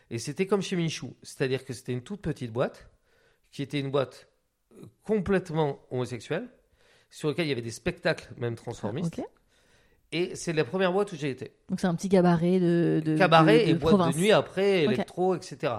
[0.09, 1.16] Et c'était comme chez Michou.
[1.24, 2.89] C'est-à-dire que c'était une toute petite boîte,
[3.51, 4.28] qui était une boîte
[4.74, 6.47] euh, complètement homosexuelle,
[7.09, 9.22] sur laquelle il y avait des spectacles, même transformistes.
[10.11, 11.53] Et c'est la première boîte où j'ai été.
[11.70, 14.16] Donc c'est un petit cabaret de, de Cabaret de- de et boîte province.
[14.16, 15.74] de nuit après, électro, etc.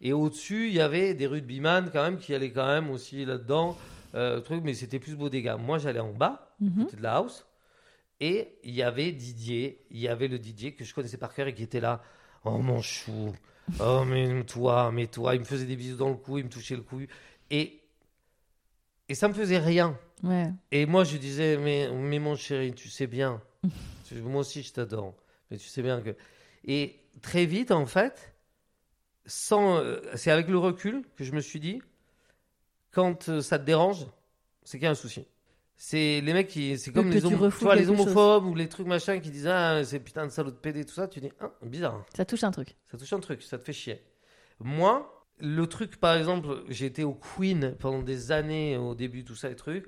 [0.00, 3.76] Et au-dessus, il y avait des rugbyman quand même qui allaient quand même aussi là-dedans.
[4.14, 5.56] euh, truc, mais c'était plus bodega.
[5.56, 6.84] Moi, j'allais en bas, Mhm.
[6.86, 7.46] côté de la house.
[8.20, 11.46] Et il y avait Didier, il y avait le DJ que je connaissais par cœur
[11.46, 12.02] et qui était là.
[12.44, 13.32] Oh mon chou,
[13.80, 15.34] oh mais toi, mais toi.
[15.34, 17.00] Il me faisait des bisous dans le cou, il me touchait le cou.
[17.50, 17.80] Et,
[19.08, 19.98] et ça me faisait rien.
[20.22, 20.52] Ouais.
[20.70, 23.40] Et moi, je disais, mais, mais mon chéri, tu sais bien.
[24.22, 25.14] moi aussi, je t'adore.
[25.50, 26.14] Mais tu sais bien que.
[26.64, 28.34] Et très vite, en fait,
[29.26, 31.80] sans, euh, c'est avec le recul que je me suis dit,
[32.90, 34.06] quand euh, ça te dérange,
[34.62, 35.26] c'est qu'il y a un souci.
[35.82, 36.76] C'est les mecs qui.
[36.78, 37.98] C'est comme les, tu vois, les chose.
[37.98, 40.92] homophobes ou les trucs machin qui disent, ah, c'est putain de salaud de PD, tout
[40.92, 41.08] ça.
[41.08, 42.04] Tu dis, ah, bizarre.
[42.14, 42.76] Ça touche un truc.
[42.90, 44.02] Ça touche un truc, ça te fait chier.
[44.58, 49.34] Moi, le truc, par exemple, j'ai été au Queen pendant des années, au début, tout
[49.34, 49.86] ça, les trucs.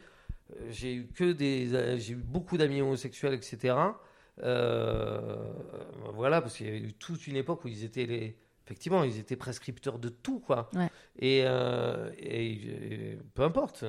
[0.53, 3.75] Euh, J'ai eu que des, euh, j'ai eu beaucoup d'amis homosexuels, etc.
[4.43, 5.37] Euh,
[6.15, 9.19] voilà, parce qu'il y a eu toute une époque où ils étaient les, effectivement, ils
[9.19, 10.71] étaient prescripteurs de tout, quoi.
[10.75, 10.89] Ouais.
[11.19, 13.85] Et, euh, et- et peu importe.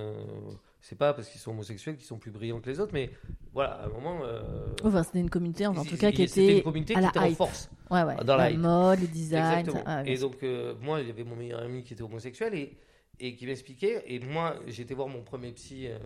[0.86, 3.10] C'est pas parce qu'ils sont homosexuels qu'ils sont plus brillants que les autres, mais
[3.54, 4.20] voilà, à un moment.
[4.24, 4.42] euh,
[4.84, 7.04] Enfin, c'était une communauté, en ils- tout cas, qui c'était était une communauté à qui
[7.04, 7.38] la était en hype.
[7.38, 7.70] force.
[7.90, 8.16] Ouais, ouais.
[8.26, 9.60] Dans la la mode, le design.
[9.62, 9.84] Exactement.
[9.86, 12.54] ça- bien et donc, euh, moi, il y avait mon meilleur ami qui était homosexuel
[12.54, 12.78] et,
[13.20, 14.04] et qui m'expliquait.
[14.08, 15.98] Et moi, j'étais voir mon premier psy, euh,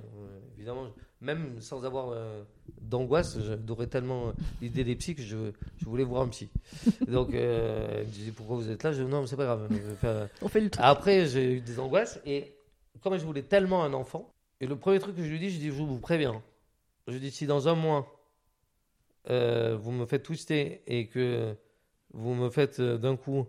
[0.57, 0.87] évidemment,
[1.21, 2.13] même sans avoir
[2.81, 6.49] d'angoisse, j'adorais tellement l'idée des psys que je, je voulais voir un psy.
[7.07, 8.91] donc, elle me disait pourquoi vous êtes là?
[8.91, 9.67] Je dis non, mais c'est pas grave.
[10.01, 10.83] faire- On fait le truc.
[10.85, 12.53] Après, j'ai eu des angoisses et
[13.01, 14.29] comme je voulais tellement un enfant,
[14.61, 16.41] et le premier truc que je lui dis, je dis, je vous préviens.
[17.07, 18.19] Je dis, si dans un mois,
[19.29, 21.55] euh, vous me faites twister et que
[22.13, 23.45] vous me faites euh, d'un coup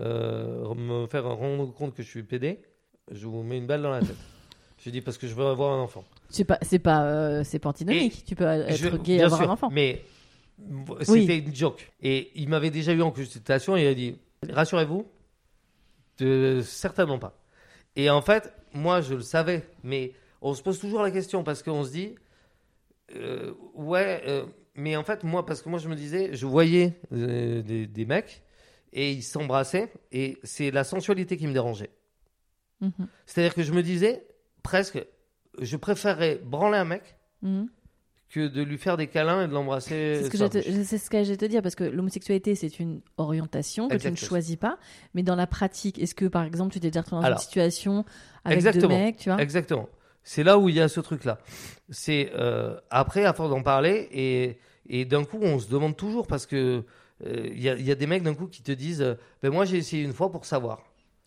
[0.00, 2.60] euh, me faire rendre compte que je suis pédé,
[3.10, 4.16] je vous mets une balle dans la tête.
[4.78, 6.04] je dis parce que je veux avoir un enfant.
[6.30, 8.24] C'est pas, c'est pas, euh, c'est pas antinomique.
[8.24, 9.68] Tu peux être Je- gay et avoir sûr, un enfant.
[9.70, 10.02] Mais
[11.02, 11.90] c'était une joke.
[12.00, 14.16] Et il m'avait déjà eu en consultation et il a dit
[14.48, 15.06] Rassurez-vous,
[16.18, 17.36] de- certainement pas.
[17.96, 21.62] Et en fait, moi, je le savais, mais on se pose toujours la question parce
[21.62, 22.14] qu'on se dit
[23.16, 26.98] euh, Ouais, euh, mais en fait, moi, parce que moi, je me disais, je voyais
[27.12, 28.42] euh, des, des mecs
[28.92, 31.90] et ils s'embrassaient et c'est la sensualité qui me dérangeait.
[32.80, 32.92] Mhm.
[33.26, 34.26] C'est-à-dire que je me disais
[34.62, 35.04] presque,
[35.60, 37.68] je préférerais branler un mec Mhm.
[38.28, 40.16] que de lui faire des câlins et de l'embrasser.
[40.16, 43.96] C'est ce que la te- que te dire parce que l'homosexualité c'est une orientation que
[43.96, 44.78] tu ne choisis pas,
[45.14, 47.42] mais dans la pratique, est-ce que par exemple tu t'es déjà retrouvé dans Alors, une
[47.42, 48.04] situation
[48.44, 48.88] avec exactement.
[48.88, 49.40] deux mecs, tu vois?
[49.42, 49.88] Exactement.
[50.24, 51.38] C'est là où il y a ce truc-là.
[51.90, 54.58] C'est euh, après, à force d'en parler, et,
[54.88, 56.84] et d'un coup, on se demande toujours parce que
[57.26, 59.64] euh, il y, y a des mecs d'un coup qui te disent euh, ben moi
[59.64, 60.82] j'ai essayé une fois pour savoir.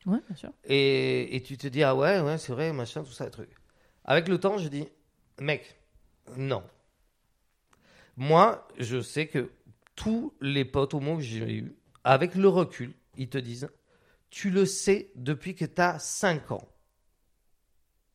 [0.05, 0.51] Ouais, bien sûr.
[0.65, 3.49] Et, et tu te dis ah ouais, ouais c'est vrai, machin, tout ça, truc.
[4.03, 4.87] Avec le temps, je dis
[5.39, 5.77] mec,
[6.37, 6.63] non.
[8.17, 9.51] Moi, je sais que
[9.95, 13.69] tous les potes au monde que j'ai eu, avec le recul, ils te disent
[14.29, 16.67] tu le sais depuis que tu as 5 ans.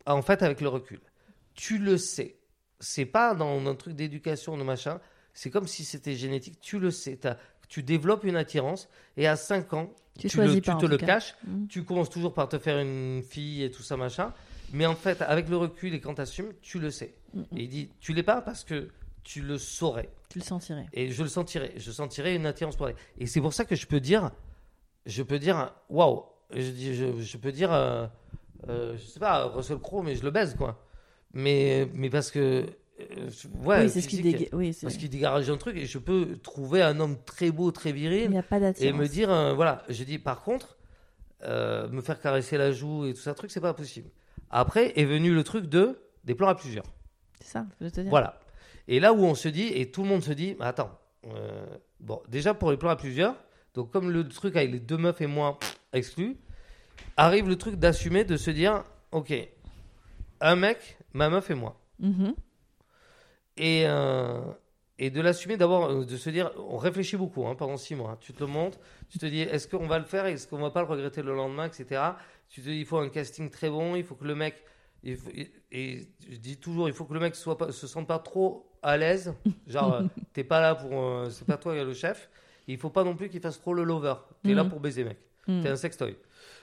[0.07, 1.01] En fait, avec le recul,
[1.55, 2.37] tu le sais.
[2.79, 5.01] C'est pas dans un truc d'éducation, de machin.
[5.35, 6.59] C'est comme si c'était génétique.
[6.61, 7.17] Tu le sais.
[7.17, 7.37] T'as-
[7.69, 10.75] Tu développes une attirance et à 5 ans, Tu, tu, choisis le, pas.
[10.75, 11.07] tu te le cas.
[11.07, 11.37] caches.
[11.47, 11.69] Mhm.
[11.69, 14.33] Tu commences toujours par te faire une fille et tout ça, machin.
[14.73, 17.15] Mais en fait, avec le recul et quand tu assumes, tu le sais.
[17.35, 17.45] Mhm.
[17.57, 18.89] Et il dit, tu l'es pas parce que
[19.23, 20.11] tu le saurais.
[20.31, 20.87] Tu le sentirais.
[20.93, 21.73] Et je le sentirais.
[21.77, 22.97] Je sentirais une attirance pour elle.
[23.19, 24.31] Et c'est pour ça que je peux dire,
[25.07, 26.25] je peux dire, waouh.
[26.53, 28.07] Je, dis- je, je peux dire, euh,
[28.69, 30.85] euh, je sais pas, Russell Crowe, mais je le baise, quoi.
[31.33, 32.67] Mais, mais parce que,
[33.01, 33.31] euh,
[33.65, 34.49] ouais, oui, c'est ce qui dégue.
[34.53, 37.91] Oui, parce qu'il dégage un truc et je peux trouver un homme très beau, très
[37.91, 40.77] Il viril n'y a pas et me dire, euh, voilà, je dis par contre,
[41.43, 44.11] me faire caresser la joue et tout ça, truc, c'est pas possible.
[44.51, 46.85] Après est venu le truc de des plans à plusieurs.
[47.41, 48.11] C'est ça, je te dire.
[48.11, 48.41] Voilà.
[48.89, 50.99] Et là où on se dit, et tout le monde se dit, attends,
[52.01, 53.37] bon, déjà pour les plans à plusieurs,
[53.75, 55.59] donc comme le truc avec les deux meufs et moi
[55.93, 56.37] exclu,
[57.17, 59.33] arrive le truc d'assumer, de se dire, ok,
[60.41, 61.81] un mec, ma meuf et moi.
[61.99, 62.35] Mhm.
[63.57, 64.41] Et, euh,
[64.99, 68.17] et de l'assumer d'abord, euh, de se dire, on réfléchit beaucoup hein, pendant six mois.
[68.21, 68.79] Tu te le montres,
[69.09, 71.35] tu te dis, est-ce qu'on va le faire, est-ce qu'on va pas le regretter le
[71.35, 72.03] lendemain, etc.
[72.49, 74.63] Tu te dis, il faut un casting très bon, il faut que le mec,
[75.03, 77.87] il faut- et, et je dis toujours, il faut que le mec soit pas, se
[77.87, 79.35] sente pas trop à l'aise.
[79.67, 82.31] Genre, euh, t'es pas là pour, euh, c'est pas toi le chef.
[82.67, 84.15] Il faut pas non plus qu'il fasse trop le lover.
[84.43, 84.71] T'es là Mhm.
[84.71, 85.19] pour baiser, mec.
[85.49, 85.63] Mhm.
[85.63, 86.17] T'es un sextoy.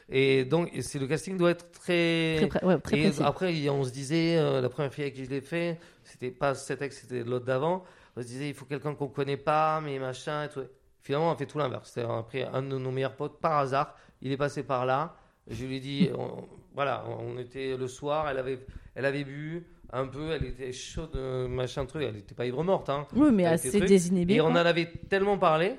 [0.10, 2.36] Et donc, c'est le casting doit être très.
[2.38, 5.26] Très, pré- ouais, très et après, on se disait, euh, la première fille avec qui
[5.26, 7.84] je l'ai fait, c'était pas cet ex, c'était l'autre d'avant.
[8.16, 10.64] On se disait, il faut quelqu'un qu'on connaît pas, mais machin et tout.
[11.01, 11.91] Finalement, on a fait tout l'inverse.
[11.93, 13.95] C'est-à-dire, on a pris un de nos meilleurs potes par hasard.
[14.22, 15.16] Il est passé par là.
[15.47, 18.60] Je lui ai dit, on- voilà, on était le soir, elle avait,
[18.95, 22.03] elle avait bu un peu, elle était chaude, euh, machin truc.
[22.03, 23.08] Elle n'était pas ivre morte, hein.
[23.16, 23.89] Oui, mais avec assez des trucs.
[23.89, 24.36] désinhibé.
[24.36, 25.76] Et on en avait tellement parlé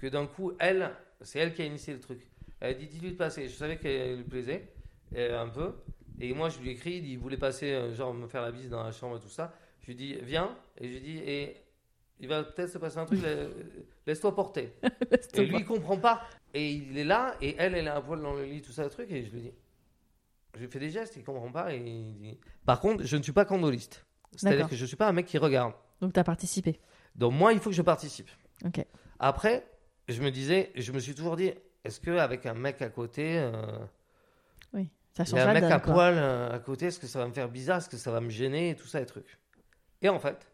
[0.00, 2.26] que d'un coup, elle, c'est elle qui a initié le truc.
[2.62, 3.48] Elle dit dis-lui de passer.
[3.48, 4.72] Je savais qu'elle lui plaisait
[5.16, 5.74] euh, un peu.
[6.20, 8.70] Et moi, je lui ai écrit, il voulait passer, euh, genre me faire la bise
[8.70, 9.52] dans la chambre et tout ça.
[9.80, 10.56] Je lui dit viens.
[10.78, 11.56] Et je lui dit et
[12.20, 13.48] il va peut-être se passer un truc, la-
[14.06, 14.74] laisse-toi porter.
[15.34, 16.22] et lui, il comprend pas.
[16.54, 18.84] Et il est là, et elle, elle a un poil dans le lit, tout ça,
[18.84, 19.10] le truc.
[19.10, 19.52] Et je lui dis
[20.54, 21.74] je lui fais des gestes, il comprend pas.
[21.74, 22.38] Et il dit...
[22.64, 24.04] Par contre, je ne suis pas candoliste.
[24.36, 25.72] C'est-à-dire que je suis pas un mec qui regarde.
[26.00, 26.78] Donc, tu as participé.
[27.16, 28.30] Donc moi, il faut que je participe.
[28.64, 28.84] Ok.
[29.18, 29.66] Après,
[30.08, 31.52] je me disais, je me suis toujours dit,
[31.84, 33.52] est-ce qu'avec un mec à côté, euh,
[34.72, 34.88] Oui.
[35.14, 35.92] Ça change un mec à quoi.
[35.92, 38.20] poil euh, à côté, est-ce que ça va me faire bizarre, est-ce que ça va
[38.20, 39.38] me gêner, et tout ça, et trucs?
[40.00, 40.48] Et en fait,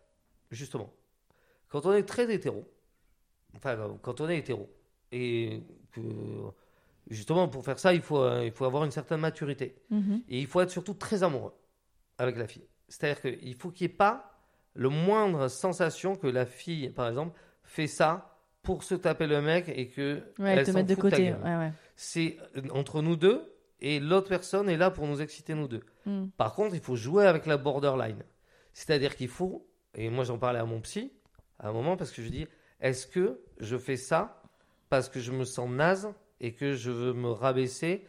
[0.51, 0.93] justement,
[1.69, 2.69] quand on est très hétéro,
[3.57, 4.69] enfin, euh, quand on est hétéro,
[5.13, 5.63] et
[5.93, 6.01] que,
[7.09, 9.77] justement, pour faire ça, il faut, euh, il faut avoir une certaine maturité.
[9.91, 10.23] Mhm.
[10.29, 11.55] Et il faut être surtout très amoureux
[12.19, 12.67] avec la fille.
[12.89, 14.41] C'est-à-dire qu'il faut qu'il n'y ait pas
[14.75, 18.38] le moindre sensation que la fille, par exemple, fait ça
[18.69, 21.29] pour se taper le mec et que Ouais, elle te mettre de côté.
[21.29, 21.39] gueule.
[21.43, 21.73] Ouais, ouais.
[21.97, 22.37] C'est
[22.71, 23.41] entre nous deux
[23.81, 25.81] et l'autre personne est là pour nous exciter nous deux.
[26.05, 26.29] Mhm.
[26.37, 28.23] Par contre, il faut jouer avec la borderline.
[28.75, 31.11] C'est-à-dire qu'il faut, et moi j'en parlais à mon psy
[31.59, 32.47] à un moment parce que je dis,
[32.83, 34.43] est-ce que je fais ça
[34.91, 38.07] parce que je me sens naze et que je veux me rabaisser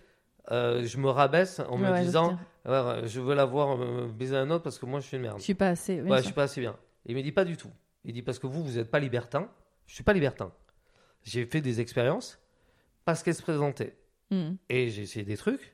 [0.51, 4.49] euh, Je me rabaisse en me je disant, je veux la voir euh, baiser un
[4.51, 5.37] autre parce que moi je suis une merde.
[5.37, 6.03] Je suis pas assez.
[6.05, 6.75] je suis pas assez bien.
[7.05, 7.71] Il me dit pas du tout.
[8.03, 9.49] Il dit parce que vous, vous n'êtes pas libertin.
[9.89, 10.51] Je suis pas libertin.
[11.23, 12.39] J'ai fait des expériences
[13.05, 13.97] parce qu'elles se présentaient.
[14.29, 14.57] Mhm.
[14.69, 15.73] Et j'ai essayé des trucs.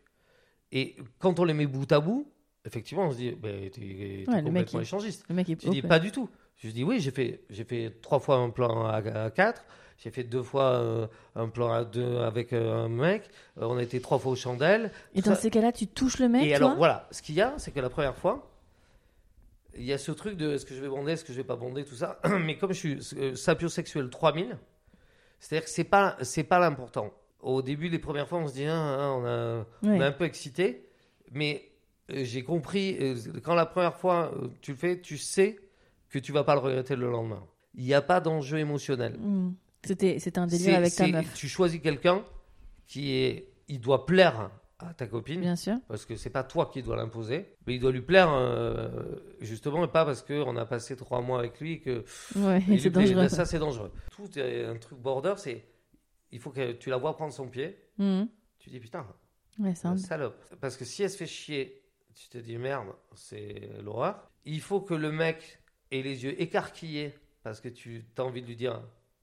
[0.72, 2.32] Et quand on les met bout à bout,
[2.64, 5.26] effectivement, on se dit, bah, t'es Ouais, le complètement échangiste.
[5.28, 6.30] Le mec est Je dis pas du tout.
[6.56, 8.96] Je dis oui, j'ai fait, j'ai fait trois fois un plan à,
[9.26, 9.66] à quatre.
[9.98, 13.30] J'ai fait deux fois euh, un plan à deux avec euh, un mec.
[13.58, 14.92] Euh, on a été trois fois aux chandelles.
[15.14, 16.56] Et dans ces cas-là, tu touches le mec, et toi?
[16.58, 18.50] alors voilà, ce qu'il y a, c'est que la première fois,
[19.78, 21.44] il y a ce truc de est-ce que je vais bander, est-ce que je vais
[21.44, 22.20] pas bander, tout ça.
[22.42, 24.58] Mais comme je suis euh, sapiosexuel 3000,
[25.40, 27.12] c'est-à-dire que c'est pas c'est pas l'important.
[27.42, 30.26] Au début, les premières fois, on se dit ah, ah, on, a, on un peu
[30.26, 30.90] excité,
[31.32, 31.64] mais
[32.12, 35.58] euh, j'ai compris euh, quand la première fois tu le fais, tu sais
[36.10, 37.44] que tu vas pas le regretter le lendemain.
[37.76, 39.18] Il n'y a pas d'enjeu émotionnel.
[39.20, 39.56] Mhm.
[39.84, 41.34] C'était c'était un délire avec ta meuf.
[41.36, 42.24] Tu choisis quelqu'un
[42.88, 44.50] qui est, il doit plaire
[44.80, 45.78] à ta copine Bien sûr.
[45.88, 49.84] parce que c'est pas toi qui dois l'imposer, mais il doit lui plaire euh, justement
[49.86, 52.04] et pas parce qu'on a passé trois mois avec lui et que
[52.36, 53.28] Ouais, c'est dangereux.
[53.30, 53.92] Ça c'est dangereux.
[54.12, 55.66] Tout est un truc border, c'est
[56.32, 57.78] il faut que tu la vois prendre son pied.
[57.98, 58.28] Mhm.
[58.60, 59.08] Tu dis putain,
[59.60, 59.96] Ouais, c'est un...
[59.96, 60.44] salope.
[60.60, 61.82] Parce que si elle se fait chier,
[62.14, 64.30] tu te dis merde, c'est l'horreur.
[64.44, 65.62] Il faut que le mec
[65.92, 67.14] ait les yeux écarquillés
[67.44, 68.82] parce que tu as envie de lui dire,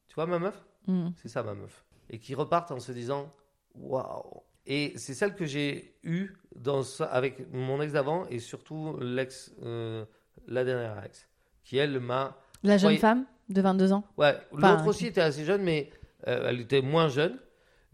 [0.09, 1.13] tu vois ma meuf, Mhm.
[1.17, 1.85] c'est ça ma meuf.
[2.09, 3.31] Et qui repartent en se disant
[3.75, 4.43] waouh.
[4.67, 10.05] Et c'est celle que j'ai eue dans avec mon ex d'avant et surtout l'ex, euh,
[10.47, 11.29] la dernière ex,
[11.65, 12.37] qui elle m'a.
[12.63, 14.05] La jeune femme de 22 ans?
[14.17, 15.91] Ouais, Enfin, l'autre aussi était assez jeune, mais
[16.29, 17.39] euh, elle était moins jeune.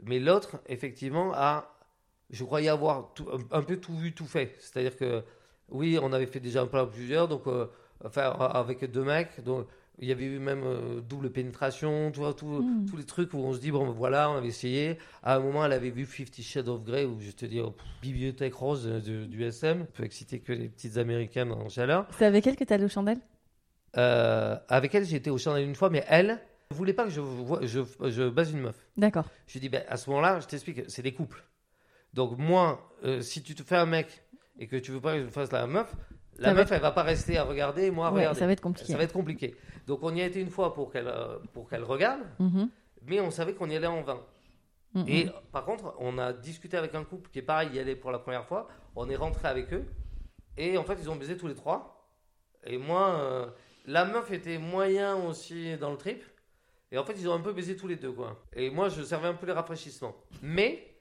[0.03, 1.75] Mais l'autre, effectivement, a.
[2.31, 4.55] Je croyais avoir tout- un, un peu tout vu, tout fait.
[4.59, 5.25] C'est-à-dire que,
[5.71, 7.66] oui, on avait fait déjà un plan à plusieurs, donc, euh,
[8.05, 9.43] enfin, avec deux mecs.
[9.43, 9.66] Donc,
[10.01, 12.86] il y avait eu même euh, double pénétration, tu vois, tout- Mm.
[12.86, 14.99] tous les trucs où on se dit, bon, voilà, on avait essayé.
[15.22, 17.74] À un moment, elle avait vu Fifty Shades of Grey, où je te dis, oh,
[18.03, 22.07] bibliothèque rose euh, de- du SM, peut exciter que les petites américaines en chaleur.
[22.18, 23.20] C'est avec elle que t'es allé aux chandelles?
[23.96, 26.38] Euh, avec elle, j'ai été au chandelier une fois, mais elle
[26.70, 27.20] ne voulait pas que je,
[27.62, 27.80] je,
[28.11, 28.86] je base une meuf.
[28.96, 29.24] D'accord.
[29.46, 31.42] Je lui ai dit, ben, à ce moment-là, je t'explique, c'est des couples.
[32.14, 34.22] Donc, moi, euh, si tu te fais un mec
[34.59, 35.94] et que tu veux pas que je fasse la meuf,
[36.39, 38.39] la Ça meuf, elle va pas rester à regarder et moi à Ouais, regarder.
[38.39, 38.93] ça va être compliqué.
[38.93, 39.57] Ça va être compliqué.
[39.86, 42.68] Donc, on y a été une fois pour qu'elle euh, pour qu'elle regarde, Mhm.
[43.07, 44.20] mais on savait qu'on y allait en vain.
[44.95, 45.05] Mhm.
[45.09, 48.11] Et par contre, on a discuté avec un couple qui est pareil, y allait pour
[48.11, 48.68] la première fois.
[48.97, 49.84] On est rentré avec eux.
[50.57, 52.09] Et en fait, ils ont baisé tous les trois.
[52.64, 53.47] Et moi, euh,
[53.86, 56.22] la meuf était moyen aussi dans le trip.
[56.91, 58.43] Et en fait, ils ont un peu baisé tous les deux, quoi.
[58.55, 60.16] Et moi, je servais un peu les rafraîchissements.
[60.43, 60.95] Mais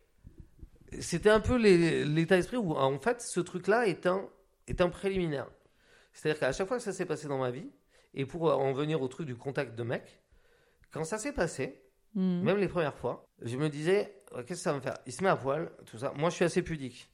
[1.00, 4.26] c'était un peu l'état d'esprit où, en fait, ce truc-là est un,
[4.68, 5.48] est un préliminaire.
[6.14, 7.70] C'est-à-dire qu'à chaque fois que ça s'est passé dans ma vie,
[8.14, 10.20] et pour en venir au truc du contact de mec,
[10.92, 11.84] quand ça s'est passé,
[12.16, 12.42] Mhm.
[12.44, 14.98] même les premières fois, je me disais, euh, qu'est-ce que ça va me faire?
[15.06, 16.12] Il se met à poil, tout ça.
[16.16, 17.10] Moi, je suis assez pudique.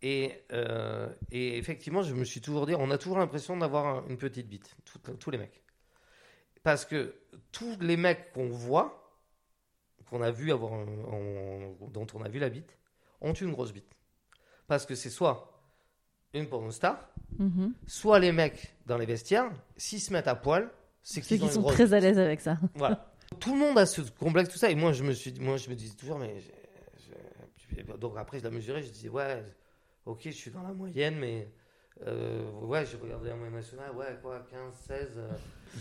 [0.00, 4.06] Et, euh, et effectivement, je me suis toujours dit, on a toujours l'impression d'avoir un-
[4.08, 5.64] une petite bite, tout- tous les mecs.
[6.62, 7.14] Parce que
[7.50, 9.18] tous les mecs qu'on voit,
[10.08, 10.86] qu'on a vu avoir, un-
[11.90, 12.78] dont on a vu la bite,
[13.20, 13.90] ont une grosse bite.
[14.68, 15.57] Parce que c'est soit
[16.34, 17.08] une pornostar,
[17.38, 17.72] Mhm.
[17.86, 20.70] soit les mecs dans les vestiaires, s'ils se mettent à poil,
[21.02, 22.58] c'est qu'ils sont grosse très à l'aise avec ça.
[22.74, 23.12] voilà.
[23.40, 24.70] Tout le monde a ce complexe, tout ça.
[24.70, 26.34] Et moi, je me suis, moi, je me disais toujours, mais
[27.98, 29.44] donc après, je la mesurais, je disais, ouais,
[30.06, 31.48] ok, je suis dans la moyenne, mais
[32.06, 35.08] euh, ouais, j'ai regardé la moyenne nationale, ouais, quoi, 15, 16.
[35.16, 35.28] euh.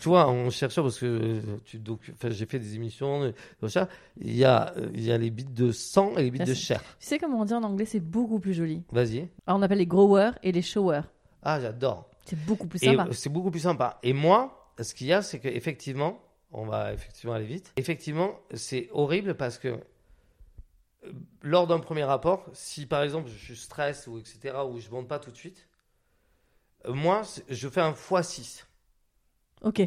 [0.02, 4.36] Tu vois, en cherchant, parce que euh, tu, donc, enfin, j'ai fait des émissions, il
[4.36, 6.82] y a, il y a les bits de sang et les bits de chair.
[7.00, 8.84] Tu sais comment on dit en anglais, c'est beaucoup plus joli.
[8.92, 9.30] Vas-y.
[9.46, 11.04] Alors, on appelle les growers et les showers.
[11.44, 12.10] Ah, j'adore.
[12.26, 13.08] C'est beaucoup plus sympa.
[13.12, 14.00] c'est beaucoup plus sympa.
[14.04, 16.20] Et moi, ce qu'il y a, c'est qu'effectivement,
[16.52, 17.72] on va effectivement aller vite.
[17.78, 19.80] Effectivement, c'est horrible parce que
[21.42, 25.20] lors d'un premier rapport, si par exemple je stresse ou etc., ou je monte pas
[25.20, 25.67] tout de suite,
[26.88, 28.66] moi, c'est- je fais un x6
[29.64, 29.82] Ok.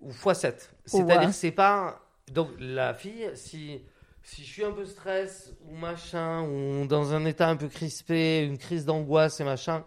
[0.00, 0.70] ou x7.
[0.70, 1.26] Oh, C'est-à-dire wow.
[1.26, 2.00] que c'est pas.
[2.32, 3.82] Donc la fille, si,
[4.22, 8.44] si je suis un peu stress ou machin, ou dans un état un peu crispé,
[8.44, 9.84] une crise d'angoisse et machin,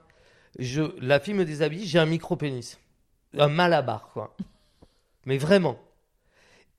[0.58, 2.80] je, la fille me déshabille, j'ai un micro-pénis.
[3.38, 4.36] Un malabar, quoi.
[5.26, 5.78] Mais vraiment.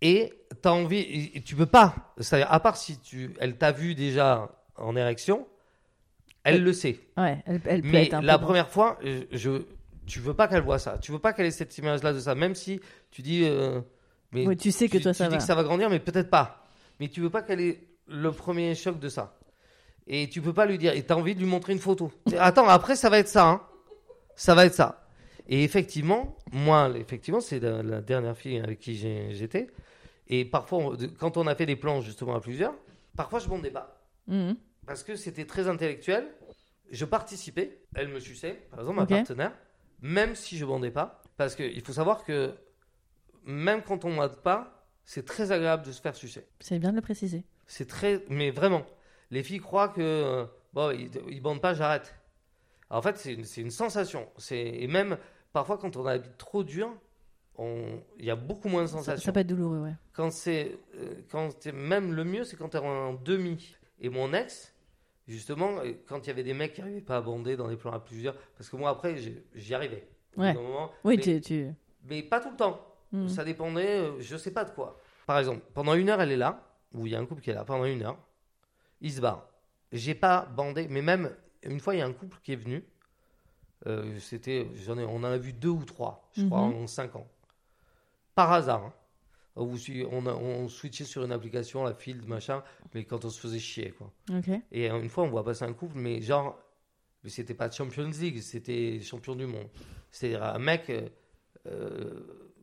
[0.02, 1.30] Et t'as envie.
[1.34, 1.94] et- tu peux pas.
[2.18, 5.46] C'est-à-dire, à part si tu, elle t'a vu déjà en érection,
[6.44, 6.60] elle Oui.
[6.62, 7.00] le sait.
[7.16, 9.62] Ouais, elle, elle peut Mais un la peu- première fois, je, je-
[10.06, 10.98] tu veux pas qu'elle voit ça.
[10.98, 12.34] Tu veux pas qu'elle ait cette image-là de ça.
[12.34, 12.80] Même si
[13.10, 13.42] tu dis.
[13.44, 13.80] euh,
[14.32, 15.36] mais Oui, tu sais que tu, toi, tu ça dis va.
[15.38, 16.64] que ça va grandir, mais peut-être pas.
[16.98, 19.36] Mais tu veux pas qu'elle ait le premier choc de ça.
[20.06, 20.92] Et tu peux pas lui dire.
[20.94, 22.10] Et tu as envie de lui montrer une photo.
[22.38, 23.46] Attends, après, ça va être ça.
[23.48, 23.62] hein.
[24.34, 25.06] Ça va être ça.
[25.48, 29.68] Et effectivement, moi, effectivement, c'est la, la dernière fille avec qui j'étais.
[30.28, 32.74] Et parfois, on- quand on a fait des plans justement à plusieurs,
[33.16, 34.56] parfois je pas Mhm.
[34.86, 36.28] Parce que c'était très intellectuel.
[36.90, 39.52] Je participais, elle me suçait, par exemple, ma partenaire,
[40.00, 41.22] même si je bandais pas.
[41.36, 42.54] Parce qu'il faut savoir que
[43.44, 46.46] même quand on bande pas, c'est très agréable de se faire sucer.
[46.60, 47.44] C'est bien de le préciser.
[47.66, 48.24] C'est très.
[48.28, 48.84] Mais vraiment,
[49.30, 50.00] les filles croient que.
[50.00, 52.14] euh, bon, ils, ils bandent pas, j'arrête.
[52.90, 54.28] En fait, c'est une, sensation.
[54.50, 55.16] Et même,
[55.52, 56.92] parfois, quand on a la bite trop dure,
[57.56, 59.94] on- il y a beaucoup moins de Ça, sensations ça peut être douloureux, ouais.
[60.12, 64.74] quand c'est euh, quand même le mieux c'est quand t'es en demi et mon ex
[65.28, 67.76] justement euh, quand il y avait des mecs qui n'arrivaient pas à bander dans des
[67.76, 69.16] plans à plusieurs parce que moi après
[69.54, 70.54] j'y arrivais Ouais.
[70.54, 71.40] moment, Oui, mais, tu.
[71.40, 71.68] tu...
[72.04, 73.28] mais pas tout le temps Mhm.
[73.28, 76.36] ça dépendait euh, je sais pas de quoi par exemple pendant une heure elle est
[76.36, 78.16] là ou il y a un couple qui est là pendant une heure
[79.00, 79.48] il se barre
[79.90, 81.34] j'ai pas bandé mais même
[81.64, 82.84] une fois il y a un couple qui est venu
[83.88, 86.82] euh, c'était j'en ai on en a vu deux ou trois je crois Mhm.
[86.82, 87.26] en cinq ans
[88.36, 88.92] par hasard hein.
[89.62, 89.76] Où
[90.10, 92.62] on, a- on switchait sur une application, la field, machin,
[92.94, 94.12] mais quand on se faisait chier, quoi.
[94.72, 96.58] Et euh, une fois, on voit passer un couple, mais genre,
[97.24, 99.68] mais c'était pas Champions League, c'était champion du monde.
[100.10, 101.08] C'est-à-dire un mec euh,
[101.66, 102.20] euh,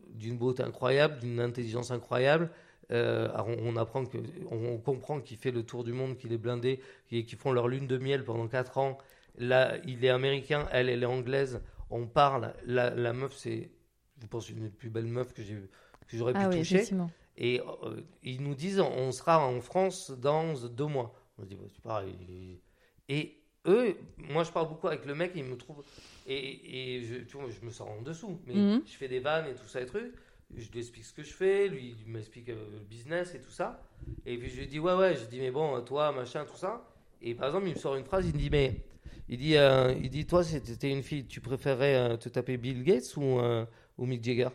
[0.09, 2.49] d'une beauté incroyable, d'une intelligence incroyable.
[2.91, 4.17] Euh, on, on apprend que,
[4.49, 6.79] on, on comprend qu'il fait le tour du monde, qu'il est blindé,
[7.09, 8.97] qu'ils font leur lune de miel pendant 4 ans.
[9.37, 11.61] Là, il est américain, elle, elle est anglaise.
[11.89, 12.53] On parle.
[12.65, 13.69] La, la meuf, c'est,
[14.21, 15.57] je pense, une des plus belles meufs que j'ai
[16.07, 16.85] que j'aurais pu Ah oui, toucher.
[17.37, 21.13] Et euh, ils nous disent on sera en France dans deux mois.
[21.37, 22.59] On se dit bah, c'est pareil.
[23.09, 23.35] Et
[23.67, 25.83] eux, moi je parle beaucoup avec le mec, il me trouve.
[26.25, 28.39] Et, et je, tu vois, je me sens en dessous.
[28.47, 28.81] Mais Mhm.
[28.85, 30.13] je fais des vannes et tout ça et trucs.
[30.55, 33.51] Je lui explique ce que je fais, lui il m'explique euh, le business et tout
[33.51, 33.81] ça.
[34.25, 36.87] Et puis je lui dis ouais, ouais, je dis mais bon, toi, machin, tout ça.
[37.21, 38.81] Et par exemple, il me sort une phrase, il me dit mais.
[39.29, 42.55] Il dit, euh, il dit toi, si t'étais une fille, tu préférais euh, te taper
[42.55, 43.41] Bill Gates ou,
[43.97, 44.47] ou Mick Jagger?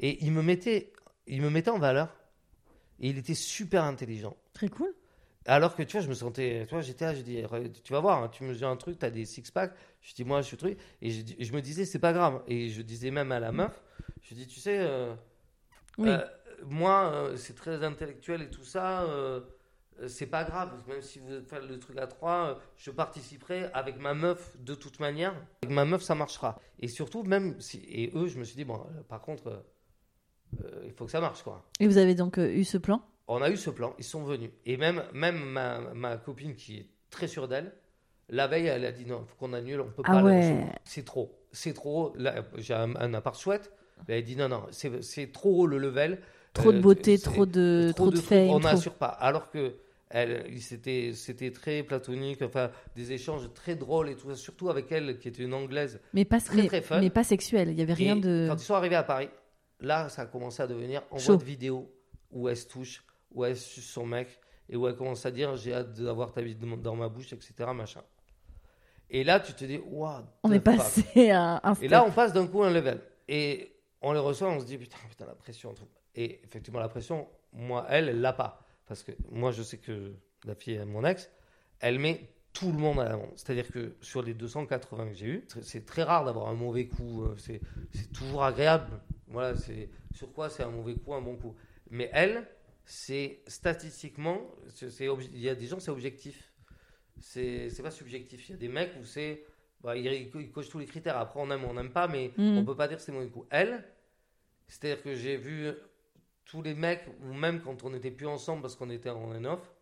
[0.00, 0.92] Et il me mettait,
[1.26, 2.14] il me mettait en valeur.
[3.00, 4.36] Et il était super intelligent.
[4.52, 4.94] Très cool.
[5.46, 7.42] Alors que tu vois, je me sentais, tu vois, j'étais là, je dis,
[7.82, 9.74] tu vas voir, hein, tu me dis un truc, tu as des six packs.
[10.00, 10.78] Je dis, moi, je suis truc.
[11.02, 12.42] Et je, me disais, c'est pas grave.
[12.46, 13.82] Et je disais même à la meuf,
[14.22, 15.14] je dis, tu sais, euh,
[15.98, 16.08] Oui.
[16.08, 16.24] euh,
[16.64, 19.06] moi, euh, c'est très intellectuel et tout ça.
[20.06, 24.14] c'est pas grave, même si vous faites le truc à trois, je participerai avec ma
[24.14, 25.34] meuf de toute manière.
[25.62, 26.58] Avec ma meuf, ça marchera.
[26.80, 27.84] Et surtout, même si.
[27.86, 29.62] Et eux, je me suis dit, bon, par contre,
[30.84, 31.64] il faut que ça marche, quoi.
[31.80, 33.00] Et vous avez donc euh, eu ce plan?
[33.28, 34.50] On a eu ce plan, ils sont venus.
[34.66, 37.72] Et même, même ma, ma copine qui est très sûre d'elle,
[38.28, 40.66] la veille, elle a dit non, il faut qu'on annule, on peut Ah pas ouais.
[40.84, 42.14] C'est trop, c'est trop.
[42.56, 43.72] J'ai un, un appart chouette,
[44.08, 46.18] elle a dit non, non, c'est trop haut le level.
[46.52, 48.48] Trop de Euh, beauté, trop de, trop de, trucs, fame.
[48.50, 49.08] On n'assure pas.
[49.08, 49.74] Alors que
[50.58, 55.28] c'était, très platonique, enfin, des échanges très drôles et tout ça, surtout avec elle, qui
[55.28, 56.00] était une anglaise.
[56.12, 57.00] Mais pas, Très, mais, très fun.
[57.00, 57.70] mais pas sexuel.
[57.70, 58.46] Il y avait rien Et de.
[58.48, 59.28] Quand ils sont arrivés à Paris,
[59.84, 61.90] là, ça a commencé à devenir envoi de vidéo
[62.30, 65.56] où elle se touche, où elle suce son mec, et où elle commence à dire
[65.56, 67.54] j'ai hâte d'avoir ta vie dans ma bouche, etc.
[67.74, 68.02] Machin.
[69.10, 70.24] Et là, tu te dis, waouh.
[70.42, 73.00] On est passé à un Et là, on passe d'un coup un level.
[73.28, 75.74] Et on les reçoit, on se dit, putain, putain, la pression.
[76.14, 78.60] Et effectivement, la pression, moi, elle, elle l'a pas.
[78.86, 81.30] Parce que moi, je sais que la fille, mon ex,
[81.80, 83.30] elle met tout le monde à l'amende.
[83.36, 87.24] C'est-à-dire que sur les 280 que j'ai eu, c'est très rare d'avoir un mauvais coup.
[87.24, 87.60] euh, c'est
[88.12, 89.00] toujours agréable.
[89.34, 91.54] Voilà, c'est sur quoi c'est un mauvais coup, un bon coup.
[91.90, 92.46] Mais elle,
[92.86, 94.88] c'est statistiquement, c'est
[95.32, 96.50] il y a des gens, c'est objectif.
[97.20, 98.48] C'est c'est pas subjectif.
[98.48, 99.44] Il y a des mecs où c'est.
[99.82, 101.18] Bah, ils, ils co- ils cochent tous les critères.
[101.18, 102.58] Après, on aime ou on n'aime pas, mais Mhm.
[102.58, 103.44] on peut pas dire que c'est mauvais coup.
[103.50, 103.84] Elle,
[104.66, 105.70] c'est-à-dire que j'ai vu
[106.46, 109.44] tous les mecs, ou même quand on n'était plus ensemble parce qu'on était en and
[109.44, 109.72] off,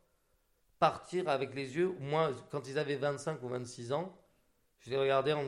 [0.79, 1.95] partir avec les yeux.
[2.01, 4.16] Moi, quand ils avaient 25 ou 26 ans,
[4.81, 5.45] je les regardais en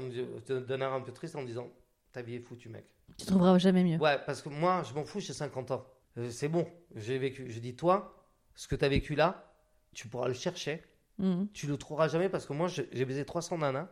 [0.48, 1.68] d'un air un peu triste en disant
[2.12, 2.84] Ta vie est foutue, mec.
[3.16, 3.98] Tu trouveras jamais mieux.
[3.98, 5.86] Ouais, parce que moi, je m'en fous, j'ai 50 ans.
[6.18, 7.50] Euh, C'est bon, j'ai vécu.
[7.50, 8.16] Je dis, toi,
[8.54, 9.52] ce que tu as vécu là,
[9.92, 10.82] tu pourras le chercher.
[11.18, 11.48] Mhm.
[11.52, 13.88] Tu le trouveras jamais parce que moi, je- j'ai baisé 300 nanas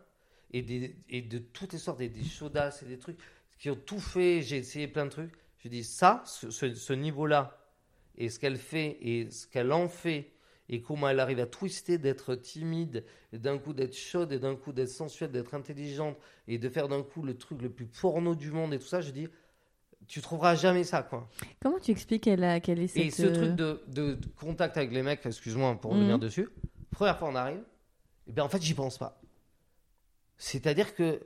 [0.53, 3.19] et, des, et de toutes les sortes, des, des chaudasses et des trucs
[3.59, 4.43] qui ont tout fait.
[4.43, 5.33] J'ai essayé plein de trucs.
[5.59, 7.59] Je dis, ça, ce, ce- ce niveau-là,
[8.19, 10.33] et ce qu'elle fait et ce qu'elle en fait,
[10.73, 14.73] et comment elle arrive à twister d'être timide, d'un coup d'être chaude, et d'un coup
[14.73, 16.17] d'être sensuelle, d'être intelligente,
[16.49, 19.03] et de faire d'un coup le truc le plus porno du monde et tout ça,
[19.03, 19.29] je dis,
[20.09, 21.29] tu trouveras jamais ça, quoi.
[21.61, 23.05] Comment tu expliques qu'elle a qu'elle est cette.
[23.05, 25.99] Et ce euh, truc de, de- de contact avec les mecs, excuse-moi pour Mhm.
[25.99, 26.49] revenir dessus,
[26.91, 27.63] première fois on arrive,
[28.27, 29.21] et bien en fait j'y pense pas.
[30.39, 31.21] C'est-à-dire que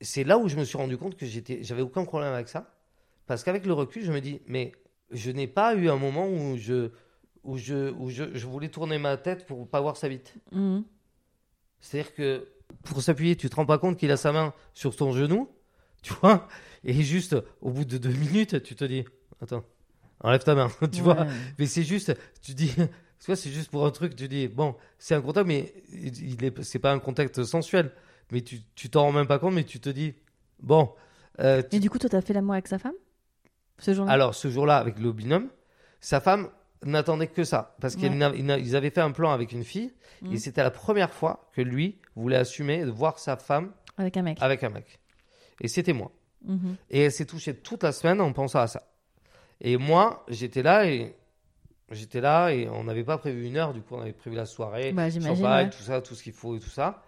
[0.00, 2.74] c'est là où je me suis rendu compte que j'étais, j'avais aucun problème avec ça,
[3.26, 4.72] parce qu'avec le recul je me dis, mais
[5.10, 6.90] je n'ai pas eu un moment où je,
[7.44, 10.34] où je, où je, je voulais tourner ma tête pour pas voir sa bite.
[10.52, 10.84] mhm.
[11.80, 12.48] C'est-à-dire que
[12.82, 15.48] pour s'appuyer, tu te rends pas compte qu'il a sa main sur ton genou,
[16.02, 16.48] tu vois,
[16.84, 19.04] et juste au bout de deux minutes, tu te dis,
[19.40, 19.64] attends,
[20.20, 21.26] enlève ta main, tu vois.
[21.58, 22.72] Mais c'est juste, tu dis,
[23.20, 26.42] tu vois, c'est juste pour un truc, tu dis, bon, c'est un contact, mais il
[26.44, 27.92] est, c'est pas un contact sensuel.
[28.32, 30.14] Mais tu, tu t'en rends même pas compte, mais tu te dis,
[30.62, 30.90] bon.
[31.40, 32.94] euh, tu- Et du coup, toi, t'as fait l'amour avec sa femme
[33.78, 34.10] Ce jour-là?
[34.12, 35.50] Alors, ce jour-là, avec le binôme,
[36.00, 36.48] sa femme
[36.84, 37.74] n'attendait que ça.
[37.80, 38.10] Parce Ouais.
[38.10, 39.92] qu'ils avaient fait un plan avec une fille,
[40.22, 40.32] Mhm.
[40.32, 44.22] et c'était la première fois que lui voulait assumer de voir sa femme Avec un
[44.22, 44.38] mec.
[44.40, 45.00] avec un mec.
[45.60, 46.10] Et c'était moi.
[46.44, 46.76] Mhm.
[46.90, 48.82] Et elle s'est touchée toute la semaine en pensant à ça.
[49.60, 51.14] Et moi, j'étais là et
[51.90, 54.46] j'étais là et on n'avait pas prévu une heure, du coup on avait prévu la
[54.46, 55.70] soirée, Bah, champagne, ouais.
[55.70, 57.02] tout ça, tout ce qu'il faut et tout ça.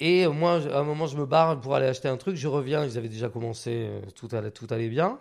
[0.00, 2.84] Et moi, à un moment, je me barre pour aller acheter un truc, je reviens,
[2.84, 5.18] ils avaient déjà commencé, euh, tout allait, tout allait bien.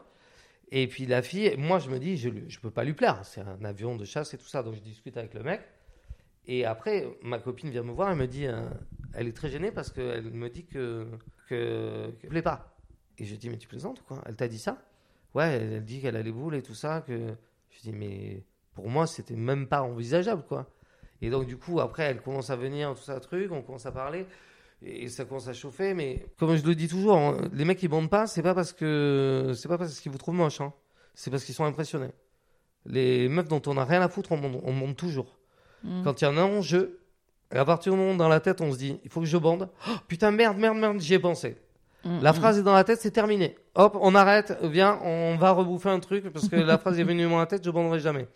[0.76, 3.42] Et puis la fille, moi je me dis, je ne peux pas lui plaire, c'est
[3.42, 5.62] un avion de chasse et tout ça, donc je discute avec le mec.
[6.48, 8.68] Et après, ma copine vient me voir, elle me dit, euh,
[9.14, 11.08] elle est très gênée parce qu'elle me dit que
[11.48, 12.76] que que plaît pas.
[13.20, 14.24] Et je dis, mais tu plaisantes ou quoi?
[14.26, 14.82] Elle t'a dit ça?
[15.36, 17.02] Ouais, elle, elle dit qu'elle a les et tout ça.
[17.02, 17.36] Que
[17.70, 18.44] je dis, mais
[18.74, 20.74] pour moi, c'était même pas envisageable, quoi.
[21.22, 23.92] Et donc du coup, après, elle commence à venir, tout ça, truc, on commence à
[23.92, 24.26] parler.
[24.86, 27.88] Et ça commence à chauffer, mais comme je le dis toujours, hein, les mecs qui
[27.88, 30.74] bandent pas, c'est pas parce que c'est pas parce qu'ils vous trouvent moche, hein.
[31.14, 32.12] c'est parce qu'ils sont impressionnés.
[32.86, 35.38] Les meufs dont on a rien à foutre, on monte, on monte toujours.
[35.84, 36.04] Mhm.
[36.04, 37.00] Quand il y en a un enjeu,
[37.54, 39.26] et à partir du moment où dans la tête on se dit, il faut que
[39.26, 41.56] je bande, Oh, putain merde, merde, merde, j'y ai pensé.
[42.04, 42.22] Mhm.
[42.22, 43.56] La phrase est dans la tête, c'est terminé.
[43.76, 47.24] Hop, on arrête, viens, on va rebouffer un truc parce que la phrase est venue
[47.24, 48.28] dans la tête, je banderai jamais.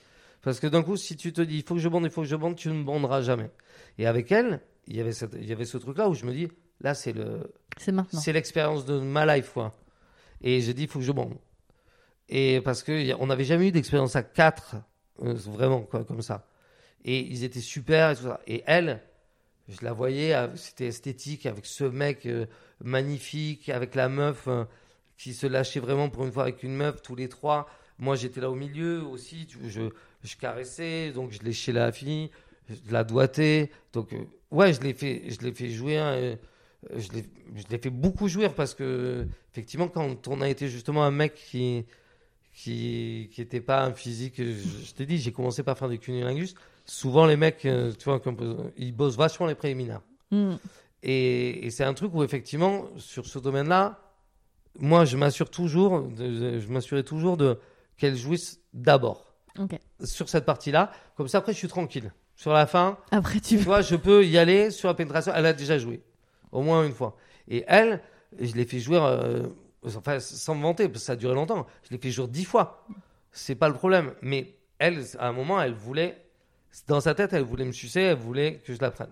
[0.42, 2.22] Parce que d'un coup, si tu te dis, il faut que je bande, il faut
[2.22, 3.52] que je bande, tu ne banderas jamais.
[3.98, 6.34] Et avec elle, il y avait, cette- il y avait ce truc-là où je me
[6.34, 6.48] dis,
[6.82, 8.20] là, c'est le, C'est maintenant.
[8.20, 9.74] c'est l'expérience de ma life, quoi.
[10.42, 11.36] Et j'ai dit, il faut que je bande.
[12.30, 14.76] Et parce que on n'avait jamais eu d'expérience à quatre,
[15.24, 16.48] euh, vraiment, quoi, comme ça.
[17.06, 18.42] Et ils étaient super et tout ça.
[18.48, 19.02] Et elle,
[19.70, 22.46] je la voyais, euh, c'était esthétique, avec ce mec euh,
[22.84, 24.66] magnifique, avec la meuf euh,
[25.18, 27.68] qui se lâchait vraiment pour une fois avec une meuf, tous les trois.
[27.98, 29.90] Moi, j'étais là au milieu aussi, je,
[30.24, 32.30] je caressais, donc je léchais la fille,
[32.70, 33.72] je la doigtais.
[33.94, 34.18] Donc, euh,
[34.52, 35.98] ouais, je l'ai fait, je l'ai fait jouer.
[35.98, 36.36] hein, euh,
[36.96, 37.26] je l'ai
[37.56, 41.34] je l'ai fait beaucoup jouir parce que, effectivement, quand on a été justement un mec
[41.36, 41.86] qui
[42.54, 44.52] qui qui était pas un physique, je,
[44.86, 46.56] je t'ai dit, j'ai commencé par faire du cunnilingus.
[46.86, 48.22] Souvent, les mecs, euh, tu vois,
[48.78, 50.02] ils bossent vachement les préliminaires.
[50.32, 50.58] Mhm.
[51.04, 54.00] Et, et c'est un truc où, effectivement, sur ce domaine-là,
[54.80, 57.60] moi, je m'assure toujours, de- je m'assurais toujours de
[57.98, 59.34] qu'elle jouisse d'abord
[60.04, 60.92] sur cette partie-là.
[61.16, 62.14] Comme ça, après, je suis tranquille.
[62.38, 65.34] Sur la fin, Après, tu vois, je peux y aller sur la pénétration.
[65.36, 66.04] Elle a déjà joué,
[66.52, 67.18] au moins une fois.
[67.48, 68.00] Et elle,
[68.40, 69.48] je l'ai fait jouer, euh,
[69.84, 71.66] enfin, sans me vanter, parce que ça a duré longtemps.
[71.82, 72.86] Je l'ai fait jouer dix fois.
[73.32, 74.14] C'est pas le problème.
[74.22, 76.16] Mais elle, à un moment, elle voulait
[76.88, 79.10] Dans sa tête, elle voulait me sucer, elle voulait que je la prenne.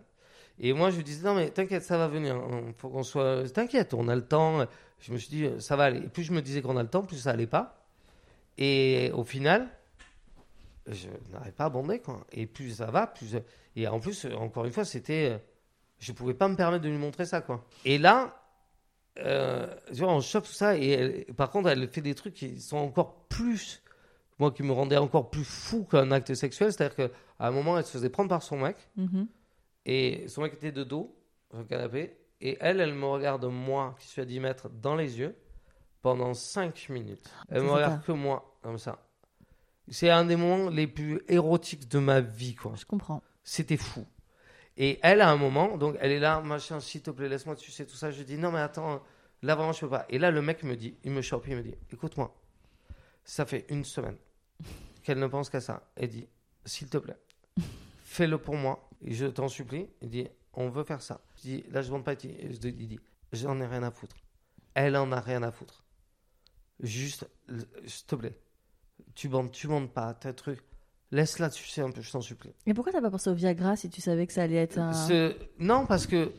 [0.60, 2.39] Et moi, je lui disais, non, mais t'inquiète, ça va venir.
[2.77, 3.52] Faut qu'on soit.
[3.52, 4.68] T'inquiète, on a le temps.
[4.99, 5.97] Je me suis dit, ça va aller.
[5.97, 7.88] Et plus je me disais qu'on a le temps, plus ça allait pas.
[8.60, 9.68] Et au final,
[10.88, 12.26] je n'arrive pas à bander, quoi.
[12.32, 13.36] Et plus ça va, plus.
[13.76, 15.41] Et en plus, encore une fois, c'était.
[15.99, 17.66] Je pouvais pas me permettre de lui montrer ça, quoi.
[17.86, 18.41] Et là,
[19.20, 20.78] euh, tu vois, on chope tout ça.
[20.78, 23.82] Et elle- par contre, elle fait des trucs qui sont encore plus.
[24.38, 26.74] Moi, qui me rendaient encore plus fou qu'un acte sexuel.
[26.74, 27.10] C'est-à-dire qu'à
[27.40, 28.76] un moment, elle se faisait prendre par son mec.
[28.98, 29.28] Mhm.
[29.86, 31.16] Et son mec était de dos,
[31.49, 32.18] sur le canapé.
[32.41, 35.36] Et elle, elle me regarde, moi, qui suis à 10 mètres, dans les yeux,
[36.02, 37.30] pendant 5 minutes.
[37.49, 38.99] Elle me regarde que moi, comme ça.
[39.90, 42.74] C'est un des moments les plus érotiques de ma vie, quoi.
[42.76, 43.22] Je comprends.
[43.44, 44.06] C'était fou.
[44.78, 47.86] Et elle, à un moment, donc elle est là, machin, s'il te plaît, laisse-moi sais
[47.86, 48.12] tout ça.
[48.12, 49.02] Je dis, non, mais attends,
[49.41, 50.06] là vraiment, je peux pas.
[50.10, 52.36] Et là, le mec me dit, il me chope, il me dit, écoute-moi,
[53.24, 54.18] ça fait une semaine
[55.03, 55.88] qu'elle ne pense qu'à ça.
[55.95, 56.28] Elle dit,
[56.66, 57.18] s'il te plaît,
[58.03, 59.88] fais-le pour moi, et je t'en supplie.
[60.02, 61.22] Il dit, on veut faire ça.
[61.38, 62.14] Je dis, là, je ne pas.
[62.14, 62.99] Et je dis, il dit,
[63.32, 64.18] j'en ai rien à foutre.
[64.74, 65.86] Elle en a rien à foutre.
[66.82, 67.30] Juste,
[67.86, 68.38] s'il te plaît,
[69.15, 70.59] tu bandes, tu bandes pas, t'as un truc.
[71.11, 72.51] Laisse-la, tu sais un peu, je t'en supplie.
[72.65, 74.91] Et pourquoi t'as pas pensé au Viagra si tu savais que ça allait être un.
[74.91, 76.31] Ce- Non, parce que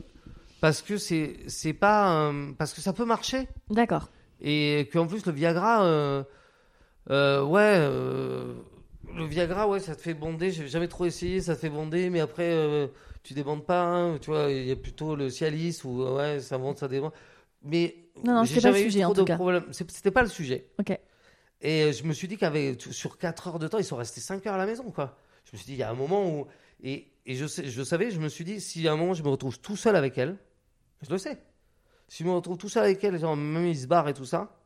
[0.60, 4.10] parce que c'est c'est pas euh, parce que ça peut marcher D'accord.
[4.40, 6.24] et qu'en plus le Viagra, euh,
[7.10, 8.54] euh, ouais, euh,
[9.14, 10.50] le Viagra, ouais, ça te fait bonder.
[10.50, 12.88] J'ai jamais trop essayé, ça te fait bonder, mais après euh,
[13.22, 13.82] tu débandes pas.
[13.84, 17.12] hein, tu vois, il y a plutôt le Cialis euh, ouais, ça monte, ça débande.
[17.62, 19.38] Mais Non, non, c'était pas le sujet, en tout cas.
[19.70, 20.68] C'était pas le sujet.
[20.78, 20.98] Ok.
[21.62, 24.46] Et je me suis dit qu'avec sur 4 heures de temps, ils sont restés 5
[24.46, 25.16] heures à la maison, quoi.
[25.44, 26.46] Je me suis dit, il y a un moment où.
[26.82, 29.22] Et, et je, sais, je savais, je me suis dit, si à un moment je
[29.22, 30.36] me retrouve tout seul avec elle,
[31.02, 31.38] je le sais.
[32.08, 34.26] Si je me retrouve tout seul avec elle, genre même il se barre et tout
[34.26, 34.60] ça,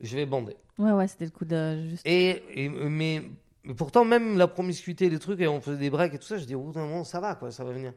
[0.00, 0.56] je vais bander.
[0.78, 1.88] Ouais, ouais, c'était le coup de.
[1.88, 2.06] Juste...
[2.06, 3.22] Et, et- mais,
[3.64, 6.36] mais pourtant, même la promiscuité, les trucs, et on faisait des breaks et tout ça,
[6.36, 7.94] je dis, au bout d'un moment, ça va, quoi, ça va venir.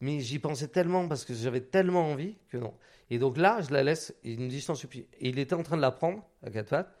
[0.00, 2.72] Mais j'y pensais tellement parce que j'avais tellement envie que non.
[3.10, 5.06] Et donc là, je la laisse, il me dit, je t'en supplie.
[5.18, 6.94] Et il était en train de la prendre à quatre pattes,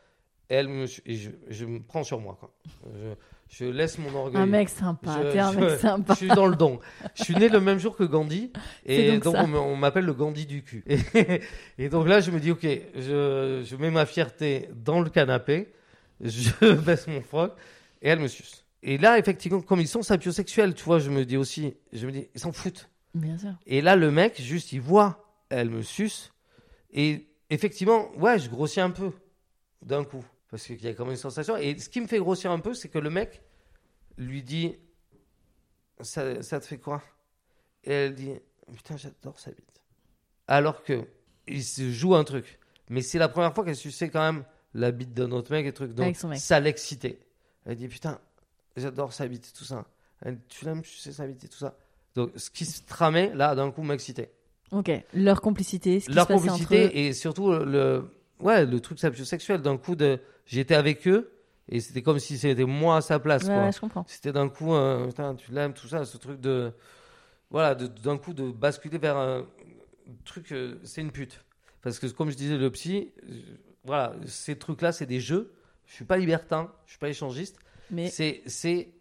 [0.50, 2.52] elle me, et je, je me prends sur moi, quoi.
[2.94, 3.14] Je,
[3.48, 4.42] je laisse mon orgueil.
[4.42, 6.12] Un mec sympa, Je- t'es un mec sympa.
[6.14, 6.78] Je suis dans le don.
[7.14, 8.52] Je suis né le même jour que Gandhi.
[8.86, 10.84] Et donc on m'appelle le Gandhi du cul.
[10.86, 11.40] Et,
[11.78, 15.72] et donc là, je me dis, ok, je, je mets ma fierté dans le canapé,
[16.20, 17.52] je baisse mon froc,
[18.02, 18.64] et elle me suce.
[18.82, 22.12] Et là, effectivement, comme ils sont sapiosexuels, tu vois, je me dis aussi, je me
[22.12, 22.88] dis, ils s'en foutent.
[23.14, 23.52] Bien sûr.
[23.66, 26.32] Et là, le mec, juste, il voit, elle me suce.
[26.92, 29.10] Et effectivement, ouais, je grossis un peu
[29.82, 30.24] d'un coup.
[30.50, 31.56] Parce qu'il y a quand même une sensation.
[31.56, 33.42] Et ce qui me fait grossir un peu, c'est que le mec
[34.18, 34.76] lui dit
[36.00, 37.02] Ça, ça te fait quoi?
[37.84, 38.32] Et elle dit
[38.74, 39.82] Putain, j'adore sa bite.
[40.48, 41.06] Alors que
[41.46, 42.58] il se joue un truc.
[42.88, 44.44] Mais c'est la première fois qu'elle suçait quand même
[44.74, 45.94] la bite d'un autre mec et truc.
[45.94, 47.20] Donc ça l'excitait.
[47.64, 48.20] Elle dit Putain,
[48.76, 49.86] j'adore sa bite et tout ça.
[50.22, 51.76] Elle, tu l'aimes, tu sais sa bite et tout ça.
[52.14, 54.32] Donc ce qui se tramait, là, d'un coup, m'excitait.
[54.72, 54.90] Ok.
[55.14, 56.66] Leur complicité, ce qui Leur se passait entre eux.
[56.66, 58.10] complicité et surtout le,
[58.42, 59.62] ouais, le truc sapiosexuel.
[59.62, 61.32] D'un coup, de, j'étais avec eux
[61.68, 63.42] et c'était comme si c'était moi à sa place.
[63.42, 63.64] Ouais, quoi.
[63.64, 64.04] ouais, je comprends.
[64.08, 66.72] C'était d'un coup, euh, putain, tu l'aimes, tout ça, ce truc de.
[67.50, 69.46] Voilà, d'un coup de basculer vers un
[70.24, 71.44] truc, euh, c'est une pute.
[71.82, 73.40] Parce que comme je disais, le psy, euh,
[73.84, 75.52] voilà, ces trucs-là, c'est des jeux.
[75.86, 77.58] Je suis pas libertin, je suis pas échangiste.
[77.90, 78.92] Mais C'est,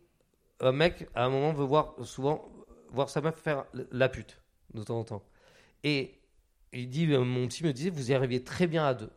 [0.61, 2.49] un mec, à un moment, veut voir souvent
[2.91, 4.41] voir sa meuf faire la pute,
[4.73, 5.23] de temps en temps.
[5.83, 6.19] Et
[6.73, 9.09] il dit, euh, mon psy me disait, vous y arriviez très bien à deux.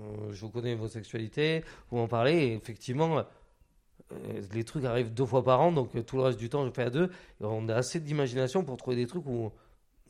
[0.00, 5.12] Euh, je vous connais vos sexualités, vous en parlez, et effectivement, euh, les trucs arrivent
[5.12, 7.06] deux fois par an, donc euh, tout le reste du temps, je fais à deux.
[7.40, 9.50] Et on a assez d'imagination pour trouver des trucs où,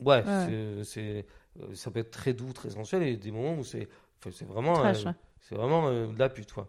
[0.04, 0.82] ouais, Ouais.
[0.84, 1.26] c'est,
[1.74, 3.88] ça peut être très doux, très sensuel, et des moments où c'est,
[4.46, 4.92] vraiment, euh,
[5.40, 6.68] c'est vraiment euh, de la pute, quoi.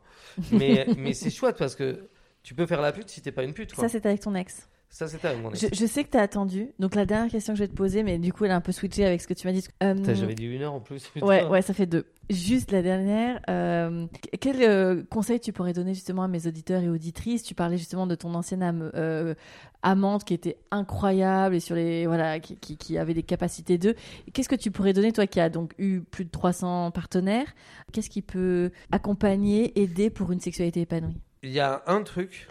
[0.52, 2.08] mais, mais c'est chouette parce que
[2.41, 3.84] tu peux faire la pute si t'es pas une pute, quoi.
[3.84, 4.68] Ça, c'était avec ton ex.
[4.91, 5.60] Ça, c'était avec mon ex.
[5.62, 6.72] Je, je sais que t'as attendu.
[6.80, 8.62] Donc, la dernière question que je vais te poser, mais du coup, elle a un
[8.62, 9.64] peu switché avec ce que tu m'as dit.
[9.84, 11.06] Euh, J'avais dit une heure en plus.
[11.10, 11.26] putain.
[11.28, 12.08] Ouais, ouais, ça fait deux.
[12.30, 14.06] Juste la dernière, euh,
[14.39, 17.41] quel euh, conseil tu pourrais donner justement à mes auditeurs et auditrices?
[17.41, 19.34] Tu parlais justement de ton ancienne euh,
[19.81, 23.95] amante qui était incroyable et sur les voilà qui, qui, qui avait des capacités d'eux.
[24.31, 27.47] Qu'est-ce que tu pourrais donner toi qui as donc eu plus de 300 partenaires?
[27.91, 31.18] Qu'est-ce qui peut accompagner, aider pour une sexualité épanouie?
[31.41, 32.47] Il y a un truc,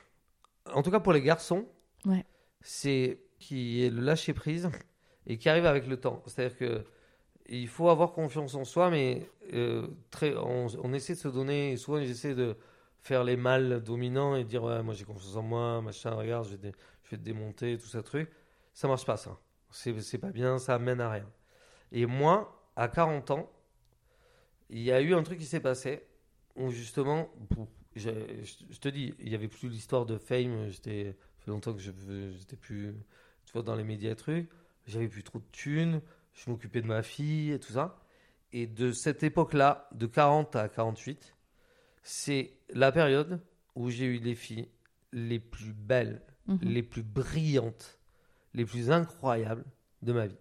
[0.74, 1.66] en tout cas pour les garçons,
[2.04, 2.24] Ouais.
[2.62, 4.70] c'est qui est le lâcher prise
[5.28, 6.20] et qui arrive avec le temps.
[6.26, 6.84] C'est-à-dire que
[7.48, 11.76] il faut avoir confiance en soi, mais euh, très, on, essaie de se donner.
[11.76, 12.56] Souvent, j'essaie de
[13.00, 16.56] faire les mâles dominants et dire ouais, moi j'ai confiance en moi, machin, regarde, je
[16.56, 16.72] vais,
[17.04, 18.30] je te démonter, tout ça truc.
[18.74, 19.38] Ça marche pas, ça.
[19.70, 21.30] C'est pas bien, ça mène à rien.
[21.92, 23.50] Et moi, à 40 ans,
[24.70, 26.02] il y a eu un truc qui s'est passé
[26.56, 27.30] où justement,
[27.96, 28.10] je
[28.80, 31.92] te dis, il y avait plus l'histoire de fame, j'étais fait longtemps que je
[32.38, 32.94] j'étais plus
[33.46, 34.50] tu vois, dans les médias trucs.
[34.86, 36.00] J'avais plus trop de thunes.
[36.44, 37.98] Je m'occupais de ma fille et tout ça.
[38.52, 41.34] Et de cette époque-là, de 40 à 48,
[42.02, 43.40] c'est la période
[43.74, 44.68] où j'ai eu les filles
[45.12, 46.58] les plus belles, Mhm.
[46.62, 47.98] les plus brillantes,
[48.54, 49.64] les plus incroyables
[50.02, 50.38] de ma vie.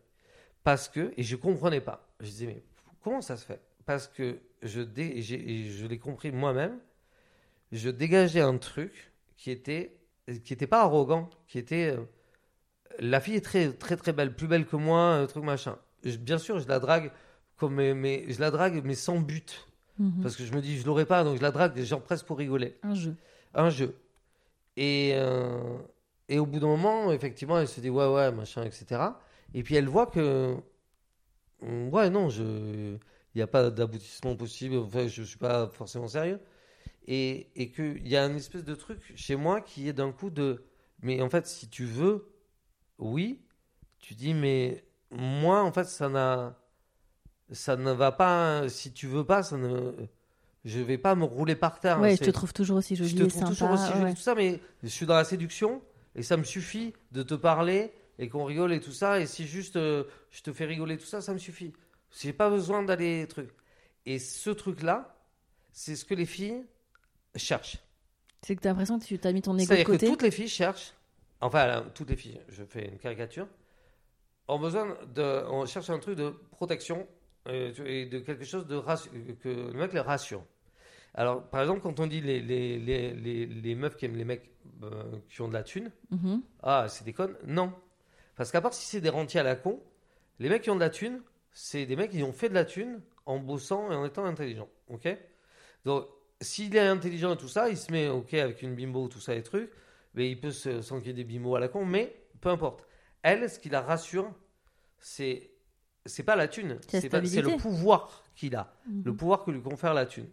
[0.64, 2.64] Parce que, et je comprenais pas, je disais, mais
[3.02, 3.62] comment ça se fait?
[3.86, 6.80] Parce que je, dé- et je l'ai compris moi-même,
[7.72, 9.98] je dégageais un truc qui était,
[10.44, 12.04] qui était pas arrogant, qui était, euh,
[13.00, 15.78] la fille est très, très, très belle, plus belle que moi, un truc machin.
[16.04, 17.12] Je- bien sûr, je la drague
[17.58, 19.68] comme, mais, mais- je la drague, mais sans but.
[20.00, 20.22] Mhm.
[20.22, 22.38] Parce que je me dis, je l'aurais pas, donc je la drague, genre presque pour
[22.38, 23.16] rigoler Un jeu.
[23.56, 23.96] un jeu.
[24.76, 25.78] Et, euh,
[26.30, 29.20] et au bout d'un moment, effectivement, elle se dit ouais, ouais, machin, etc.
[29.56, 30.56] Et puis elle voit que,
[31.62, 33.00] mm, ouais, non, je, il
[33.38, 36.40] n'y a pas d'aboutissement possible, enfin, je ne suis pas forcément sérieux.
[37.08, 40.30] Et, et qu'il y a une espèce de truc chez moi qui est d'un coup
[40.30, 40.64] de,
[41.02, 42.30] mais en fait, si tu veux,
[43.00, 43.42] oui,
[44.00, 46.56] tu dis, mais moi, en fait, ça n'a,
[47.52, 49.94] ça ne va pas, si tu veux pas, ça ne,
[50.66, 52.00] je vais pas me rouler par terre.
[52.00, 53.52] Ouais, hein, je te trouve toujours aussi jolie je te et trouve sympa.
[53.52, 54.14] toujours aussi jolie, ouais.
[54.14, 55.82] tout ça, mais je suis dans la séduction
[56.16, 59.20] et ça me suffit de te parler et qu'on rigole et tout ça.
[59.20, 61.74] Et si juste euh, je te fais rigoler tout ça, ça me suffit.
[62.20, 63.50] J'ai pas besoin d'aller truc.
[64.06, 65.16] Et ce truc-là,
[65.72, 66.66] c'est ce que les filles
[67.36, 67.78] cherchent.
[68.42, 70.08] C'est que t'as l'impression que tu t'as mis ton ego de que côté.
[70.08, 70.94] toutes les filles cherchent,
[71.42, 73.48] enfin là, toutes les filles, je fais une caricature,
[74.48, 77.08] ont besoin de, on cherche un truc de protection
[77.48, 78.80] euh, et de quelque chose de
[79.42, 80.44] que le mec les rassure.
[81.14, 84.52] Alors, par exemple, quand on dit les, les, les, les, meufs qui aiment les mecs
[84.84, 86.42] euh, qui ont de la thune, Mhm.
[86.64, 87.36] ah, c'est des connes?
[87.46, 87.74] Non.
[88.36, 89.82] Parce qu'à part si c'est des rentiers à la con,
[90.40, 91.22] les mecs qui ont de la thune,
[91.52, 94.70] c'est des mecs qui ont fait de la thune en bossant et en étant intelligents.
[94.90, 95.08] Ok?
[95.86, 96.06] Donc,
[96.40, 99.34] s'il est intelligent et tout ça, il se met ok avec une bimbo, tout ça,
[99.34, 99.72] les trucs,
[100.14, 102.87] mais il peut se- s'enquiller des bimbos à la con, mais peu importe.
[103.24, 104.32] Elle, ce qui la rassure,
[105.00, 105.52] c'est
[106.06, 109.02] c'est pas la thune, C'est le pouvoir qu'il a Mhm.
[109.06, 110.30] le pouvoir que lui confère la thune.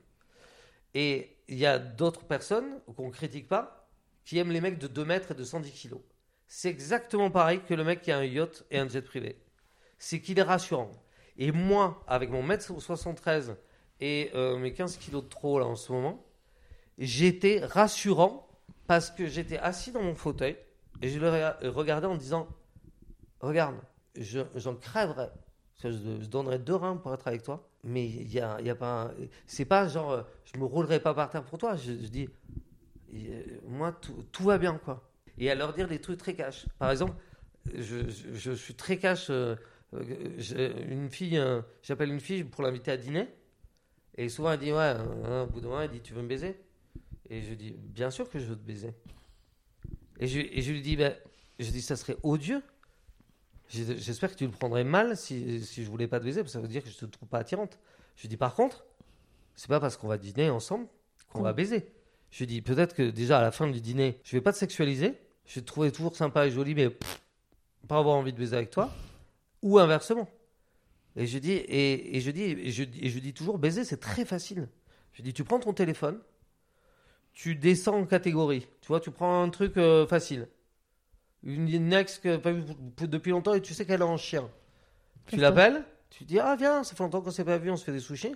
[0.94, 3.88] Et il y a d'autres personnes qu'on critique pas
[4.24, 6.00] qui aiment les mecs de 2 mètres et de 110 kilos.
[6.46, 9.40] C'est exactement pareil que le mec qui a un yacht et un jet privé.
[9.98, 10.92] C'est qu'il est rassurant.
[11.36, 13.56] Et moi, avec mon mètre 73
[14.00, 16.24] et euh, mes 15 kilos de trop là en ce moment,
[16.98, 18.46] j'étais rassurant
[18.86, 20.56] parce que j'étais assis dans mon fauteuil
[21.02, 22.46] et je le rega- regardais en disant
[23.44, 23.76] Regarde,
[24.16, 25.30] je- j'en crèverais.
[25.82, 25.88] Je,
[26.26, 27.68] donnerais deux reins pour être avec toi.
[27.82, 29.12] Mais il y a, y a pas.
[29.46, 31.76] C'est pas genre, euh, je me roulerai pas par terre pour toi.
[31.76, 32.28] Je, dis,
[33.14, 35.10] euh, moi, tout, tout va bien, quoi.
[35.38, 36.66] Et à leur dire des trucs très cash.
[36.78, 37.14] Par exemple,
[37.74, 39.28] je, je- suis très cash.
[39.30, 39.56] euh,
[40.88, 41.40] une fille,
[41.82, 43.28] j'appelle une fille pour l'inviter à dîner.
[44.16, 44.94] Et souvent, elle dit, ouais,
[45.42, 46.56] au bout d'un moment, elle dit, tu veux me baiser?
[47.30, 48.94] Et je dis, bien sûr que je veux te baiser.
[50.20, 51.14] Et je, et je lui dis, ben,
[51.58, 52.62] je dis, ça serait odieux.
[53.68, 56.58] J'espère que tu le prendrais mal si, si je voulais pas te baiser, parce que
[56.58, 57.78] ça veut dire que je te trouve pas attirante.
[58.16, 58.84] Je lui dis, par contre,
[59.54, 60.86] c'est pas parce qu'on va dîner ensemble
[61.32, 61.90] qu'on va baiser.
[62.30, 64.58] Je lui dis, peut-être que déjà à la fin du dîner, je vais pas te
[64.58, 65.14] sexualiser,
[65.46, 67.20] je vais te trouver toujours sympa et joli, mais pff,
[67.88, 68.92] pas avoir envie de baiser avec toi,
[69.62, 70.28] ou inversement.
[71.16, 73.98] Et je dis, et, et je dis, et je, et je dis toujours, baiser, c'est
[74.00, 74.68] très facile.
[75.12, 76.20] Je dis, tu prends ton téléphone,
[77.32, 78.66] tu descends en catégorie.
[78.80, 80.48] Tu vois, tu prends un truc euh, facile.
[81.44, 82.64] Une, une ex que pas vue
[83.06, 84.48] depuis longtemps et tu sais qu'elle est en chien.
[85.26, 87.84] Tu l'appelles, tu dis, ah viens, ça fait longtemps qu'on s'est pas vu, on se
[87.84, 88.34] fait des sushis.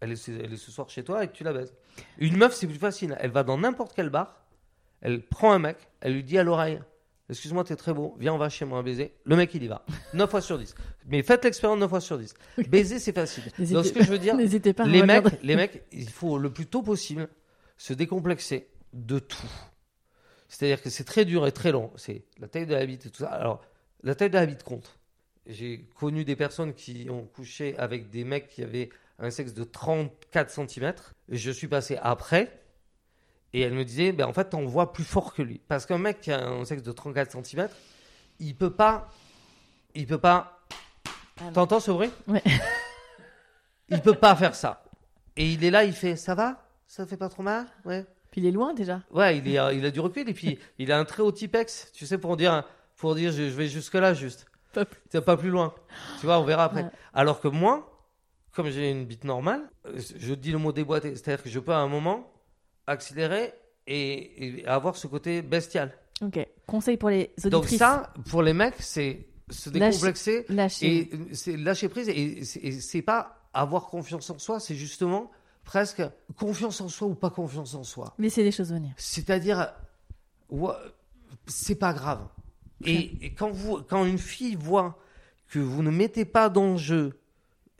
[0.00, 1.72] Elle est, ce- elle est ce soir chez toi et tu la baises.
[2.18, 3.16] Une meuf, c'est plus facile.
[3.20, 4.44] Elle va dans n'importe quel bar,
[5.00, 6.80] elle prend un mec, elle lui dit à l'oreille,
[7.30, 9.14] excuse-moi, t'es très beau, viens, on va chez moi baiser.
[9.24, 9.84] Le mec, il y va.
[10.14, 10.74] 9 fois sur 10.
[11.06, 12.34] Mais faites l'expérience 9 fois sur 10.
[12.68, 13.44] Baiser, c'est facile.
[13.58, 14.34] N'hésitez- Donc, ce que je veux dire,
[14.74, 17.28] pas à les mecs, les mecs, il faut le plus tôt possible
[17.78, 19.50] se décomplexer de tout.
[20.52, 21.90] C'est-à-dire que c'est très dur et très long.
[21.96, 23.30] C'est la taille de la bite et tout ça.
[23.30, 23.64] Alors,
[24.02, 24.98] la taille de la bite compte.
[25.46, 29.64] J'ai connu des personnes qui ont couché avec des mecs qui avaient un sexe de
[29.64, 30.92] 34 cm.
[31.30, 32.60] Je suis passé après.
[33.54, 35.58] Et elle me disait, ben en fait, t'en vois plus fort que lui.
[35.68, 37.68] Parce qu'un mec qui a un sexe de 34 cm,
[38.38, 39.08] il peut pas.
[39.94, 40.60] Il peut pas.
[41.40, 41.50] Ah.
[41.54, 42.10] T'entends ce bruit?
[42.28, 42.42] Ouais.
[43.88, 44.84] Il peut pas faire ça.
[45.34, 46.62] Et il est là, il fait Ça va?
[46.86, 47.66] Ça fait pas trop mal?
[47.86, 48.04] Ouais.
[48.32, 49.02] Puis il est loin déjà.
[49.12, 51.30] Ouais, il, est, euh, il a du recul et puis il a un très haut
[51.30, 52.64] typex, tu sais, pour dire,
[52.96, 54.46] pour dire je, je vais jusque-là juste.
[54.72, 55.20] Pas plus.
[55.20, 55.74] Pas plus loin.
[56.18, 56.82] Tu vois, on verra après.
[56.84, 56.90] Ouais.
[57.14, 58.08] Alors que moi,
[58.52, 61.14] comme j'ai une bite normale, euh, je dis le mot déboîté.
[61.14, 62.32] C'est-à-dire que je peux à un moment
[62.86, 63.52] accélérer
[63.86, 65.92] et, et avoir ce côté bestial.
[66.22, 66.38] Ok.
[66.66, 67.78] Conseil pour les Donc auditrices.
[67.78, 70.46] ça, pour les mecs, c'est se décomplexer
[70.80, 72.08] et euh, c'est lâcher prise.
[72.08, 75.30] Et c'est pas avoir confiance en soi, c'est justement
[75.64, 76.02] presque
[76.36, 78.14] confiance en soi ou pas confiance en soi.
[78.18, 78.92] Laissez les choses venir.
[78.96, 79.72] C'est-à-dire,
[81.46, 82.26] c'est pas grave.
[82.84, 84.98] Et, et quand, vous, quand une fille voit
[85.48, 87.20] que vous ne mettez pas d'enjeu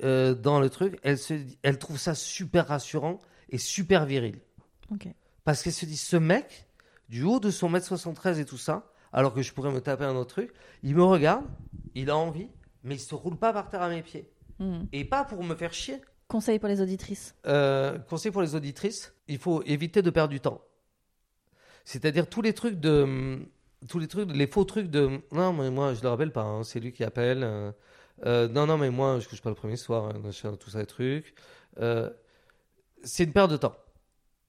[0.05, 3.19] euh, dans le truc, elle, se, elle trouve ça super rassurant
[3.51, 4.39] et super viril.
[5.45, 6.67] Parce qu'elle se dit, ce mec,
[7.09, 10.05] du haut de son mètre 73 et tout ça, alors que je pourrais me taper
[10.05, 10.53] un autre truc,
[10.83, 11.45] il me regarde,
[11.95, 12.49] il a envie,
[12.85, 14.31] mais il se roule pas par terre à mes pieds.
[14.59, 14.89] Mhm.
[14.93, 16.01] Et pas pour me faire chier.
[16.33, 17.35] Conseil pour les auditrices.
[17.47, 20.63] Euh, conseil pour les auditrices, il faut éviter de perdre du temps.
[21.85, 23.39] C'est-à-dire tous les trucs de,
[23.87, 26.65] tous les trucs, les faux trucs de, non mais moi je le rappelle pas, hein,
[26.65, 27.43] c'est lui qui appelle.
[27.45, 27.71] euh,
[28.25, 30.87] euh, non non mais moi je couche pas le premier soir, hein, tout ça les
[30.87, 31.35] trucs.
[31.77, 33.77] C'est une perte de temps.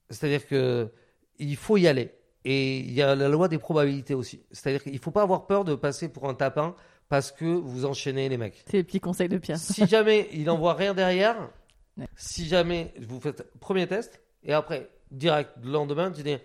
[0.08, 0.90] C'est-à-dire que
[1.38, 2.14] il faut y aller.
[2.46, 4.42] Et il y a la loi des probabilités aussi.
[4.52, 6.76] C'est-à-dire qu'il faut pas avoir peur de passer pour un tapin
[7.10, 9.58] parce que vous enchaînez les mecs C'est les petits conseils de Pierre.
[9.58, 11.50] si jamais il n'envoie rien derrière,
[11.96, 12.08] Ouais.
[12.16, 16.36] si jamais vous faites premier test, et après, direct, le lendemain, tu dis,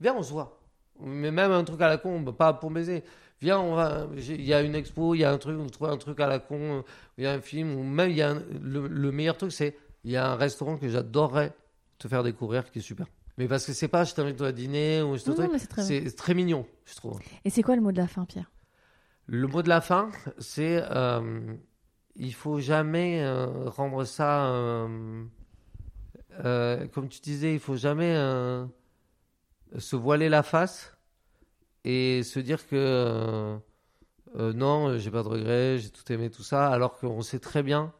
[0.00, 0.60] viens, on se voit.
[1.00, 3.02] Mais même un truc à la con, pas pour baiser.
[3.40, 5.88] Viens, on va, il y a une expo, il y a un truc, on trouve
[5.90, 6.84] un truc à la con,
[7.18, 9.52] il y a un film, ou même il y a un- le, le meilleur truc,
[9.52, 11.52] c'est, il y a un restaurant que j'adorerais
[11.98, 13.06] te faire découvrir qui est super.
[13.36, 16.34] Mais parce que c'est pas, je t'invite à dîner, ou je te très c'est très
[16.34, 17.20] mignon, je trouve.
[17.44, 18.50] Et c'est quoi le mot de la fin, Pierre?
[19.26, 21.54] Le mot de la fin, c'est euh,
[22.16, 25.24] il faut jamais euh, rendre ça, euh,
[26.44, 28.14] euh, comme tu disais, il faut jamais
[29.78, 30.96] se voiler la face
[31.84, 33.58] et se dire que
[34.34, 37.92] non, j'ai pas de regrets, j'ai tout aimé, tout ça, alors qu'on sait très bien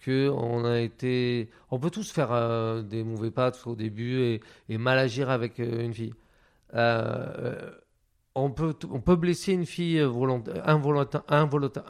[0.00, 4.98] que on a été, on peut tous faire des mauvais pas au début et, mal
[4.98, 6.14] agir avec une fille.
[8.34, 11.84] On peut, on peut blesser une fille volontaire, involontaire, involontaire.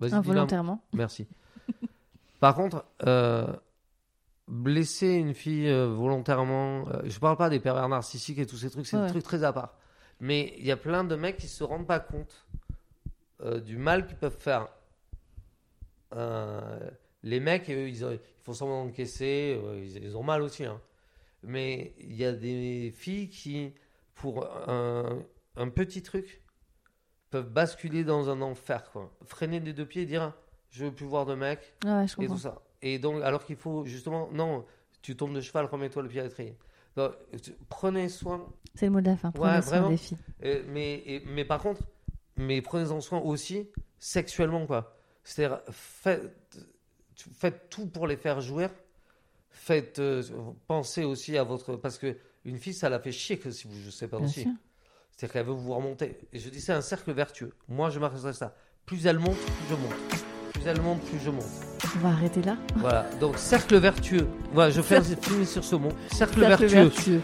[0.00, 0.82] Involontairement.
[0.92, 1.26] Merci.
[2.40, 3.46] Par contre, euh,
[4.46, 8.70] blesser une fille euh, volontairement, euh, je parle pas des pervers narcissiques et tous ces
[8.70, 9.06] trucs, c'est Ouais.
[9.06, 9.74] des trucs très à part.
[10.20, 12.46] Mais il y a plein de mecs qui se rendent pas compte
[13.42, 14.68] euh, du mal qu'ils peuvent faire.
[17.24, 20.64] Les mecs, eux, ils, ont- ils font semblant d'encaisser, ils, ils ont mal aussi.
[20.64, 20.80] hein.
[21.42, 23.72] Mais il y a des filles qui,
[24.14, 25.18] pour un,
[25.56, 26.42] un petit truc,
[27.30, 28.90] peuvent basculer dans un enfer.
[28.92, 29.10] Quoi.
[29.26, 30.32] Freiner des deux pieds et dire
[30.70, 32.62] Je veux plus voir de mecs Ah ouais, je et tout ça.
[32.82, 34.64] Et donc, alors qu'il faut justement, non,
[35.02, 36.56] tu tombes de cheval, remets-toi le pied à l'étrier.
[36.96, 39.30] Donc, tu- Prenez soin, C'est le mot de la fin.
[39.32, 39.88] Prenez Ouais, soin vraiment.
[39.90, 40.18] des filles.
[40.44, 41.82] euh, mais, et- mais par contre,
[42.36, 43.68] mais prenez-en soin aussi
[43.98, 44.96] sexuellement, quoi.
[45.24, 46.58] C'est-à-dire, faites,
[47.34, 48.70] faites tout pour les faire jouir.
[49.50, 50.22] Faites, euh,
[50.66, 51.76] pensez aussi à votre.
[51.76, 54.26] Parce que une fille, ça la fait chier que si vous ne sais pas Bien
[54.26, 54.42] aussi.
[54.42, 54.52] sûr.
[55.18, 56.16] C'est-à-dire qu'elle veut vous remonter.
[56.32, 57.52] Et je dis, c'est un cercle vertueux.
[57.68, 58.54] Moi, je marquerai ça.
[58.86, 60.22] Plus elle monte, plus je monte.
[60.52, 61.44] Plus elle monte, plus je monte.
[61.96, 62.56] On va arrêter là.
[62.76, 64.28] Voilà, donc cercle vertueux.
[64.52, 65.88] Voilà, je fais finir sur ce mot.
[66.12, 66.68] Cercle, Cercle vertueux.
[66.68, 67.20] vertueux.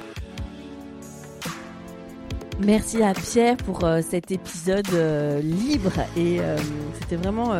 [2.58, 6.56] Merci à Pierre pour euh, cet épisode euh, libre et euh,
[7.00, 7.52] c'était vraiment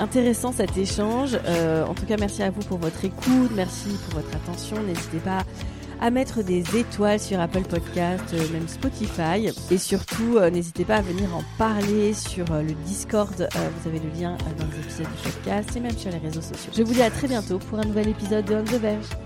[0.00, 1.36] intéressant cet échange.
[1.36, 4.82] En tout cas, merci à vous pour votre écoute, merci pour votre attention.
[4.82, 5.44] N'hésitez pas à
[6.10, 9.50] mettre des étoiles sur Apple Podcast, euh, même Spotify.
[9.70, 13.34] Et surtout, euh, n'hésitez pas à venir en parler sur euh, le Discord.
[13.36, 16.72] Vous avez le lien dans les épisodes du podcast et même sur les réseaux sociaux.
[16.76, 19.25] Je vous dis à très bientôt pour un nouvel épisode de On the.